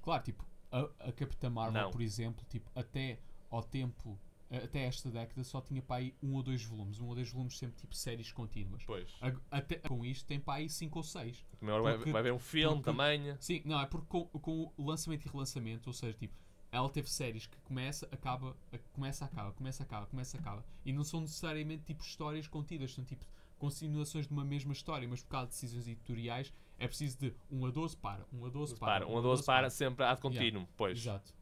Claro, 0.03 0.23
tipo, 0.23 0.45
a, 0.72 1.09
a 1.09 1.12
Capitã 1.12 1.50
Marvel, 1.50 1.83
Não. 1.83 1.90
por 1.90 2.00
exemplo, 2.00 2.44
tipo, 2.48 2.70
até 2.74 3.18
ao 3.50 3.62
tempo, 3.62 4.18
até 4.50 4.85
esta 4.85 5.11
década, 5.11 5.42
só 5.44 5.61
tinha 5.61 5.80
para 5.83 5.96
aí 5.96 6.14
um 6.22 6.35
ou 6.35 6.42
dois 6.42 6.62
volumes. 6.64 6.98
Um 7.00 7.06
ou 7.09 7.14
dois 7.14 7.30
volumes 7.30 7.56
sempre, 7.59 7.76
tipo, 7.76 7.94
séries 7.94 8.33
contínuas. 8.33 8.83
Pois. 8.85 9.09
Ag- 9.20 9.40
Até, 9.50 9.76
com 9.76 10.04
isto 10.04 10.26
tem 10.26 10.40
para 10.40 10.54
aí 10.54 10.68
cinco 10.68 10.98
ou 10.98 11.02
seis. 11.02 11.44
Também 11.59 11.80
vai, 11.83 11.96
vai 11.98 12.20
haver 12.20 12.33
um 12.33 12.38
filme 12.38 12.83
também. 12.83 13.37
Sim, 13.40 13.62
não, 13.64 13.80
é 13.80 13.87
porque 13.87 14.06
com, 14.09 14.24
com 14.26 14.72
o 14.76 14.85
lançamento 14.85 15.24
e 15.26 15.28
relançamento, 15.28 15.88
ou 15.88 15.94
seja, 15.94 16.16
tipo, 16.16 16.35
ela 16.72 16.88
teve 16.88 17.11
séries 17.11 17.46
que 17.46 17.56
começa, 17.62 18.09
acaba, 18.12 18.56
a- 18.72 18.78
começa, 18.92 19.24
acaba, 19.24 19.52
começa, 19.52 19.83
acaba, 19.83 20.06
começa, 20.06 20.37
acaba. 20.37 20.64
E 20.85 20.92
não 20.92 21.02
são 21.04 21.20
necessariamente 21.20 21.83
tipo 21.85 22.02
histórias 22.02 22.46
contidas, 22.48 22.92
são 22.92 23.04
tipo 23.04 23.24
continuações 23.61 24.27
de 24.27 24.33
uma 24.33 24.44
mesma 24.44 24.73
história, 24.73 25.07
mas 25.07 25.23
por 25.23 25.29
causa 25.31 25.46
de 25.46 25.53
decisões 25.53 25.87
editoriais 25.87 26.53
é 26.79 26.88
preciso 26.88 27.18
de 27.18 27.35
1 27.51 27.66
a 27.66 27.70
12 27.70 27.96
para, 27.96 28.27
1 28.33 28.46
a 28.46 28.49
12 28.49 28.75
para. 28.77 28.92
Para, 29.05 29.07
um 29.07 29.18
a 29.18 29.20
12 29.20 29.44
para, 29.44 29.70
sempre 29.70 30.05
há 30.05 30.14
de 30.14 30.20
contínuo. 30.20 30.66
Pois. 30.77 30.99
Exato. 30.99 31.33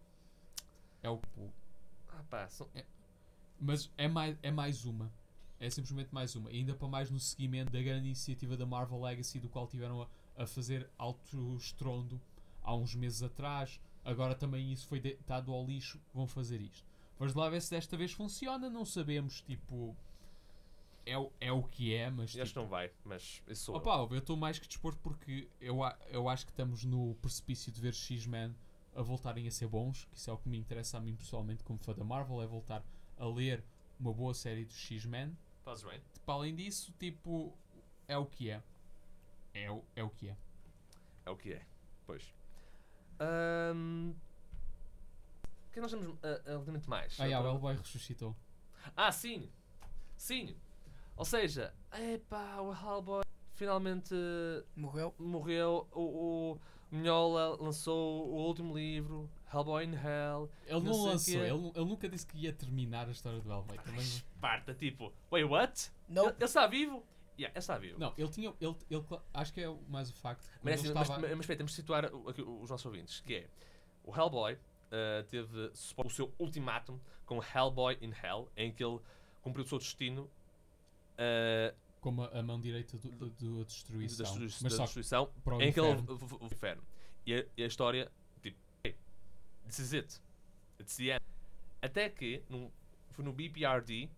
É 1.02 1.09
o, 1.09 1.20
Ah, 2.11 2.22
pá, 2.28 2.48
são- 2.48 2.68
mas 3.61 3.90
é 3.96 4.09
mais, 4.09 4.37
é 4.42 4.50
mais 4.50 4.85
uma. 4.85 5.11
É 5.61 5.70
simplesmente 5.70 6.12
mais 6.12 6.35
uma. 6.37 6.50
E 6.52 6.59
ainda 6.59 6.74
para 6.74 6.87
mais 6.88 7.11
no 7.11 7.18
seguimento 7.18 7.72
da 7.72 7.81
grande 7.83 8.07
iniciativa 8.07 8.57
da 8.57 8.66
Marvel 8.66 9.00
Legacy, 9.00 9.40
do 9.40 9.48
qual 9.48 9.66
tiveram 9.66 10.02
a, 10.02 10.09
a 10.42 10.46
fazer 10.46 10.88
alto 10.98 11.57
estrondo 11.57 12.20
há 12.62 12.74
uns 12.74 12.94
meses 12.94 13.22
atrás. 13.22 13.81
Agora 14.04 14.35
também 14.35 14.72
isso 14.72 14.87
foi 14.87 15.00
deitado 15.00 15.52
ao 15.52 15.64
lixo. 15.64 16.00
Vão 16.14 16.26
fazer 16.26 16.61
isto. 16.61 16.85
Vamos 17.18 17.35
lá 17.35 17.48
ver 17.50 17.61
se 17.61 17.70
desta 17.70 17.96
vez 17.96 18.12
funciona. 18.12 18.70
Não 18.70 18.85
sabemos, 18.85 19.40
tipo. 19.42 19.96
É, 21.09 21.18
o- 21.18 21.33
é 21.40 21.51
o 21.53 21.62
que 21.62 21.94
é, 21.94 22.11
mas. 22.11 22.31
Acho 22.31 22.38
Tipo, 22.38 22.49
que 22.51 22.57
não 22.59 22.66
vai, 22.68 22.90
mas 23.05 23.42
isso 23.49 23.64
sou. 23.64 23.77
Opa, 23.77 24.07
eu 24.14 24.18
estou 24.18 24.37
mais 24.37 24.59
que 24.59 24.66
disposto 24.68 24.99
porque 25.01 25.49
eu, 25.61 25.79
eu 26.11 26.29
acho 26.29 26.44
que 26.44 26.53
estamos 26.53 26.85
no 26.85 27.14
precipício 27.16 27.73
de 27.73 27.81
ver 27.81 27.94
X-Men 27.94 28.55
a 28.94 29.03
voltarem 29.03 29.47
a 29.47 29.51
ser 29.51 29.68
bons, 29.68 30.05
que 30.07 30.16
isso 30.16 30.29
é 30.29 30.33
o 30.33 30.38
que 30.38 30.49
me 30.49 30.59
interessa 30.59 30.99
a 30.99 31.01
mim 31.01 31.14
pessoalmente 31.16 31.62
como 31.64 31.79
fã 31.79 31.94
da 31.94 32.05
Marvel, 32.05 32.42
é 32.42 32.47
voltar 32.47 32.85
a 33.16 33.27
ler 33.27 33.64
uma 33.99 34.12
boa 34.12 34.35
série 34.35 34.64
dos 34.64 34.77
X-Men. 34.77 35.37
Fazes 35.64 35.85
bem. 35.85 36.01
Para 36.27 36.35
além 36.35 36.55
disso, 36.55 36.92
tipo, 36.99 37.57
é 38.07 38.16
o 38.18 38.27
que 38.27 38.51
é. 38.51 38.62
É 39.55 39.71
o, 39.71 39.85
é 39.97 40.03
o 40.03 40.11
que 40.11 40.29
é. 40.29 40.37
É 41.27 41.31
o 41.31 41.37
que 41.37 41.53
é. 41.53 41.62
Pois. 42.07 42.35
Ahm, 43.21 44.11
O 44.11 45.71
que 45.71 45.71
é 45.71 45.75
que 45.75 45.81
nós 45.81 45.90
temos 45.90 46.18
ah, 46.23 46.40
relativamente 46.44 46.88
mais? 46.88 47.18
Ah, 47.21 47.25
yeah, 47.25 47.47
o 47.47 47.51
Hellboy 47.53 47.77
ressuscitou. 47.77 48.35
Ah, 48.97 49.12
sim! 49.12 49.51
Sim! 50.16 50.57
Ou 51.18 51.24
seja, 51.24 51.74
epá, 52.12 52.61
o 52.61 52.72
Hellboy 52.72 53.22
finalmente 53.54 54.14
Morreu. 54.76 55.12
morreu. 55.18 55.88
O, 55.92 56.52
o 56.52 56.61
Minhola 56.92 57.57
lançou 57.61 58.28
o 58.28 58.46
último 58.46 58.76
livro, 58.76 59.28
Hellboy 59.52 59.85
in 59.85 59.94
Hell. 59.94 60.48
Ele 60.64 60.81
Não 60.81 60.92
não, 60.92 61.04
lançou, 61.07 61.35
ele, 61.35 61.72
ele 61.74 61.85
nunca 61.85 62.09
disse 62.09 62.24
que 62.24 62.38
ia 62.38 62.52
terminar 62.52 63.09
a 63.09 63.11
história 63.11 63.40
do 63.40 63.50
Hellboy. 63.50 63.76
Também 63.78 64.00
Esparta, 64.00 64.72
tipo, 64.72 65.12
wait, 65.31 65.44
what? 65.44 65.90
Não. 66.09 66.26
Ele, 66.26 66.35
ele 66.37 66.44
está 66.44 66.66
vivo? 66.68 67.04
Yeah, 67.37 67.52
ele 67.52 67.59
está 67.59 67.76
vivo. 67.78 67.98
Não, 67.98 68.14
ele 68.16 68.28
tinha. 68.28 68.54
Ele, 68.61 68.76
ele, 68.90 69.04
acho 69.35 69.52
que 69.52 69.61
é 69.61 69.76
mais 69.88 70.11
o 70.11 70.14
facto. 70.14 70.48
Mas, 70.62 70.74
assim, 70.81 70.88
estava- 70.88 71.18
mas, 71.20 71.31
mas 71.31 71.40
espera, 71.40 71.57
temos 71.59 71.72
de 71.72 71.76
situar 71.76 72.04
aqui 72.04 72.42
os 72.42 72.70
nossos 72.70 72.87
ouvintes, 72.87 73.20
que 73.20 73.35
é 73.35 73.48
o 74.04 74.16
Hellboy 74.16 74.54
uh, 74.54 75.24
teve 75.28 75.70
o 75.96 76.11
seu 76.11 76.33
ultimátum 76.38 76.98
com 77.26 77.40
Hellboy 77.42 77.98
in 78.00 78.12
Hell, 78.12 78.48
em 78.57 78.72
que 78.72 78.85
ele 78.85 79.00
cumpriu 79.42 79.64
o 79.64 79.68
seu 79.68 79.78
destino 79.78 80.31
uh, 81.18 81.76
como 82.00 82.22
a, 82.24 82.42
mão 82.42 82.61
direita 82.61 82.96
do, 82.98 83.11
do, 83.11 83.31
do 83.31 83.59
da 83.59 83.64
destruição. 83.64 84.38
destru- 84.38 84.68
da 84.68 84.76
só 84.76 84.85
destruição, 84.85 85.33
para 85.44 85.57
em 85.64 85.72
que 85.72 85.81
ele 85.81 86.00
o 86.40 86.44
inferno. 86.46 86.83
E 87.26 87.35
a, 87.35 87.44
e 87.57 87.62
a 87.62 87.66
história, 87.66 88.11
tipo, 88.40 88.59
hey, 88.85 88.94
this 89.66 89.78
is 89.81 89.92
it. 89.92 90.20
It's 90.81 90.96
the 90.96 91.14
end. 91.16 91.24
Até 91.83 92.09
que, 92.09 92.42
num, 92.48 92.70
foi 93.11 93.24
no 93.24 93.33
BPRD, 93.33 94.09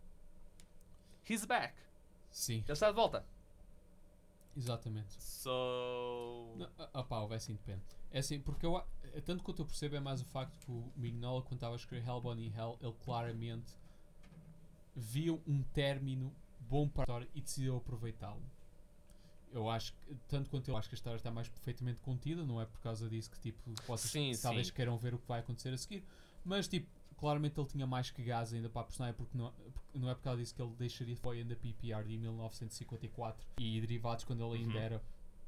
he's 1.29 1.45
back. 1.45 1.75
Sim, 2.31 2.63
Já 2.67 2.75
está 2.75 2.89
de 2.91 2.95
volta. 2.95 3.25
exatamente. 4.57 5.13
So. 5.23 6.55
Não, 6.57 6.69
ah, 6.93 7.03
pá, 7.03 7.25
vai 7.25 7.39
ser 7.41 7.53
independente. 7.53 7.97
É 8.13 8.19
assim, 8.19 8.41
porque 8.41 8.65
eu, 8.67 8.77
a- 8.77 8.87
tanto 9.25 9.43
quanto 9.43 9.63
eu 9.63 9.67
percebo, 9.67 9.97
é 9.97 10.01
mais 10.01 10.21
o 10.21 10.25
facto 10.27 10.59
que 10.59 10.71
o 10.71 10.93
Mignola, 10.97 11.43
quando 11.43 11.55
estava 11.55 11.75
a 11.75 11.77
escrever 11.77 12.07
Hellboy 12.07 12.39
e 12.39 12.49
Hell, 12.49 12.79
ele 12.81 12.95
claramente 13.05 13.75
viu 14.95 15.43
um 15.47 15.63
término 15.63 16.33
bom 16.71 16.89
para 16.89 17.27
e 17.35 17.41
decidiu 17.41 17.77
aproveitá-lo. 17.77 18.43
Eu 19.53 19.69
acho 19.69 19.93
que, 19.93 20.15
tanto 20.29 20.49
quanto 20.49 20.69
eu 20.71 20.77
acho 20.77 20.89
que 20.89 20.95
a 20.95 20.99
história 20.99 21.17
está 21.17 21.31
mais 21.31 21.49
perfeitamente 21.49 22.01
contida, 22.01 22.45
não 22.45 22.61
é 22.61 22.65
por 22.65 22.81
causa 22.81 23.09
disso 23.09 23.29
que 23.31 23.41
tipo, 23.41 23.59
vocês 23.87 24.13
Sim, 24.13 24.41
talvez 24.41 24.69
sim. 24.69 24.73
queiram 24.73 24.97
ver 24.97 25.13
o 25.13 25.19
que 25.19 25.27
vai 25.27 25.41
acontecer 25.41 25.71
a 25.71 25.77
seguir, 25.77 26.05
mas 26.45 26.69
tipo, 26.69 26.87
claramente 27.19 27.59
ele 27.59 27.67
tinha 27.69 27.85
mais 27.87 28.11
que 28.13 28.23
gás 28.23 28.53
ainda 28.55 28.69
para 28.71 28.83
a 28.83 28.85
personagem, 28.85 29.15
porque 29.17 29.37
não, 29.37 29.53
porque 29.75 29.99
não 29.99 30.09
é 30.09 30.15
por 30.15 30.23
causa 30.23 30.41
disso 30.41 30.55
que 30.55 30.63
ele 30.63 30.73
deixaria 30.79 31.15
de 31.17 31.21
foi 31.21 31.39
ainda 31.39 31.57
PPR 31.57 32.05
de 32.07 32.17
1954 32.17 33.45
e 33.59 33.81
derivados 33.81 34.25
quando 34.25 34.45
ele 34.47 34.63
ainda 34.63 34.79
Uhum. 34.79 34.85
era 34.85 35.03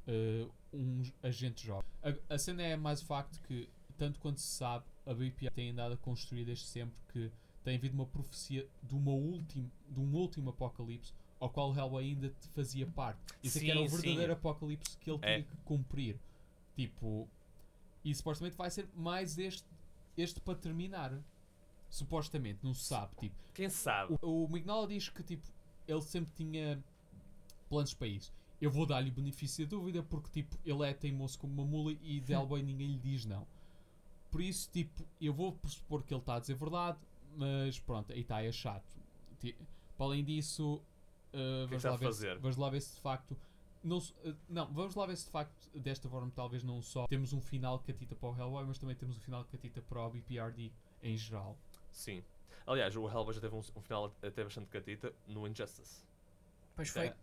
uh, 0.07 0.51
um 0.73 1.01
agente 1.23 1.65
jovem. 1.65 1.89
A, 2.03 2.33
a 2.33 2.37
cena 2.37 2.61
é 2.61 2.75
mais 2.75 3.01
o 3.01 3.05
facto 3.05 3.39
que, 3.47 3.69
tanto 3.97 4.19
quanto 4.19 4.41
se 4.41 4.47
sabe, 4.57 4.83
a 5.05 5.13
BPR 5.13 5.49
tem 5.53 5.69
andado 5.69 5.93
a 5.93 5.97
construir 5.97 6.43
desde 6.43 6.65
sempre 6.65 6.97
que 7.13 7.31
tem 7.63 7.75
havido 7.77 7.95
uma 7.95 8.05
profecia 8.05 8.67
de, 8.81 8.95
uma 8.95 9.11
última, 9.11 9.69
de 9.89 9.99
um 9.99 10.13
último 10.15 10.49
apocalipse 10.49 11.13
ao 11.39 11.49
qual 11.49 11.71
o 11.71 11.75
Hellboy 11.77 12.03
ainda 12.05 12.29
te 12.29 12.47
fazia 12.49 12.85
parte. 12.87 13.19
Isso 13.43 13.57
é 13.57 13.61
que 13.61 13.71
era 13.71 13.81
o 13.81 13.87
verdadeiro 13.87 14.25
sim. 14.33 14.39
apocalipse 14.39 14.97
que 14.97 15.09
ele 15.11 15.19
É. 15.21 15.41
tinha 15.41 15.43
que 15.43 15.57
cumprir. 15.63 16.17
Tipo, 16.75 17.27
e 18.03 18.13
supostamente 18.15 18.55
vai 18.55 18.69
ser 18.71 18.87
mais 18.95 19.37
este, 19.37 19.65
este 20.17 20.39
para 20.39 20.55
terminar. 20.55 21.17
Supostamente, 21.89 22.59
não 22.63 22.73
se 22.73 22.85
sabe. 22.85 23.13
Tipo, 23.19 23.35
Quem 23.53 23.69
sabe? 23.69 24.17
o, 24.21 24.45
o 24.45 24.49
Mignola 24.49 24.87
diz 24.87 25.09
que 25.09 25.21
tipo, 25.21 25.45
ele 25.87 26.01
sempre 26.01 26.33
tinha 26.35 26.83
planos 27.69 27.93
para 27.93 28.07
isso. 28.07 28.33
Eu 28.59 28.71
vou 28.71 28.85
dar-lhe 28.85 29.09
o 29.09 29.13
benefício 29.13 29.65
da 29.65 29.69
dúvida 29.75 30.01
porque 30.01 30.29
tipo, 30.41 30.57
ele 30.65 30.83
é 30.89 30.93
teimoso 30.93 31.37
como 31.37 31.53
uma 31.53 31.65
mula 31.65 31.91
e 32.01 32.19
de 32.19 32.31
Hellboy 32.33 32.63
ninguém 32.63 32.87
lhe 32.93 32.97
diz 32.99 33.25
não. 33.25 33.45
Por 34.31 34.41
isso, 34.41 34.67
tipo, 34.71 35.03
eu 35.21 35.31
vou 35.33 35.51
pressupor 35.51 36.01
que 36.01 36.11
ele 36.13 36.21
está 36.21 36.35
a 36.35 36.39
dizer 36.39 36.55
verdade, 36.55 36.97
mas 37.35 37.79
pronto, 37.79 38.11
aí 38.13 38.21
está, 38.21 38.41
é 38.43 38.51
chato. 38.51 38.97
Para 39.97 40.05
além 40.05 40.23
disso, 40.23 40.75
uh, 40.75 40.81
que 41.31 41.37
vamos, 41.67 41.75
está 41.77 41.91
lá 41.91 41.97
ver 41.97 42.05
fazer? 42.05 42.35
Se, 42.35 42.41
vamos 42.41 42.57
lá 42.57 42.69
ver 42.69 42.81
se 42.81 42.95
de 42.95 43.01
facto. 43.01 43.37
Não, 43.83 43.97
uh, 43.97 44.35
não, 44.47 44.71
vamos 44.73 44.95
lá 44.95 45.05
ver 45.05 45.17
se 45.17 45.25
de 45.25 45.31
facto, 45.31 45.69
desta 45.77 46.07
forma, 46.09 46.31
talvez 46.33 46.63
não 46.63 46.81
só 46.81 47.05
temos 47.07 47.33
um 47.33 47.41
final 47.41 47.79
catita 47.79 48.15
para 48.15 48.29
o 48.29 48.37
Hellboy, 48.37 48.65
mas 48.65 48.77
também 48.79 48.95
temos 48.95 49.17
um 49.17 49.19
final 49.19 49.43
catita 49.45 49.81
para 49.81 50.01
o 50.01 50.09
BPRD 50.09 50.71
em 51.01 51.17
geral. 51.17 51.57
Sim. 51.91 52.23
Aliás, 52.65 52.95
o 52.95 53.05
Hellboy 53.09 53.33
já 53.33 53.41
teve 53.41 53.53
um, 53.55 53.59
um 53.59 53.81
final 53.81 54.15
até 54.21 54.43
bastante 54.43 54.67
catita 54.69 55.13
no 55.27 55.45
Injustice. 55.47 56.01
Pois 56.75 56.89
foi. 56.89 57.07
É. 57.07 57.15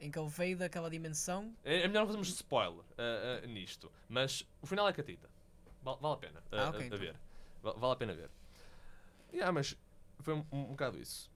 Em 0.00 0.10
que 0.10 0.18
ele 0.18 0.28
veio 0.28 0.56
daquela 0.58 0.88
dimensão. 0.90 1.54
É, 1.64 1.80
é 1.82 1.88
melhor 1.88 2.00
não 2.00 2.06
fazermos 2.06 2.28
spoiler 2.28 2.84
ah, 2.98 3.46
nisto, 3.46 3.90
mas 4.08 4.46
o 4.62 4.66
final 4.66 4.88
é 4.88 4.92
catita. 4.92 5.28
Val- 5.82 5.98
vale 6.00 6.14
a 6.14 6.16
pena 6.18 6.42
ah, 6.52 6.66
Ah, 6.66 6.68
ok, 6.70 6.78
a- 6.80 6.82
a, 6.82 6.86
então. 6.86 6.98
ver. 6.98 7.16
Va- 7.62 7.72
vale 7.72 7.92
a 7.92 7.96
pena 7.96 8.14
ver. 8.14 8.30
Yeah, 9.34 9.52
mas 9.52 9.76
foi 10.20 10.34
um, 10.34 10.46
um 10.52 10.64
bocado 10.66 10.98
isso. 10.98 11.30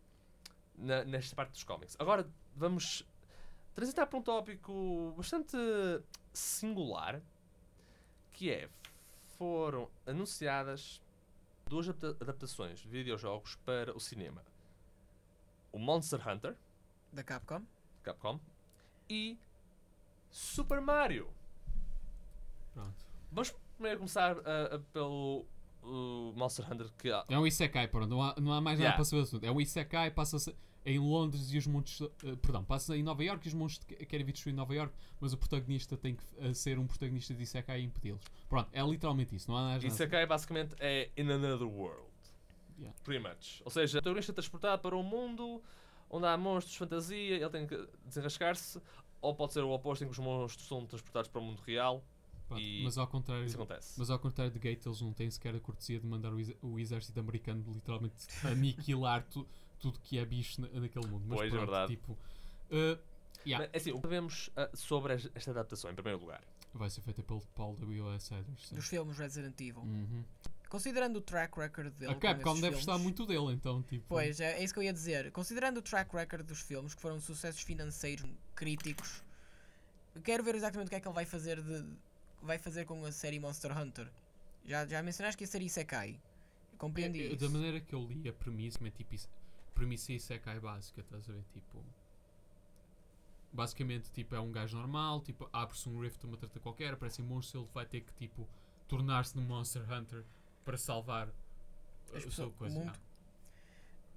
Na- 0.77 1.05
nesta 1.05 1.35
parte 1.35 1.51
dos 1.51 1.65
cómics. 1.65 1.97
Agora 1.99 2.27
vamos 2.55 3.05
transitar 3.75 4.07
para 4.07 4.19
um 4.19 4.23
tópico 4.23 5.13
bastante 5.17 5.57
singular 6.33 7.21
que 8.33 8.51
é 8.51 8.69
foram 9.37 9.91
anunciadas 10.07 11.03
duas 11.67 11.89
adapta- 11.89 12.17
adaptações 12.23 12.79
de 12.81 12.89
videojogos 12.89 13.57
para 13.57 13.95
o 13.97 14.01
cinema. 14.01 14.45
O 15.73 15.79
Monster 15.79 16.27
Hunter, 16.27 16.57
da 17.13 17.23
Capcom. 17.25 17.63
Capcom, 18.03 18.41
e 19.09 19.39
Super 20.31 20.81
Mario. 20.81 21.29
Pronto. 22.73 23.07
Vamos 23.33 23.51
primeiro 23.75 23.99
começar 23.99 24.39
ah, 24.39 24.77
ah, 24.77 24.79
pelo 24.93 25.45
uh, 25.89 26.33
Monster 26.37 26.71
Hunter 26.71 26.89
que 26.99 27.11
há- 27.11 27.25
É 27.29 27.39
um 27.39 27.47
Isekai, 27.47 27.89
pronto, 27.89 28.09
não 28.09 28.23
há, 28.23 28.35
não 28.41 28.53
há 28.53 28.61
mais 28.61 28.79
nada 28.79 28.89
Yeah. 28.91 28.97
para 28.97 29.05
saber 29.05 29.23
do 29.23 29.25
assunto. 29.27 29.45
É 29.45 29.51
um 29.51 29.61
Isekai, 29.61 30.11
passa-se 30.11 30.55
em 30.87 30.99
Londres 30.99 31.53
e 31.53 31.59
os 31.59 31.67
monstros. 31.67 32.11
eh, 32.25 32.37
perdão, 32.37 32.65
passa 32.65 32.97
em 32.97 33.03
Nova 33.03 33.23
York 33.23 33.47
e 33.47 33.49
os 33.49 33.55
monstros 33.55 33.85
que- 33.87 34.07
querem 34.07 34.25
vir 34.25 34.33
destruir 34.33 34.55
Nova 34.55 34.75
York, 34.75 34.95
mas 35.21 35.33
o 35.33 35.37
protagonista 35.37 35.97
tem 35.97 36.15
que 36.17 36.23
eh, 36.39 36.55
ser 36.55 36.79
um 36.79 36.87
protagonista 36.87 37.35
de 37.35 37.43
Isekai 37.43 37.81
e 37.81 37.85
impedi-los. 37.85 38.23
Pronto, 38.49 38.69
é 38.73 38.83
literalmente 38.83 39.35
isso, 39.35 39.51
não 39.51 39.59
há 39.59 39.69
nada. 39.73 39.87
Isekai 39.87 40.25
basicamente 40.27 40.75
é 40.79 41.11
in 41.17 41.31
another 41.31 41.67
world. 41.67 42.09
Yeah. 42.79 42.97
Pretty 43.05 43.23
much. 43.27 43.61
Ou 43.65 43.71
seja, 43.71 43.99
o 43.99 44.03
protagonista 44.03 44.33
é 44.33 44.35
transportado 44.35 44.81
para 44.83 44.97
um 44.97 45.03
mundo 45.03 45.61
onde 46.09 46.27
há 46.27 46.37
monstros 46.39 46.73
de 46.73 46.79
fantasia, 46.79 47.37
ele 47.37 47.51
tem 47.51 47.67
que 47.67 47.89
desenrascar-se, 48.07 48.81
ou 49.21 49.35
pode 49.35 49.53
ser 49.53 49.63
o 49.65 49.71
oposto 49.71 50.05
em 50.05 50.07
que 50.07 50.13
os 50.13 50.19
monstros 50.19 50.67
são 50.67 50.87
transportados 50.87 51.29
para 51.29 51.41
o 51.41 51.45
mundo 51.45 51.61
real. 51.67 52.03
Pronto, 52.49 52.61
e- 52.63 52.83
mas, 52.83 52.97
ao 52.99 53.07
contrário, 53.07 53.45
Isso 53.45 53.57
acontece. 53.57 53.95
mas 53.99 54.11
ao 54.11 54.19
contrário 54.19 54.53
de 54.53 54.59
Gate, 54.59 54.85
eles 54.87 55.01
não 55.01 55.13
têm 55.13 55.31
sequer 55.31 55.55
a 55.55 55.61
cortesia 55.61 56.01
de 56.01 56.07
mandar 56.07 56.33
o, 56.33 56.41
ex- 56.41 56.57
o 56.63 56.79
exército 56.79 57.21
americano 57.21 57.63
literalmente 57.73 58.15
aniquilar 58.45 59.23
tu- 59.31 59.47
tudo 59.79 59.99
que 60.01 60.19
é 60.19 60.25
bicho 60.25 60.61
na- 60.63 60.69
naquele 60.81 61.07
mundo. 61.07 61.25
Mas 61.29 61.39
Pois, 61.39 61.49
é 61.53 61.57
pronto, 61.57 61.71
verdade. 61.71 61.97
Tipo, 61.97 62.19
eh, 62.71 62.99
yeah, 63.47 63.69
Mas, 63.73 63.83
assim, 63.83 63.93
o 63.93 63.97
que 63.97 64.01
sabemos 64.03 64.51
ah, 64.57 64.71
sobre 64.75 65.15
es- 65.15 65.31
esta 65.35 65.51
adaptação, 65.51 65.91
em 65.91 65.95
primeiro 65.95 66.19
lugar? 66.21 66.43
vai 66.75 66.91
ser 66.91 67.01
feita 67.01 67.23
pelo 67.23 67.41
Paul 67.57 67.75
W.S. 67.77 68.33
Anderson. 68.35 68.75
Dos 68.77 68.87
filmes 68.89 69.17
Resident 69.19 69.59
Evil. 69.61 69.83
Uhum. 69.83 70.23
Considerando 70.69 71.17
o 71.17 71.21
track 71.21 71.59
record 71.59 71.93
dele. 71.95 72.13
A 72.13 72.15
com 72.15 72.21
Capcom 72.21 72.55
deve 72.55 72.61
filmes, 72.61 72.85
gostar 72.85 72.99
muito 72.99 73.25
dele, 73.27 73.53
então, 73.55 73.83
tipo. 73.83 74.05
Pois, 74.07 74.39
é, 74.39 74.59
é 74.61 74.63
isso 74.65 74.75
que 74.75 74.79
eu 74.79 74.85
ia 74.85 74.93
dizer. 74.93 75.33
Considerando 75.33 75.79
o 75.79 75.83
track 75.83 76.15
record 76.15 76.47
dos 76.47 76.61
filmes, 76.61 76.95
que 76.95 77.01
foram 77.01 77.19
sucessos 77.21 77.63
financeiros 77.63 78.31
críticos, 78.55 79.25
quero 80.23 80.43
ver 80.45 80.55
exatamente 80.57 80.89
o 80.89 80.91
que 80.91 80.97
é 80.97 81.01
que 81.01 81.09
ele 81.09 81.15
vai 81.15 81.25
fazer 81.25 81.61
de 81.63 81.85
vai 82.43 82.59
fazer 82.59 82.85
com 82.85 83.05
a 83.05 83.13
série 83.13 83.39
Monster 83.39 83.77
Hunter. 83.77 84.11
Já, 84.65 84.87
já 84.87 85.03
mencionaste 85.03 85.37
que 85.37 85.45
ia 85.45 85.49
ser 85.49 85.63
Isekai. 85.63 86.21
Compreendi 86.77 87.21
É, 87.21 87.23
é, 87.23 87.27
isso. 87.29 87.37
Da 87.37 87.49
maneira 87.49 87.81
que 87.81 87.95
eu 87.95 88.05
li 88.05 88.29
a 88.29 88.33
premissa, 88.33 88.79
é 88.87 88.91
tipo 88.91 89.15
premissa 89.75 90.13
Isekai 90.13 90.61
básica, 90.61 91.01
estás 91.01 91.29
a 91.29 91.33
ver? 91.33 91.45
Tipo. 91.53 91.85
Basicamente, 93.51 94.11
tipo, 94.13 94.35
é 94.35 94.41
um 94.41 94.53
gajo 94.53 94.77
normal, 94.77 95.23
tipo, 95.23 95.49
abre-se 95.53 95.89
um 95.89 95.99
rift, 96.01 96.23
uma 96.25 96.37
treta 96.37 96.61
qualquer, 96.61 96.93
aparece 96.93 97.23
um 97.23 97.25
monstro, 97.25 97.61
ele 97.61 97.69
vai 97.73 97.87
ter 97.87 98.03
que, 98.03 98.13
tipo, 98.13 98.47
tornar-se 98.87 99.35
num 99.35 99.43
Monster 99.43 99.91
Hunter 99.91 100.23
para 100.67 100.77
salvar 100.77 101.29
uh, 101.29 102.17
As 102.17 102.27
a 102.27 102.31
sua 102.31 102.51
coisa. 102.51 102.79
mundo. 102.79 102.93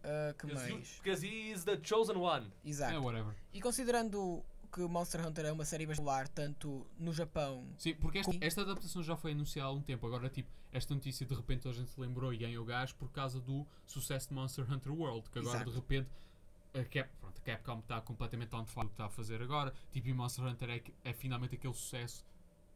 Ah, 0.03 0.33
que 0.37 0.47
mais? 0.53 0.97
because 0.97 1.25
he 1.25 1.51
is 1.51 1.63
the 1.63 1.77
chosen 1.81 2.17
one. 2.17 2.51
Exato. 2.65 2.99
whatever. 3.01 3.35
E 3.53 3.61
considerando 3.61 4.43
que 4.71 4.81
Monster 4.81 5.25
Hunter 5.25 5.45
é 5.45 5.51
uma 5.51 5.65
série 5.65 5.85
bastante 5.85 6.05
popular 6.05 6.27
tanto 6.27 6.87
no 6.97 7.11
Japão 7.13 7.67
Sim, 7.77 7.95
porque 7.95 8.19
esta, 8.19 8.31
Sim. 8.31 8.39
esta 8.41 8.61
adaptação 8.61 9.03
já 9.03 9.15
foi 9.15 9.31
anunciada 9.33 9.69
há 9.69 9.71
um 9.71 9.81
tempo. 9.81 10.05
Agora, 10.07 10.29
tipo, 10.29 10.49
esta 10.71 10.93
notícia 10.93 11.25
de 11.25 11.33
repente 11.35 11.67
a 11.67 11.73
gente 11.73 11.89
se 11.89 11.99
lembrou 11.99 12.33
e 12.33 12.37
ganhou 12.37 12.63
gás 12.63 12.93
por 12.93 13.11
causa 13.11 13.39
do 13.39 13.65
sucesso 13.85 14.29
de 14.29 14.33
Monster 14.35 14.71
Hunter 14.71 14.93
World. 14.93 15.29
Que 15.29 15.39
agora 15.39 15.57
Exato. 15.57 15.71
de 15.71 15.75
repente 15.75 16.09
a, 16.73 16.83
Cap, 16.85 17.09
pronto, 17.19 17.37
a 17.37 17.41
Capcom 17.41 17.79
está 17.79 18.01
completamente 18.01 18.55
on 18.55 18.65
fire 18.65 18.83
do 18.83 18.87
que 18.89 18.93
está 18.93 19.05
a 19.05 19.09
fazer 19.09 19.41
agora. 19.41 19.73
Tipo, 19.91 20.07
e 20.07 20.13
Monster 20.13 20.45
Hunter 20.45 20.69
é, 20.69 21.09
é 21.09 21.13
finalmente 21.13 21.55
aquele 21.55 21.73
sucesso 21.73 22.25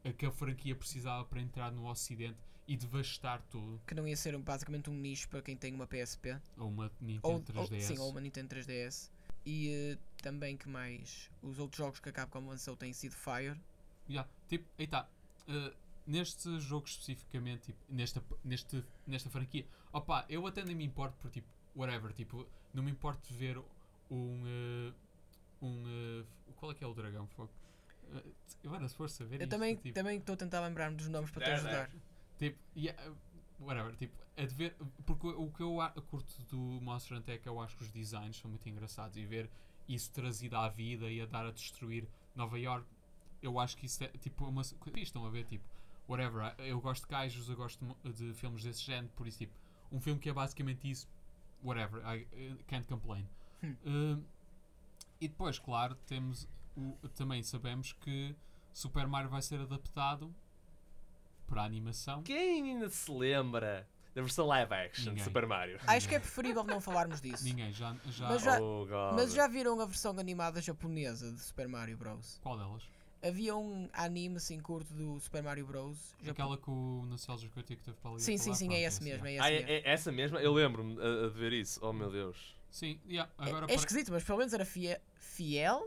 a 0.04 0.12
que 0.12 0.26
a 0.26 0.32
franquia 0.32 0.76
precisava 0.76 1.24
para 1.26 1.42
entrar 1.42 1.72
no 1.72 1.90
Ocidente 1.90 2.38
e 2.68 2.76
devastar 2.76 3.42
tudo. 3.44 3.80
que 3.86 3.94
não 3.94 4.08
ia 4.08 4.18
ser 4.18 4.36
basicamente 4.40 4.90
um 4.90 4.94
nicho 4.94 5.30
para 5.30 5.42
quem 5.42 5.56
tem 5.56 5.74
uma 5.74 5.86
PSP 5.86 6.40
Ou 6.58 6.68
uma 6.68 6.92
Nintendo 7.00 7.28
ou, 7.28 7.62
ou, 7.62 7.68
3DS. 7.70 7.82
sim, 7.82 8.00
ou 8.00 8.10
uma 8.10 8.20
Nintendo 8.20 8.56
3DS 8.56 9.12
e 9.46 9.70
eh, 9.70 9.98
também 10.22 10.58
que 10.58 10.68
mais 10.68 11.30
os 11.42 11.60
outros 11.60 11.78
jogos 11.78 12.00
que 12.00 12.10
a 12.10 12.12
Capcom 12.12 12.48
lançou 12.48 12.76
têm 12.76 12.92
sido 12.94 13.16
Fire 13.16 13.60
Yeah, 14.10 14.30
tipo, 14.48 14.66
aí 14.78 14.88
tá. 14.88 15.08
Uh, 15.48 15.76
neste 16.06 16.60
jogo 16.60 16.86
especificamente, 16.88 17.64
tipo, 17.64 17.80
nesta, 17.90 18.24
neste, 18.44 18.84
nesta 19.06 19.30
franquia, 19.30 19.66
opa, 19.92 20.26
eu 20.30 20.46
até 20.46 20.64
nem 20.64 20.76
me 20.76 20.86
importo 20.86 21.18
por 21.18 21.32
tipo, 21.32 21.48
whatever, 21.76 22.14
tipo, 22.14 22.48
não 22.74 22.84
me 22.84 22.92
importo 22.92 23.28
de 23.28 23.38
ver 23.38 23.58
um, 24.10 24.44
uh, 24.44 24.94
um. 25.62 25.84
uh, 26.22 26.54
qual 26.56 26.72
é 26.72 26.76
que 26.76 26.84
é 26.84 26.88
o 26.88 26.94
dragão? 26.94 27.28
Fogo? 27.28 27.52
Uh, 28.04 28.34
agora, 28.66 28.88
se 28.88 28.96
for 28.96 29.10
saber. 29.10 29.38
Eu 29.38 29.42
isto, 29.42 29.50
também 29.50 29.76
tipo, 29.76 29.96
também 29.96 30.18
estou 30.20 30.34
a 30.34 30.38
tentar 30.38 30.62
lembrar-me 30.62 30.96
dos 30.96 31.08
nomes 31.10 31.32
para 31.32 31.44
te 31.44 31.52
ajudar. 31.52 31.90
Tipo, 32.38 32.60
yeah, 32.78 33.10
uh, 33.10 33.16
whatever, 33.60 33.96
tipo, 33.96 34.16
é 34.36 34.46
de 34.46 34.54
ver, 34.54 34.76
porque 35.06 35.28
o 35.28 35.50
que 35.52 35.64
eu 35.64 35.78
curto 36.08 36.42
do 36.46 36.58
Monster 36.82 37.18
Hunter 37.18 37.36
é 37.36 37.38
que 37.38 37.48
eu 37.48 37.60
acho 37.60 37.76
que 37.78 37.84
os 37.84 37.92
designs 37.92 38.38
são 38.38 38.50
muito 38.50 38.68
engraçados 38.68 39.18
e 39.18 39.26
ver 39.26 39.50
isso 39.88 40.12
trazido 40.12 40.56
à 40.58 40.68
vida 40.68 41.10
e 41.10 41.22
a 41.22 41.26
dar 41.26 41.46
a 41.46 41.52
destruir 41.52 42.08
Nova 42.36 42.60
York, 42.60 42.86
eu 43.42 43.60
acho 43.60 43.78
que 43.78 43.86
isso 43.86 44.04
é 44.04 44.08
tipo 44.08 44.46
uma. 44.46 44.62
Estão 44.62 45.26
a 45.26 45.30
ver, 45.30 45.46
tipo, 45.46 45.64
whatever, 46.08 46.46
uh, 46.46 46.62
eu 46.62 46.82
gosto 46.82 47.04
de 47.04 47.08
kaijus, 47.08 47.48
eu 47.48 47.56
gosto 47.56 47.86
de 48.04 48.34
filmes 48.34 48.64
desse 48.64 48.84
género, 48.84 49.12
por 49.16 49.28
isso, 49.28 49.40
tipo, 49.40 49.54
um 49.92 50.00
filme 50.00 50.20
que 50.20 50.30
é 50.30 50.34
basicamente 50.34 50.90
isso, 50.90 51.08
whatever, 51.64 52.02
I 52.06 52.24
uh, 52.24 52.64
can't 52.66 52.88
complain. 52.88 53.28
Hum. 53.64 53.76
Uh, 53.86 54.24
e 55.22 55.28
depois, 55.28 55.60
claro, 55.60 55.96
temos 56.08 56.48
o, 56.76 56.98
também 57.10 57.42
sabemos 57.44 57.94
que 57.94 58.36
Super 58.74 59.08
Mario 59.08 59.30
vai 59.30 59.42
ser 59.42 59.60
adaptado 59.62 60.34
para 61.46 61.62
a 61.62 61.66
animação. 61.66 62.22
Quem 62.24 62.72
ainda 62.72 62.90
se 62.90 63.12
lembra 63.12 63.88
da 64.14 64.22
versão 64.22 64.46
live 64.48 64.74
action 64.74 65.04
de 65.06 65.10
Ninguém. 65.12 65.24
Super 65.26 65.46
Mario? 65.46 65.80
Acho 65.86 66.08
que 66.08 66.16
é 66.16 66.20
preferível 66.20 66.64
não 66.64 66.80
falarmos 66.80 67.20
disso. 67.22 67.44
Ninguém 67.44 67.72
já. 67.74 67.96
já, 68.10 68.28
Mas 68.30 68.44
já- 68.44 68.60
Oh. 68.62 68.86
Mas 69.14 69.34
já 69.34 69.48
viram 69.48 69.80
a 69.82 69.86
versão 69.86 70.18
animada 70.18 70.62
japonesa 70.62 71.32
de 71.32 71.40
Super 71.40 71.68
Mario 71.68 71.98
Bros? 71.98 72.40
Qual 72.42 72.58
delas? 72.58 72.84
Havia 73.24 73.56
um 73.56 73.90
anime 73.92 74.38
assim 74.38 74.60
curto 74.60 74.94
do 74.94 75.20
Super 75.20 75.42
Mario 75.42 75.66
Bros. 75.66 75.98
Aquela 76.28 76.58
que 76.58 76.70
o 76.70 77.06
Nostalgia 77.08 77.50
Critic 77.50 77.82
teve 77.82 77.98
para 77.98 78.12
ali. 78.12 78.22
Sim, 78.22 78.38
sim, 78.38 78.54
sim, 78.54 78.72
é 78.74 78.82
esse 78.84 79.04
mesmo. 79.04 79.26
yeah. 79.26 79.50
É 79.50 79.50
Ah, 79.50 79.52
esse 79.52 79.64
é, 79.64 79.66
mesmo. 79.74 79.88
é 79.88 79.92
essa 79.94 80.12
mesma? 80.12 80.40
Eu 80.42 80.54
lembro-me 80.54 80.96
de 80.96 81.30
ver 81.30 81.52
isso. 81.54 81.80
Oh 81.84 81.92
meu 81.92 82.10
Deus. 82.12 82.56
Sim, 82.70 83.00
yeah, 83.08 83.32
É- 83.40 83.44
agora 83.46 83.66
é, 83.66 83.68
para- 83.68 83.76
esquisito, 83.76 84.12
mas 84.12 84.24
pelo 84.24 84.38
menos 84.38 84.54
era 84.54 84.66
fie- 84.66 85.00
fiel 85.18 85.82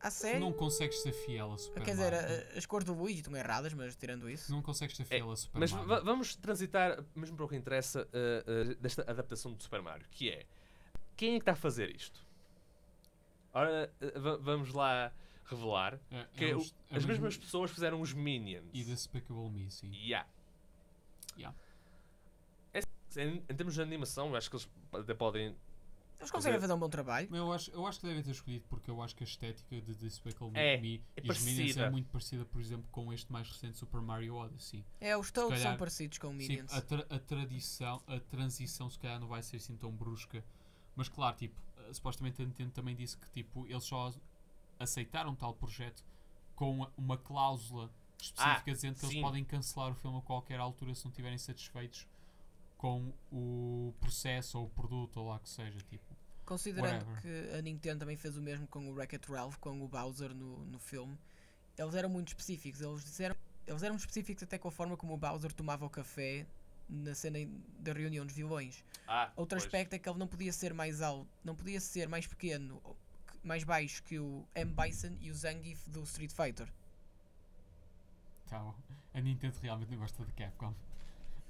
à 0.00 0.10
série. 0.10 0.38
não 0.38 0.52
consegues 0.52 1.00
ser 1.02 1.12
fiel 1.12 1.52
a 1.52 1.58
Super 1.58 1.82
Quer 1.82 1.90
dizer, 1.92 2.12
Mario. 2.12 2.28
a- 2.54 2.58
as 2.58 2.66
cores 2.66 2.84
do 2.86 2.94
Luigi 2.94 3.18
estão 3.20 3.34
erradas, 3.36 3.72
mas 3.74 3.96
tirando 3.96 4.28
isso. 4.30 4.50
Não 4.52 4.62
consegues 4.62 4.96
ser 4.96 5.04
fiel 5.04 5.30
a 5.30 5.36
Super 5.36 5.58
Mas 5.58 5.72
Mario. 5.72 5.88
va- 5.88 6.00
vamos 6.00 6.34
transitar 6.36 7.02
mesmo 7.14 7.36
para 7.36 7.44
o 7.46 7.48
que 7.48 7.56
interessa 7.56 8.02
uh, 8.12 8.70
uh, 8.70 8.74
desta 8.76 9.02
adaptação 9.10 9.52
do 9.52 9.62
Super 9.62 9.82
Mario, 9.82 10.06
que 10.10 10.30
é 10.30 10.46
quem 11.16 11.30
é 11.34 11.38
que 11.38 11.42
está 11.42 11.52
a 11.52 11.56
fazer 11.56 11.94
isto? 11.94 12.24
Ora, 13.52 13.92
uh, 14.00 14.20
va- 14.20 14.36
vamos 14.36 14.72
lá 14.72 15.12
revelar 15.46 15.98
É- 16.10 16.26
que 16.36 16.44
é 16.44 16.54
os- 16.56 16.74
é 16.90 16.96
as 16.96 17.04
mesmo- 17.04 17.08
mesmas 17.24 17.36
pessoas 17.36 17.70
fizeram 17.70 18.00
os 18.00 18.12
Minions. 18.12 18.68
E 18.72 18.84
Despicable 18.84 19.48
Me, 19.50 19.70
sim. 19.70 19.90
Yeah. 19.94 20.28
Yeah. 21.36 21.56
É- 22.72 22.80
em, 23.20 23.36
em 23.48 23.54
termos 23.56 23.74
de 23.74 23.80
animação, 23.82 24.34
acho 24.36 24.50
que 24.50 24.56
eles 24.56 24.68
até 24.92 25.14
podem. 25.14 25.56
Eles 26.18 26.30
conseguem 26.32 26.60
fazer 26.60 26.72
um 26.72 26.78
bom 26.78 26.88
trabalho. 26.88 27.28
Eu 27.34 27.52
acho, 27.52 27.70
eu 27.70 27.86
acho 27.86 28.00
que 28.00 28.06
devem 28.06 28.22
ter 28.22 28.32
escolhido 28.32 28.64
porque 28.68 28.90
eu 28.90 29.00
acho 29.00 29.14
que 29.14 29.22
a 29.22 29.26
estética 29.26 29.80
de 29.80 29.94
Despicable 29.94 30.52
É, 30.58 30.76
Me 30.76 31.00
é 31.16 31.22
e 31.24 31.30
os 31.30 31.38
Minions 31.40 31.58
parecida. 31.58 31.86
é 31.86 31.90
muito 31.90 32.10
parecida, 32.10 32.44
por 32.44 32.60
exemplo, 32.60 32.86
com 32.90 33.12
este 33.12 33.30
mais 33.32 33.48
recente 33.48 33.76
Super 33.78 34.00
Mario 34.00 34.34
Odyssey. 34.34 34.84
É, 35.00 35.16
os 35.16 35.30
todos 35.30 35.58
são 35.60 35.76
parecidos 35.76 36.18
com 36.18 36.28
o 36.28 36.30
Sim, 36.30 36.36
Minions. 36.36 36.72
a, 36.72 36.80
tra- 36.80 37.06
a 37.08 37.18
tradição, 37.20 38.02
a 38.06 38.18
transição 38.18 38.90
se 38.90 38.98
calhar 38.98 39.20
não 39.20 39.28
vai 39.28 39.42
ser 39.42 39.58
assim 39.58 39.76
tão 39.76 39.92
brusca. 39.92 40.44
Mas 40.96 41.08
claro, 41.08 41.36
tipo, 41.36 41.54
eh, 41.78 41.92
supostamente 41.92 42.42
a 42.42 42.44
Nintendo 42.44 42.72
também 42.72 42.96
disse 42.96 43.16
que 43.16 43.30
tipo, 43.30 43.64
eles 43.68 43.84
só 43.84 44.12
aceitaram 44.78 45.34
tal 45.36 45.54
projeto 45.54 46.04
com 46.56 46.84
uma 46.96 47.16
cláusula 47.16 47.88
específica 48.20 48.72
dizendo 48.72 48.94
que 48.94 49.00
sim. 49.06 49.06
eles 49.12 49.20
podem 49.20 49.44
cancelar 49.44 49.92
o 49.92 49.94
filme 49.94 50.18
a 50.18 50.22
qualquer 50.22 50.58
altura 50.58 50.92
se 50.96 51.04
não 51.04 51.10
estiverem 51.10 51.38
satisfeitos 51.38 52.04
com 52.76 53.12
o 53.32 53.92
processo 54.00 54.58
ou 54.58 54.66
o 54.66 54.70
produto 54.70 55.18
ou 55.18 55.28
lá 55.28 55.38
que 55.38 55.48
seja. 55.48 55.78
Tipo, 55.88 56.07
Considerando 56.48 57.04
whatever. 57.06 57.20
que 57.50 57.56
a 57.58 57.60
Nintendo 57.60 58.00
também 58.00 58.16
fez 58.16 58.36
o 58.38 58.40
mesmo 58.42 58.66
com 58.68 58.88
o 58.88 58.94
Wreck-It 58.94 59.30
Ralph, 59.30 59.56
com 59.58 59.82
o 59.82 59.86
Bowser 59.86 60.34
no, 60.34 60.64
no 60.64 60.78
filme, 60.78 61.18
eles 61.76 61.94
eram 61.94 62.08
muito 62.08 62.28
específicos. 62.28 62.80
Eles, 62.80 63.04
disseram, 63.04 63.36
eles 63.66 63.82
eram 63.82 63.96
específicos 63.96 64.42
até 64.42 64.56
com 64.56 64.68
a 64.68 64.70
forma 64.70 64.96
como 64.96 65.12
o 65.12 65.16
Bowser 65.18 65.52
tomava 65.52 65.84
o 65.84 65.90
café 65.90 66.46
na 66.88 67.14
cena 67.14 67.38
da 67.80 67.92
reunião 67.92 68.24
dos 68.24 68.34
vilões. 68.34 68.82
Ah, 69.06 69.30
Outro 69.36 69.58
pois. 69.58 69.64
aspecto 69.64 69.92
é 69.92 69.98
que 69.98 70.08
ele 70.08 70.18
não 70.18 70.26
podia 70.26 70.52
ser 70.52 70.72
mais 70.72 71.02
alto, 71.02 71.28
não 71.44 71.54
podia 71.54 71.80
ser 71.80 72.08
mais 72.08 72.26
pequeno, 72.26 72.80
mais 73.44 73.62
baixo 73.62 74.02
que 74.04 74.18
o 74.18 74.42
M. 74.54 74.72
Bison 74.74 75.14
e 75.20 75.30
o 75.30 75.34
Zangief 75.34 75.86
do 75.90 76.02
Street 76.04 76.32
Fighter. 76.32 76.66
tá, 78.48 78.74
a 79.12 79.20
Nintendo 79.20 79.58
realmente 79.60 79.90
não 79.90 79.98
gosta 79.98 80.24
de 80.24 80.32
Capcom. 80.32 80.72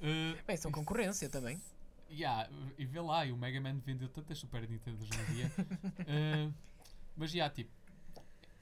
Eh, 0.02 0.36
Bem, 0.44 0.56
são 0.56 0.72
concorrência 0.72 1.28
também. 1.30 1.60
Yeah, 2.10 2.48
e 2.78 2.86
vê 2.86 3.00
lá, 3.00 3.26
e 3.26 3.32
o 3.32 3.36
Mega 3.36 3.60
Man 3.60 3.78
vendeu 3.80 4.08
tantas 4.08 4.38
Super 4.38 4.66
Nintendo 4.68 5.02
hoje 5.02 5.10
em 5.20 5.34
dia. 5.34 5.52
Uh, 6.00 6.54
mas 7.16 7.30
já, 7.30 7.50
tipo, 7.50 7.70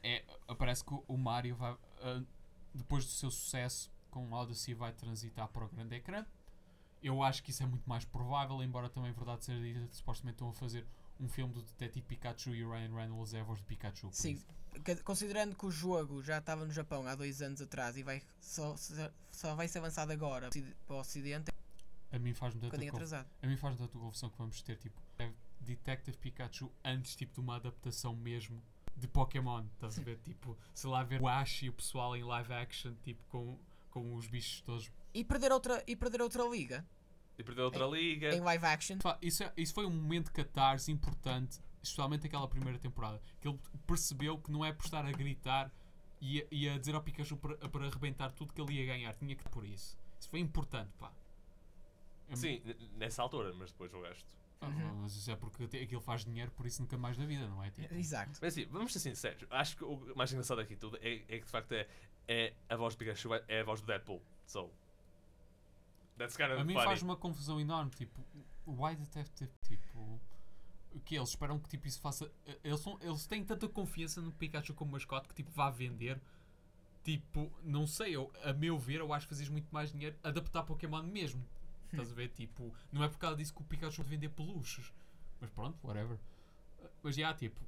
é, 0.02 0.24
parece 0.58 0.84
que 0.84 0.92
o- 1.06 1.16
Mario 1.16 1.54
vai, 1.54 1.72
uh, 1.72 2.26
depois 2.74 3.04
do 3.04 3.10
seu 3.12 3.30
sucesso 3.30 3.90
com 4.10 4.26
o 4.28 4.32
Odyssey, 4.32 4.74
vai 4.74 4.92
transitar 4.92 5.46
para 5.48 5.64
o 5.64 5.68
grande 5.68 5.94
ecrã. 5.94 6.24
Eu 7.02 7.22
acho 7.22 7.42
que 7.42 7.50
isso 7.50 7.62
é 7.62 7.66
muito 7.66 7.88
mais 7.88 8.04
provável, 8.04 8.60
embora 8.62 8.88
também 8.88 9.12
verdade 9.12 9.44
seja 9.44 9.60
dita, 9.62 9.86
que 9.86 9.94
supostamente 9.96 10.34
estão 10.36 10.48
a 10.48 10.52
fazer 10.52 10.84
um 11.20 11.28
filme 11.28 11.52
do 11.54 11.62
Detetive 11.62 12.04
Pikachu 12.04 12.54
e 12.54 12.64
o 12.64 12.70
Ryan 12.72 12.94
Reynolds 12.94 13.32
é 13.32 13.40
a 13.40 13.44
voz 13.44 13.58
de 13.60 13.64
Pikachu. 13.66 14.08
Sim, 14.12 14.42
que- 14.84 14.96
considerando 14.96 15.54
que 15.54 15.66
o 15.66 15.70
jogo 15.70 16.20
já 16.22 16.38
estava 16.38 16.64
no 16.64 16.72
Japão 16.72 17.06
há 17.06 17.14
dois 17.14 17.40
anos 17.42 17.60
atrás 17.62 17.96
e 17.96 18.02
vai, 18.02 18.22
só, 18.40 18.74
só- 19.30 19.54
vai 19.54 19.68
ser 19.68 19.78
avançado 19.78 20.12
agora 20.12 20.50
para 20.86 20.96
o 20.96 21.00
Ocidente, 21.00 21.52
A 22.12 22.18
mim 22.18 22.32
faz-me 22.32 22.58
um 22.66 22.70
tanta 22.70 22.88
atrasado. 22.88 23.28
A 23.42 23.46
mim 23.46 23.56
faz 23.56 23.76
tanta 23.76 23.98
confusão 23.98 24.30
que 24.30 24.38
vamos 24.38 24.62
ter 24.62 24.76
tipo 24.76 25.00
é 25.18 25.30
Detective 25.60 26.16
Pikachu 26.18 26.70
antes 26.84 27.16
tipo 27.16 27.34
de 27.34 27.40
uma 27.40 27.56
adaptação 27.56 28.14
mesmo 28.14 28.62
de 28.96 29.08
Pokémon. 29.08 29.64
Estás 29.74 29.98
a 29.98 30.02
ver? 30.02 30.18
Tipo, 30.24 30.56
sei 30.72 30.88
lá, 30.90 31.02
ver 31.02 31.20
o 31.20 31.28
Ash 31.28 31.62
e 31.62 31.68
o 31.68 31.72
pessoal 31.72 32.16
em 32.16 32.22
live 32.22 32.52
action, 32.52 32.94
tipo, 33.02 33.22
com, 33.28 33.58
com 33.90 34.14
os 34.14 34.26
bichos 34.26 34.60
todos. 34.62 34.90
E 35.12 35.24
perder 35.24 35.52
outra, 35.52 35.82
e 35.86 35.94
perder 35.96 36.22
outra 36.22 36.44
liga 36.44 36.86
E 37.38 37.42
perdeu 37.42 37.64
outra 37.64 37.86
liga. 37.86 38.34
em 38.34 38.40
live 38.40 38.64
action. 38.64 38.96
Isso, 39.20 39.42
é- 39.42 39.52
isso 39.56 39.74
foi 39.74 39.84
um 39.86 39.90
momento 39.90 40.26
de 40.26 40.32
catarse 40.32 40.90
importante, 40.90 41.60
especialmente 41.82 42.26
aquela 42.26 42.48
primeira 42.48 42.78
temporada. 42.78 43.20
Que 43.40 43.48
ele 43.48 43.58
percebeu 43.86 44.38
que 44.38 44.50
não 44.50 44.64
é 44.64 44.72
por 44.72 44.84
estar 44.84 45.04
a 45.04 45.10
gritar 45.12 45.70
e 46.20 46.40
a, 46.40 46.46
e 46.50 46.68
a 46.68 46.78
dizer 46.78 46.94
ao 46.94 47.02
Pikachu 47.02 47.36
para, 47.36 47.56
para 47.68 47.86
arrebentar 47.86 48.30
tudo 48.32 48.52
que 48.54 48.60
ele 48.60 48.74
ia 48.74 48.86
ganhar. 48.86 49.14
Tinha 49.14 49.34
que 49.34 49.44
por 49.50 49.64
isso. 49.64 49.98
Isso 50.18 50.30
foi 50.30 50.40
importante, 50.40 50.90
pá. 50.98 51.12
É 52.28 52.36
Sim, 52.36 52.60
nessa 52.96 53.22
altura, 53.22 53.52
mas 53.54 53.70
depois 53.70 53.92
o 53.94 54.00
resto. 54.02 54.26
Ah, 54.60 54.66
Uhum. 54.68 55.02
Mas 55.02 55.14
isso 55.14 55.30
é 55.30 55.36
porque 55.36 55.64
aquilo 55.64 56.00
faz 56.00 56.24
dinheiro, 56.24 56.50
por 56.52 56.66
isso 56.66 56.80
nunca 56.82 56.96
mais 56.96 57.16
na 57.18 57.26
vida, 57.26 57.46
não 57.46 57.62
é? 57.62 57.70
Tipo, 57.70 57.94
Exato. 57.94 58.32
Mas 58.40 58.54
assim, 58.54 58.64
vamos 58.66 58.92
ser 58.92 59.00
sinceros. 59.00 59.44
Acho 59.50 59.76
que 59.76 59.84
o 59.84 60.14
mais 60.16 60.32
engraçado 60.32 60.60
aqui 60.60 60.74
tudo 60.74 60.96
é, 61.02 61.16
é 61.28 61.38
que 61.38 61.44
de 61.44 61.50
facto 61.50 61.72
é, 61.72 61.86
é 62.26 62.54
a 62.68 62.74
voz 62.76 62.94
de 62.94 62.98
Pikachu, 62.98 63.34
é- 63.34 63.44
é 63.48 63.60
a 63.60 63.64
voz 63.64 63.80
do 63.80 63.86
Deadpool. 63.86 64.20
So. 64.46 64.70
That's 66.16 66.36
kind 66.36 66.50
of 66.52 66.60
A 66.60 66.64
mim 66.64 66.72
funny. 66.72 66.84
faz 66.86 67.02
uma 67.02 67.16
confusão 67.16 67.60
enorme, 67.60 67.90
tipo, 67.90 68.18
why 68.66 68.96
detective, 68.96 69.50
tipo, 69.62 70.18
o 70.94 71.00
que 71.00 71.14
eles 71.14 71.28
esperam 71.28 71.58
que 71.58 71.68
tipo 71.68 71.86
isso 71.86 72.00
faça, 72.00 72.30
eh, 72.46 72.58
eles, 72.64 72.80
são, 72.80 72.98
eles 73.02 73.26
têm 73.26 73.44
tanta 73.44 73.68
confiança 73.68 74.22
no 74.22 74.32
Pikachu 74.32 74.72
como 74.72 74.92
mascote 74.92 75.28
que 75.28 75.34
tipo 75.34 75.50
vá 75.50 75.68
vender, 75.68 76.18
tipo, 77.04 77.52
não 77.62 77.86
sei, 77.86 78.16
eu, 78.16 78.32
a 78.42 78.54
meu 78.54 78.78
ver 78.78 79.00
eu 79.00 79.12
acho 79.12 79.26
que 79.26 79.34
fazias 79.34 79.50
muito 79.50 79.68
mais 79.70 79.92
dinheiro 79.92 80.16
adaptar 80.24 80.62
Pokémon 80.62 81.02
mesmo, 81.02 81.44
estás 81.92 82.10
a 82.12 82.14
ver, 82.14 82.28
tipo, 82.30 82.72
não 82.92 83.02
é 83.04 83.08
por 83.08 83.18
causa 83.18 83.36
disso 83.36 83.54
que 83.54 83.60
o 83.62 83.64
Pikachu 83.64 84.02
vai 84.02 84.10
vender 84.10 84.28
peluches, 84.30 84.92
mas 85.40 85.50
pronto, 85.50 85.78
whatever, 85.86 86.18
mas 87.02 87.14
já, 87.16 87.32
tipo, 87.34 87.60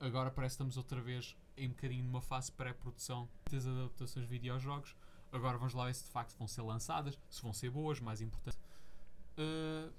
agora 0.00 0.30
parece 0.30 0.52
que 0.52 0.62
estamos 0.62 0.76
outra 0.76 1.00
vez 1.00 1.36
em 1.56 1.66
um 1.68 1.70
bocadinho 1.70 2.04
numa 2.04 2.20
fase 2.20 2.50
pré-produção 2.52 3.28
das 3.50 3.66
adaptações 3.66 4.26
de 4.26 4.30
videojogos. 4.30 4.94
Agora 5.32 5.56
vamos 5.58 5.74
lá 5.74 5.86
ver 5.86 5.94
se 5.94 6.04
de 6.04 6.10
facto 6.10 6.36
vão 6.38 6.46
ser 6.46 6.62
lançadas, 6.62 7.18
se 7.28 7.42
vão 7.42 7.52
ser 7.52 7.70
boas, 7.70 8.00
mais 8.00 8.20
importante. 8.20 8.56
Uh, 9.38 9.92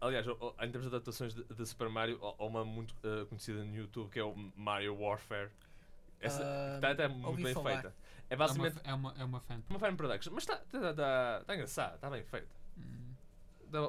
Aliás, 0.00 0.26
o- 0.26 0.32
o- 0.34 0.50
em 0.62 0.70
termos 0.70 0.82
de 0.82 0.88
adaptações 0.88 1.34
de, 1.34 1.42
de 1.44 1.66
Super 1.66 1.88
Mario, 1.88 2.20
há 2.22 2.44
uma 2.44 2.64
muito 2.64 2.94
eh, 3.02 3.24
conhecida 3.24 3.64
no 3.64 3.74
YouTube 3.74 4.10
que 4.10 4.18
é 4.18 4.22
o 4.22 4.34
Mario 4.54 4.94
Warfare. 5.00 5.50
Essa 6.20 6.42
Ah, 6.44 6.74
está 6.76 6.90
até 6.90 7.08
muito 7.08 7.42
bem 7.42 7.54
falar. 7.54 7.80
feita. 7.80 7.94
É 8.28 8.34
é, 8.34 8.36
uma, 8.36 8.46
basicamente 8.46 8.80
é, 8.84 8.92
uma, 8.94 9.14
é 9.16 9.24
uma 9.24 9.40
fan. 9.40 9.62
uma 9.70 9.78
fan 9.78 9.96
production, 9.96 10.32
mas 10.34 10.42
está 10.42 10.56
tá, 10.58 10.92
tá, 10.94 11.44
tá 11.46 11.54
engraçado, 11.54 11.94
está 11.94 12.10
bem 12.10 12.22
feita. 12.24 12.48
Hum. 12.76 13.14
Dá- 13.68 13.80
a. 13.80 13.84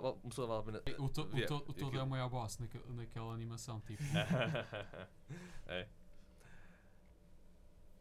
O, 1.01 1.09
to, 1.09 1.21
o, 1.21 1.45
to, 1.45 1.55
o 1.67 1.73
todo 1.73 1.97
é 1.97 2.03
o 2.03 2.07
maior 2.07 2.29
boss 2.29 2.57
naque, 2.59 2.79
naquela 2.89 3.33
animação. 3.33 3.79
Tipo, 3.81 4.03
é. 5.67 5.87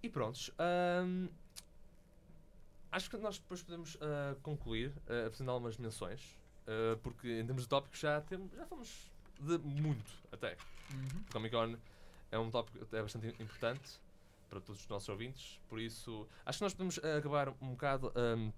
E 0.03 0.09
prontos. 0.09 0.51
ahm, 0.59 1.29
acho 2.93 3.11
que 3.11 3.17
nós 3.17 3.39
depois 3.39 3.63
podemos 3.63 3.97
ah, 4.01 4.37
concluir 4.43 4.91
uh, 4.91 5.31
fazendo 5.31 5.51
algumas 5.51 5.77
menções. 5.77 6.39
ah, 6.67 6.99
porque 7.03 7.41
em 7.41 7.45
termos 7.45 7.65
de 7.65 7.69
tópicos 7.69 7.99
já, 7.99 8.21
temos, 8.21 8.53
já 8.53 8.67
fomos 8.67 9.11
de 9.41 9.59
muito 9.59 10.11
até. 10.33 10.57
uhum. 10.93 11.25
Comic 11.33 11.55
Con 11.55 11.77
é 12.31 12.39
um 12.39 12.51
tópico 12.51 12.83
até 12.83 13.03
bastante 13.03 13.29
importante 13.43 14.01
para 14.49 14.61
todos 14.61 14.81
os 14.81 14.89
nossos 14.89 15.09
ouvintes. 15.09 15.61
Por 15.69 15.81
isso, 15.81 16.27
acho 16.45 16.59
que 16.59 16.65
nós 16.65 16.73
podemos 16.73 16.99
acabar 16.99 17.49
um 17.61 17.71
bocado 17.71 18.13
ahm, 18.15 18.51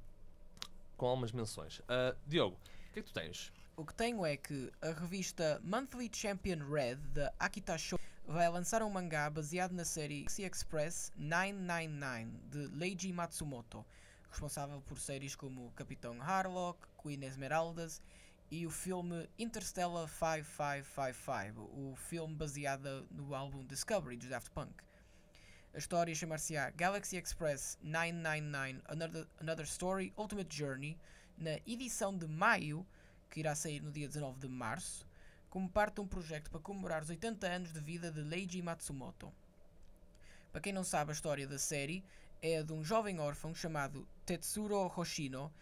com 0.99 1.07
algumas 1.07 1.33
menções. 1.33 1.81
Ah, 1.89 2.15
Diogo, 2.27 2.57
o 2.91 2.93
que 2.93 2.99
é 2.99 3.03
que 3.03 3.09
tu 3.09 3.15
tens? 3.15 3.51
O 3.77 3.87
que 3.87 3.95
tenho 3.95 4.27
é 4.27 4.37
que 4.37 4.71
a 4.83 4.91
revista 4.91 5.61
Monthly 5.63 6.11
Champion 6.13 6.59
Red 6.69 6.97
da 7.15 7.33
Akita 7.39 7.79
Show 7.79 7.99
vai 8.27 8.49
lançar 8.51 8.83
um 8.83 8.91
mangá 8.91 9.31
baseado 9.31 9.73
na 9.73 9.85
série 9.85 10.23
Galaxy 10.25 10.43
Express 10.43 11.13
999 11.17 12.27
de 12.51 12.77
Leiji 12.77 13.13
Matsumoto, 13.13 13.87
responsável 14.29 14.83
por 14.83 14.99
séries 14.99 15.37
como 15.37 15.71
Capitão 15.77 16.21
Harlock, 16.21 16.81
Queen 17.01 17.25
Esmeraldas 17.25 18.03
e 18.51 18.67
o 18.67 18.71
filme 18.71 19.29
Interstellar 19.39 20.09
5555, 20.09 21.63
o 21.63 21.95
filme 21.95 22.35
baseado 22.35 23.07
no 23.13 23.33
álbum 23.35 23.65
Discovery 23.65 24.17
dos 24.17 24.29
Daft 24.29 24.51
Punk. 24.51 24.88
A 25.75 25.79
história 25.79 26.15
chamar-se-á 26.15 26.71
Galaxy 26.71 27.17
Express 27.17 27.79
999 27.83 28.83
Another, 28.89 29.27
Another 29.39 29.67
Story 29.67 30.13
Ultimate 30.17 30.57
Journey, 30.57 30.99
na 31.37 31.59
edição 31.67 32.17
de 32.17 32.27
maio, 32.27 32.87
que 33.31 33.41
irá 33.41 33.55
sair 33.55 33.81
no 33.83 33.93
dia 33.93 34.09
19 34.09 34.41
de 34.41 34.49
março, 34.49 35.07
como 35.51 35.69
parte 35.69 35.97
de 35.97 36.01
um 36.01 36.07
projeto 36.07 36.51
para 36.51 36.59
comemorar 36.61 37.03
os 37.03 37.11
80 37.11 37.47
anos 37.47 37.73
de 37.73 37.81
vida 37.81 38.11
de 38.11 38.21
Leiji 38.23 38.63
Matsumoto. 38.63 39.33
Para 40.51 40.63
quem 40.63 40.73
não 40.73 40.83
sabe, 40.83 41.11
a 41.11 41.15
história 41.15 41.47
da 41.47 41.59
série 41.59 42.03
é 42.41 42.63
de 42.63 42.73
um 42.73 42.83
jovem 42.83 43.21
órfão 43.21 43.55
chamado 43.55 44.09
Tetsuro 44.25 44.91
Hoshino 44.97 45.53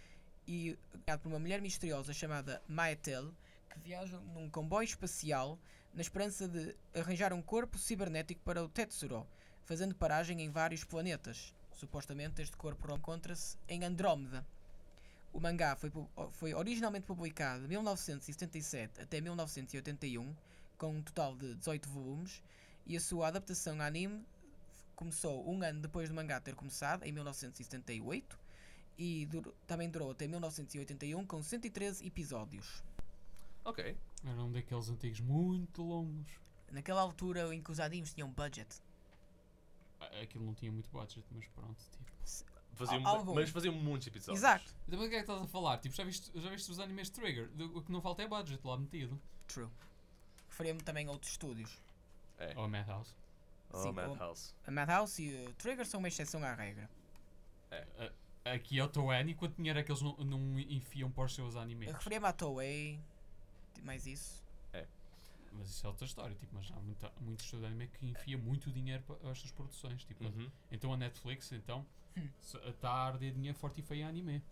e 0.47 0.79
criado 1.03 1.21
por 1.21 1.29
uma 1.29 1.41
mulher 1.41 1.61
misteriosa 1.61 2.13
chamada 2.13 2.63
Maetel, 2.69 3.35
que 3.69 3.79
viaja 3.81 4.19
num 4.21 4.49
comboio 4.49 4.85
espacial 4.85 5.59
na 5.93 6.01
esperança 6.01 6.47
de 6.47 6.77
arranjar 6.95 7.33
um 7.33 7.43
corpo 7.43 7.77
cibernético 7.77 8.41
para 8.45 8.63
o 8.63 8.69
Tetsuro, 8.69 9.27
fazendo 9.67 9.95
paragem 9.95 10.41
em 10.41 10.49
vários 10.51 10.83
planetas. 10.85 11.53
Supostamente 11.75 12.41
este 12.41 12.57
corpo 12.57 12.91
encontra-se 12.95 13.59
em 13.69 13.85
Andrómeda. 13.85 14.47
O 15.33 15.39
mangá 15.41 15.77
foi, 15.77 15.93
foi 16.33 16.55
originalmente 16.55 17.05
publicado 17.07 17.63
de 17.63 17.69
1977 17.69 19.03
até 19.03 19.21
1981, 19.21 20.35
com 20.79 20.93
um 20.95 21.03
total 21.03 21.37
de 21.37 21.55
18 21.57 21.87
volumes, 21.91 22.43
e 22.87 22.97
a 22.97 23.01
sua 23.01 23.29
adaptação 23.29 23.79
a 23.83 23.87
anime 23.87 24.25
começou 24.95 25.47
um 25.47 25.63
ano 25.63 25.81
depois 25.83 26.09
do 26.09 26.15
mangá 26.15 26.41
ter 26.41 26.55
começado, 26.55 27.03
em 27.05 27.13
1978, 27.13 28.39
e 28.99 29.27
durou- 29.27 29.55
também 29.67 29.91
durou 29.91 30.13
até 30.13 30.27
1981 30.27 31.27
com 31.27 31.43
113 31.43 32.07
episódios. 32.07 32.83
Ok. 33.63 33.95
Era 34.25 34.43
um 34.43 34.51
daqueles 34.51 34.89
antigos 34.89 35.21
muito 35.21 35.83
longos. 35.83 36.31
Naquela 36.73 37.03
altura 37.03 37.55
em 37.55 37.61
que 37.63 37.71
os 37.71 37.79
animes 37.81 38.15
tinham 38.15 38.31
budget. 38.31 38.81
Aquilo 40.23 40.45
não 40.45 40.55
tinha 40.55 40.71
muito 40.71 40.91
budget, 40.91 41.25
mas 41.31 41.47
pronto. 41.49 41.77
Tipo. 41.91 42.07
Faziam, 42.75 43.07
Algum. 43.07 43.35
mas 43.35 43.49
faziam 43.49 43.75
muitos 43.75 44.07
episódios. 44.07 44.39
Exato. 44.39 44.75
Então, 44.87 44.99
mas 44.99 45.07
o 45.09 45.11
que 45.11 45.17
é 45.17 45.19
que 45.19 45.25
estás 45.31 45.41
a 45.43 45.47
falar? 45.47 45.79
Tipo, 45.79 45.95
já 45.95 46.05
viste, 46.05 46.31
já 46.39 46.51
viste 46.51 46.71
os 46.71 46.79
animes 46.79 47.07
de 47.11 47.13
Trigger? 47.15 47.49
Do- 47.49 47.79
O 47.79 47.83
que 47.83 47.91
não 47.91 48.03
falta 48.03 48.23
é 48.23 48.29
budget 48.29 48.61
lá 48.67 48.77
metido. 48.77 49.19
True. 49.49 49.69
Referia-me 50.51 50.83
também 50.83 51.07
a 51.07 51.11
outros 51.11 51.31
estúdios. 51.33 51.81
É. 52.39 52.53
Ou 52.55 52.65
a 52.65 52.69
Madhouse. 52.69 53.15
Oh, 53.73 53.79
Sim, 53.79 53.93
Madhouse. 53.93 54.55
A 54.67 54.71
Madhouse 54.71 55.23
e 55.23 55.47
o 55.47 55.55
Trigger 55.55 55.87
são 55.87 55.99
uma 55.99 56.09
exceção 56.09 56.43
à 56.45 56.55
regra. 56.55 56.89
Aqui 58.45 58.79
é 58.79 58.85
o 58.85 58.89
Toei, 58.89 59.35
quanto 59.35 59.57
dinheiro 59.57 59.79
é 59.79 59.83
que 59.83 59.91
eles 59.91 60.03
não, 60.03 60.17
não 60.19 60.59
enfiam 60.61 61.11
para 61.11 61.25
os 61.25 61.35
seus 61.35 61.57
animes? 61.57 61.89
Eu 61.89 61.95
referia-me 61.95 62.27
à 62.27 62.33
Toei, 62.33 63.01
mais 63.83 64.07
isso. 64.07 64.45
Mas 65.57 65.69
isso 65.71 65.87
é 65.87 65.89
outra 65.89 66.05
história, 66.07 66.35
tipo, 66.37 66.55
mas 66.55 66.71
há 66.71 66.77
muita, 66.81 67.13
muito 67.21 67.45
de 67.45 67.65
anime 67.67 67.89
que 67.89 68.07
enfia 68.07 68.37
muito 68.39 68.71
dinheiro 68.71 69.03
para 69.03 69.31
as 69.31 69.39
suas 69.39 69.53
produções. 69.53 70.05
Tipo, 70.05 70.25
Uhum. 70.25 70.51
Então 70.71 70.93
a 70.93 70.97
Netflix, 70.97 71.53
então, 71.53 71.85
está 72.67 72.91
a 72.91 73.07
arder 73.07 73.33
dinheiro 73.33 73.57
forte 73.59 73.81
e 73.81 73.83
feio 73.83 74.01
em 74.03 74.05
anime. 74.05 74.43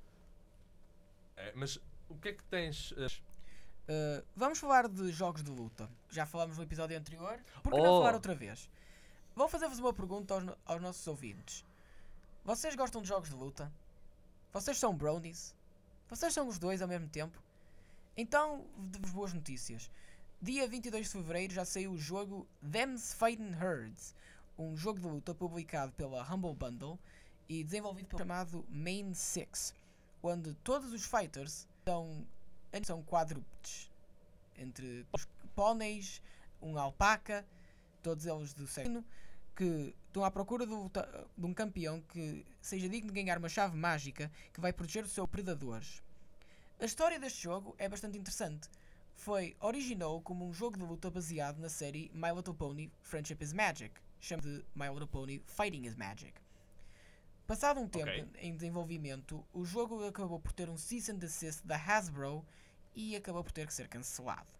É, 1.36 1.52
mas 1.54 1.78
o 2.08 2.14
que 2.16 2.28
é 2.28 2.32
que 2.32 2.44
tens. 2.44 2.92
Uh, 2.92 4.24
vamos 4.34 4.58
falar 4.58 4.88
de 4.88 5.10
jogos 5.12 5.42
de 5.42 5.50
luta. 5.50 5.90
Já 6.10 6.24
falámos 6.26 6.56
no 6.56 6.62
episódio 6.62 6.96
anterior. 6.96 7.38
Por 7.62 7.72
que 7.72 7.78
Oh. 7.78 7.82
não 7.82 7.98
falar 8.00 8.14
outra 8.14 8.34
vez? 8.34 8.68
Vou 9.34 9.48
fazer-vos 9.48 9.78
uma 9.78 9.92
pergunta 9.92 10.34
aos, 10.34 10.44
aos 10.64 10.80
nossos 10.82 11.06
ouvintes. 11.06 11.64
Vocês 12.44 12.74
gostam 12.76 13.02
de 13.02 13.08
jogos 13.08 13.28
de 13.30 13.34
luta? 13.34 13.70
Vocês 14.52 14.78
são 14.78 14.94
brownies? 14.94 15.54
Vocês 16.08 16.32
são 16.32 16.46
os 16.46 16.58
dois 16.58 16.80
ao 16.80 16.86
mesmo 16.88 17.08
tempo? 17.08 17.42
Então, 18.16 18.64
de-vos 18.78 19.10
boas 19.10 19.32
notícias. 19.32 19.90
Dia 20.44 20.68
22 20.68 21.06
de 21.06 21.12
Fevereiro 21.12 21.54
já 21.54 21.64
saiu 21.64 21.92
o 21.92 21.96
jogo 21.98 22.46
Them's 22.70 23.14
Fighting 23.14 23.52
Herds, 23.54 24.14
um 24.58 24.76
jogo 24.76 25.00
de 25.00 25.06
luta 25.06 25.34
publicado 25.34 25.90
pela 25.92 26.22
Humble 26.22 26.52
Bundle 26.52 26.98
e 27.48 27.64
desenvolvido 27.64 28.08
pelo 28.08 28.18
chamado 28.18 28.62
Main 28.68 29.14
Six, 29.14 29.72
onde 30.22 30.52
todos 30.56 30.92
os 30.92 31.02
fighters 31.06 31.66
são, 31.86 32.26
são 32.84 33.02
quadrúpedes, 33.02 33.90
entre 34.58 35.06
os 35.14 35.26
póneis, 35.56 36.20
um 36.60 36.76
alpaca, 36.78 37.42
todos 38.02 38.26
eles 38.26 38.52
do 38.52 38.66
sexo, 38.66 39.02
que 39.56 39.94
estão 40.08 40.26
à 40.26 40.30
procura 40.30 40.66
do 40.66 40.90
ta- 40.90 41.24
de 41.38 41.46
um 41.46 41.54
campeão 41.54 42.02
que 42.02 42.44
seja 42.60 42.86
digno 42.86 43.10
de 43.10 43.14
ganhar 43.22 43.38
uma 43.38 43.48
chave 43.48 43.74
mágica 43.78 44.30
que 44.52 44.60
vai 44.60 44.74
proteger 44.74 45.04
os 45.04 45.12
seus 45.12 45.26
predadores. 45.26 46.02
A 46.78 46.84
história 46.84 47.18
deste 47.18 47.42
jogo 47.42 47.74
é 47.78 47.88
bastante 47.88 48.18
interessante. 48.18 48.68
Foi 49.24 49.56
originou 49.58 50.20
como 50.20 50.46
um 50.46 50.52
jogo 50.52 50.76
de 50.76 50.84
luta 50.84 51.08
baseado 51.10 51.58
na 51.58 51.70
série 51.70 52.10
My 52.12 52.30
Little 52.30 52.52
Pony 52.52 52.92
Friendship 53.00 53.38
is 53.40 53.54
Magic, 53.54 53.98
chamado 54.20 54.46
de 54.46 54.62
My 54.74 54.90
Little 54.90 55.06
Pony 55.06 55.40
Fighting 55.46 55.86
is 55.86 55.96
Magic. 55.96 56.34
Passado 57.46 57.80
um 57.80 57.88
tempo 57.88 58.10
Ok. 58.10 58.28
em 58.36 58.54
desenvolvimento, 58.54 59.42
o 59.50 59.64
jogo 59.64 60.06
acabou 60.06 60.38
por 60.38 60.52
ter 60.52 60.68
um 60.68 60.76
cease 60.76 61.10
and 61.10 61.16
desist 61.16 61.64
da 61.66 61.74
Hasbro 61.74 62.44
e 62.94 63.16
acabou 63.16 63.42
por 63.42 63.50
ter 63.50 63.66
que 63.66 63.72
ser 63.72 63.88
cancelado. 63.88 64.52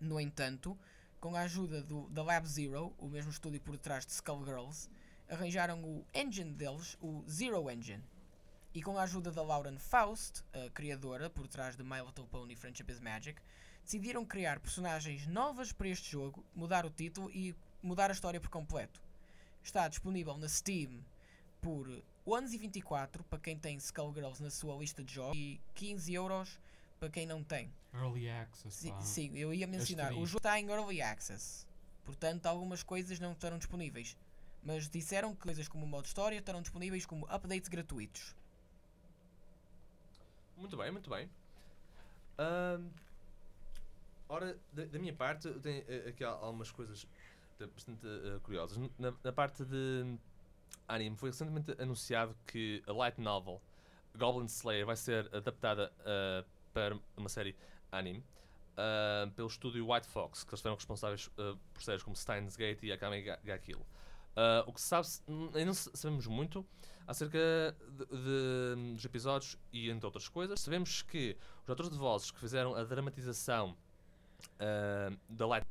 No 0.00 0.18
entanto, 0.18 0.74
com 1.20 1.36
a 1.36 1.40
ajuda 1.40 1.82
do, 1.82 2.08
da 2.08 2.22
Lab 2.22 2.48
Zero, 2.48 2.94
o 2.96 3.08
mesmo 3.08 3.30
estúdio 3.30 3.60
por 3.60 3.76
trás 3.76 4.06
de 4.06 4.12
Skullgirls, 4.12 4.88
arranjaram 5.28 5.84
o 5.84 6.02
engine 6.14 6.54
deles, 6.54 6.96
o 6.98 7.22
Zero 7.28 7.70
Engine. 7.70 8.02
E 8.72 8.82
com 8.82 8.96
a 8.96 9.02
ajuda 9.02 9.30
da 9.30 9.42
Lauren 9.42 9.76
Faust, 9.78 10.42
a 10.54 10.70
criadora 10.70 11.28
por 11.28 11.46
trás 11.46 11.76
de 11.76 11.82
My 11.82 12.00
Little 12.00 12.26
Pony 12.26 12.56
Friendship 12.56 12.90
is 12.90 13.00
Magic, 13.00 13.38
decidiram 13.86 14.24
criar 14.24 14.58
personagens 14.58 15.28
novas 15.28 15.72
para 15.72 15.88
este 15.88 16.10
jogo, 16.10 16.44
mudar 16.52 16.84
o 16.84 16.90
título 16.90 17.30
e 17.30 17.54
mudar 17.80 18.10
a 18.10 18.12
história 18.12 18.40
por 18.40 18.50
completo. 18.50 19.00
Está 19.62 19.86
disponível 19.86 20.36
na 20.36 20.48
Steam 20.48 21.00
por 21.62 21.86
11,24 22.26 23.22
para 23.30 23.38
quem 23.38 23.56
tem 23.56 23.76
Skullgirls 23.76 24.42
na 24.42 24.50
sua 24.50 24.74
lista 24.76 25.04
de 25.04 25.14
jogos 25.14 25.36
e 25.38 25.60
15 25.76 26.12
euros 26.12 26.58
para 26.98 27.08
quem 27.08 27.26
não 27.26 27.44
tem. 27.44 27.72
Early 27.94 28.28
Access, 28.28 28.76
Sim, 28.76 28.90
pá. 28.90 29.00
sim, 29.02 29.38
eu 29.38 29.54
ia 29.54 29.68
mencionar. 29.68 30.12
O 30.14 30.26
jogo 30.26 30.38
está 30.38 30.58
em 30.58 30.68
Early 30.68 31.00
Access. 31.00 31.64
Portanto, 32.04 32.46
algumas 32.46 32.82
coisas 32.82 33.20
não 33.20 33.32
estarão 33.32 33.56
disponíveis. 33.56 34.16
Mas 34.64 34.88
disseram 34.88 35.32
que 35.32 35.42
coisas 35.42 35.68
como 35.68 35.84
o 35.84 35.88
modo 35.88 36.06
história 36.06 36.36
estarão 36.36 36.60
disponíveis 36.60 37.06
como 37.06 37.24
updates 37.26 37.68
gratuitos. 37.68 38.34
Muito 40.56 40.76
bem, 40.76 40.90
muito 40.90 41.08
bem. 41.08 41.30
Ahm, 42.38 42.90
ora, 44.28 44.58
da, 44.72 44.84
da 44.84 44.98
minha 44.98 45.14
parte, 45.14 45.48
eu 45.48 45.60
tenho 45.60 45.84
eh, 45.88 46.08
aqui 46.08 46.24
al- 46.24 46.42
algumas 46.44 46.70
coisas 46.70 47.06
bastante 47.74 48.06
eh, 48.06 48.38
curiosas. 48.42 48.76
Na, 48.98 49.12
na 49.24 49.32
parte 49.32 49.64
de 49.64 50.16
anime, 50.88 51.16
foi 51.16 51.30
recentemente 51.30 51.74
anunciado 51.80 52.36
que 52.46 52.82
a 52.86 52.92
light 52.92 53.18
novel 53.20 53.60
Goblin 54.16 54.46
Slayer 54.46 54.86
vai 54.86 54.96
ser 54.96 55.28
adaptada 55.34 55.92
ah, 56.00 56.44
para 56.72 56.98
uma 57.16 57.28
série 57.28 57.54
anime 57.92 58.22
ah, 58.76 59.30
pelo 59.34 59.48
estúdio 59.48 59.90
White 59.90 60.06
Fox, 60.08 60.44
que 60.44 60.50
eles 60.50 60.60
foram 60.60 60.74
responsáveis 60.76 61.28
por 61.28 61.82
séries 61.82 62.02
como 62.02 62.14
Steins 62.16 62.56
Gate 62.56 62.82
e 62.82 62.92
Akame 62.92 63.22
ga, 63.22 63.58
Kill. 63.58 63.84
O 64.66 64.72
que 64.72 64.80
se 64.80 64.86
sabe, 64.88 65.08
ainda 65.54 65.64
não 65.64 65.72
sa- 65.74 65.90
sabemos 65.94 66.26
muito, 66.26 66.64
acerca 67.06 67.38
de- 67.88 68.04
de- 68.06 68.92
dos 68.94 69.04
episódios 69.04 69.56
e 69.72 69.88
entre 69.90 70.04
outras 70.04 70.28
coisas. 70.28 70.60
Sabemos 70.60 71.00
que 71.00 71.38
os 71.64 71.70
atores 71.70 71.90
de 71.90 71.96
vozes 71.96 72.30
que 72.30 72.38
fizeram 72.38 72.74
a 72.74 72.84
dramatização 72.84 73.74
ah, 74.60 75.10
da 75.28 75.46
Light 75.46 75.66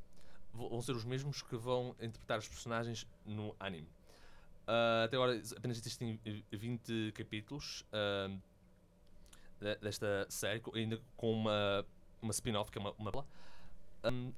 vão 0.53 0.81
ser 0.81 0.93
os 0.95 1.03
mesmos 1.03 1.41
que 1.41 1.55
vão 1.57 1.95
interpretar 1.99 2.39
os 2.39 2.47
personagens 2.47 3.05
no 3.25 3.55
anime. 3.59 3.87
Ah, 4.67 5.03
até 5.05 5.15
agora 5.17 5.41
apenas 5.57 5.77
existem 5.77 6.19
eh, 6.25 6.41
20 6.55 7.11
capítulos 7.13 7.85
de- 9.59 9.75
desta 9.77 10.25
série, 10.29 10.61
ainda 10.73 10.99
com 11.17 11.31
uma, 11.31 11.85
uma 12.21 12.31
spin-off 12.31 12.71
que 12.71 12.77
é 12.77 12.81
uma, 12.81 12.93
uma 12.97 13.11
um, 14.05 14.33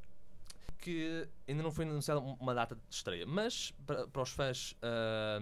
que 0.80 1.28
ainda 1.47 1.63
não 1.63 1.71
foi 1.71 1.86
anunciada 1.86 2.19
um- 2.21 2.34
uma 2.39 2.53
data 2.53 2.75
de 2.75 2.82
estreia, 2.89 3.25
mas 3.25 3.71
para, 3.86 4.07
para 4.07 4.21
os 4.21 4.30
fãs 4.32 4.75
ah, 4.82 5.41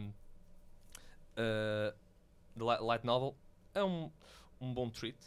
ah, 1.38 1.94
de 2.56 2.64
Li- 2.64 2.86
Light 2.86 3.06
Novel 3.06 3.36
é 3.74 3.84
um, 3.84 4.12
um 4.62 4.74
bom 4.74 4.90
treat. 4.90 5.18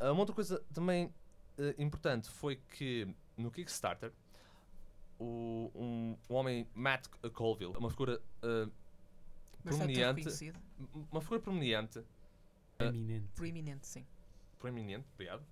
Uma 0.00 0.20
outra 0.20 0.34
coisa 0.34 0.62
também 0.74 1.12
ah, 1.58 1.74
importante 1.78 2.28
foi 2.30 2.56
que 2.56 3.06
no 3.36 3.50
Kickstarter 3.50 4.12
o, 5.18 5.70
um, 5.74 6.16
um 6.28 6.34
homem, 6.34 6.66
Matt 6.74 7.06
Colville, 7.34 7.74
uma 7.76 7.90
figura 7.90 8.20
Bastante 9.64 9.94
prominente, 9.94 10.52
uma 11.10 11.20
figura 11.20 11.40
prominente 11.40 12.04
Eminente. 12.78 13.26
Preeminente, 13.34 13.86
sim. 13.86 14.06
proeminente, 14.58 15.06
obrigado. 15.14 15.42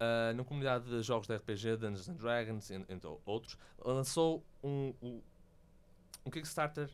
ah, 0.00 0.32
na 0.34 0.42
comunidade 0.44 0.84
de 0.90 1.02
jogos 1.02 1.26
de 1.28 1.36
RPG, 1.36 1.76
Dungeons 1.76 2.08
and 2.08 2.14
Dragons, 2.16 2.70
en- 2.70 2.84
entre 2.88 3.08
outros, 3.24 3.56
lançou 3.78 4.44
um, 4.62 4.92
um, 5.00 5.22
um 6.26 6.30
Kickstarter 6.30 6.90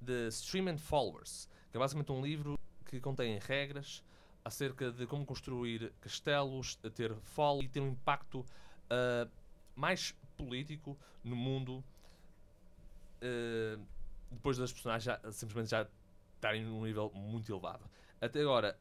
de 0.00 0.28
Stream 0.28 0.68
and 0.68 0.78
Followers, 0.78 1.48
que 1.70 1.76
é 1.76 1.80
basicamente 1.80 2.10
um 2.10 2.22
livro 2.22 2.58
que 2.86 2.98
contém 3.00 3.38
regras 3.38 4.02
acerca 4.48 4.90
de 4.90 5.06
como 5.06 5.24
construir 5.24 5.92
castelos, 6.00 6.74
ter 6.94 7.14
follow 7.22 7.62
e 7.62 7.68
ter 7.68 7.80
um 7.80 7.88
impacto 7.88 8.44
ah, 8.90 9.28
mais 9.76 10.14
político 10.36 10.98
no 11.22 11.36
mundo 11.36 11.84
ah, 13.22 13.78
depois 14.30 14.58
das 14.58 14.72
personagens 14.72 15.04
já, 15.04 15.32
simplesmente 15.32 15.70
já 15.70 15.86
estarem 16.34 16.64
num 16.64 16.84
nível 16.84 17.10
muito 17.14 17.50
elevado. 17.52 17.84
Até 18.20 18.40
agora, 18.40 18.78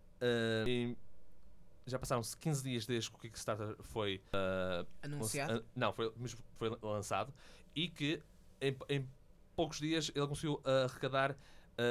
em- 0.67 0.97
já 1.85 1.97
passaram-se 1.97 2.35
15 2.37 2.63
dias 2.63 2.85
desde 2.85 3.09
que 3.09 3.15
o 3.15 3.19
Kickstarter 3.19 3.75
foi 3.83 4.21
Anunciado. 5.01 5.65
Não, 5.75 5.93
foi, 5.93 6.11
mesmo 6.17 6.39
foi 6.57 6.69
lançado. 6.81 7.33
E 7.73 7.87
que 7.87 8.21
em, 8.59 8.75
em 8.89 9.07
poucos 9.55 9.79
dias 9.79 10.11
ele 10.13 10.27
conseguiu 10.27 10.61
arrecadar 10.65 11.37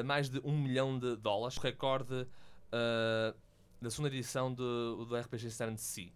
mais 0.05 0.29
de 0.29 0.41
um 0.45 0.59
milhão 0.59 0.99
de 0.99 1.17
dólares, 1.17 1.57
recorde 1.57 2.27
ah, 2.73 3.35
da 3.81 3.91
segunda 3.91 4.09
edição 4.09 4.53
do, 4.53 5.05
do 5.05 5.17
RPG 5.17 5.49
Stand 5.49 5.77
Sea. 5.77 6.11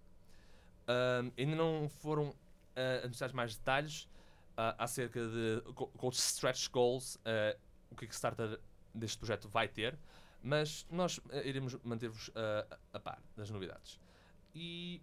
Ah, 0.87 1.23
ainda 1.39 1.57
não 1.57 1.89
foram 1.89 2.35
ah, 2.75 3.05
anunciados 3.05 3.35
mais 3.35 3.57
detalhes 3.57 4.09
ah, 4.57 4.75
acerca 4.79 5.21
de 5.21 5.63
os 6.03 6.19
stretch 6.19 6.69
goals 6.69 7.17
ah, 7.25 7.57
o 7.91 7.97
Kickstarter 7.97 8.61
deste 8.95 9.19
projeto 9.19 9.49
vai 9.49 9.69
ter, 9.69 9.99
mas 10.43 10.87
nós 10.91 11.21
iremos 11.45 11.77
manter-vos 11.85 12.31
a 12.93 12.99
par 12.99 13.23
das 13.37 13.51
novidades. 13.51 14.01
E 14.55 15.01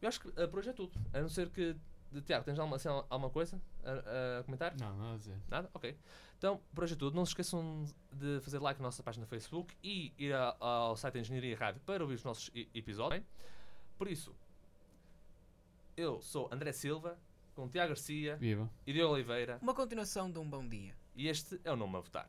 eu 0.00 0.08
acho 0.08 0.20
que 0.20 0.28
uh, 0.28 0.48
por 0.48 0.60
hoje 0.60 0.70
é 0.70 0.72
tudo. 0.72 0.98
A 1.12 1.20
não 1.20 1.28
ser 1.28 1.50
que. 1.50 1.76
De- 2.10 2.22
Tiago, 2.22 2.44
tens 2.44 2.58
alguma, 2.58 2.76
assim, 2.76 2.88
alguma 2.88 3.30
coisa 3.30 3.60
a, 3.84 4.40
a 4.40 4.44
comentar? 4.44 4.74
Não, 4.78 4.96
nada 4.96 5.14
a 5.14 5.18
dizer. 5.18 5.36
Nada? 5.48 5.70
Ok. 5.74 5.96
Então, 6.38 6.60
por 6.74 6.84
hoje 6.84 6.94
é 6.94 6.96
tudo. 6.96 7.14
Não 7.14 7.24
se 7.26 7.30
esqueçam 7.32 7.84
de 8.12 8.40
fazer 8.40 8.58
like 8.58 8.80
na 8.80 8.88
nossa 8.88 9.02
página 9.02 9.22
no 9.24 9.28
Facebook 9.28 9.76
e 9.82 10.12
ir 10.18 10.32
a- 10.34 10.56
ao 10.58 10.96
site 10.96 11.14
da 11.14 11.20
Engenharia 11.20 11.56
Rádio 11.56 11.80
para 11.84 12.02
ouvir 12.02 12.14
os 12.14 12.24
nossos 12.24 12.50
episódios. 12.74 13.22
Por 13.98 14.08
isso, 14.08 14.34
eu 15.96 16.20
sou 16.22 16.48
André 16.52 16.72
Silva, 16.72 17.18
com 17.54 17.68
Tiago 17.68 17.88
Garcia 17.88 18.36
Viva. 18.36 18.70
e 18.86 18.92
Diogo 18.92 19.14
Oliveira, 19.14 19.58
Uma 19.60 19.74
continuação 19.74 20.30
de 20.30 20.38
um 20.38 20.48
bom 20.48 20.66
dia. 20.66 20.94
e 21.14 21.28
este 21.28 21.60
é 21.64 21.70
o 21.72 21.76
nome 21.76 21.96
a 21.96 22.00
votar. 22.00 22.28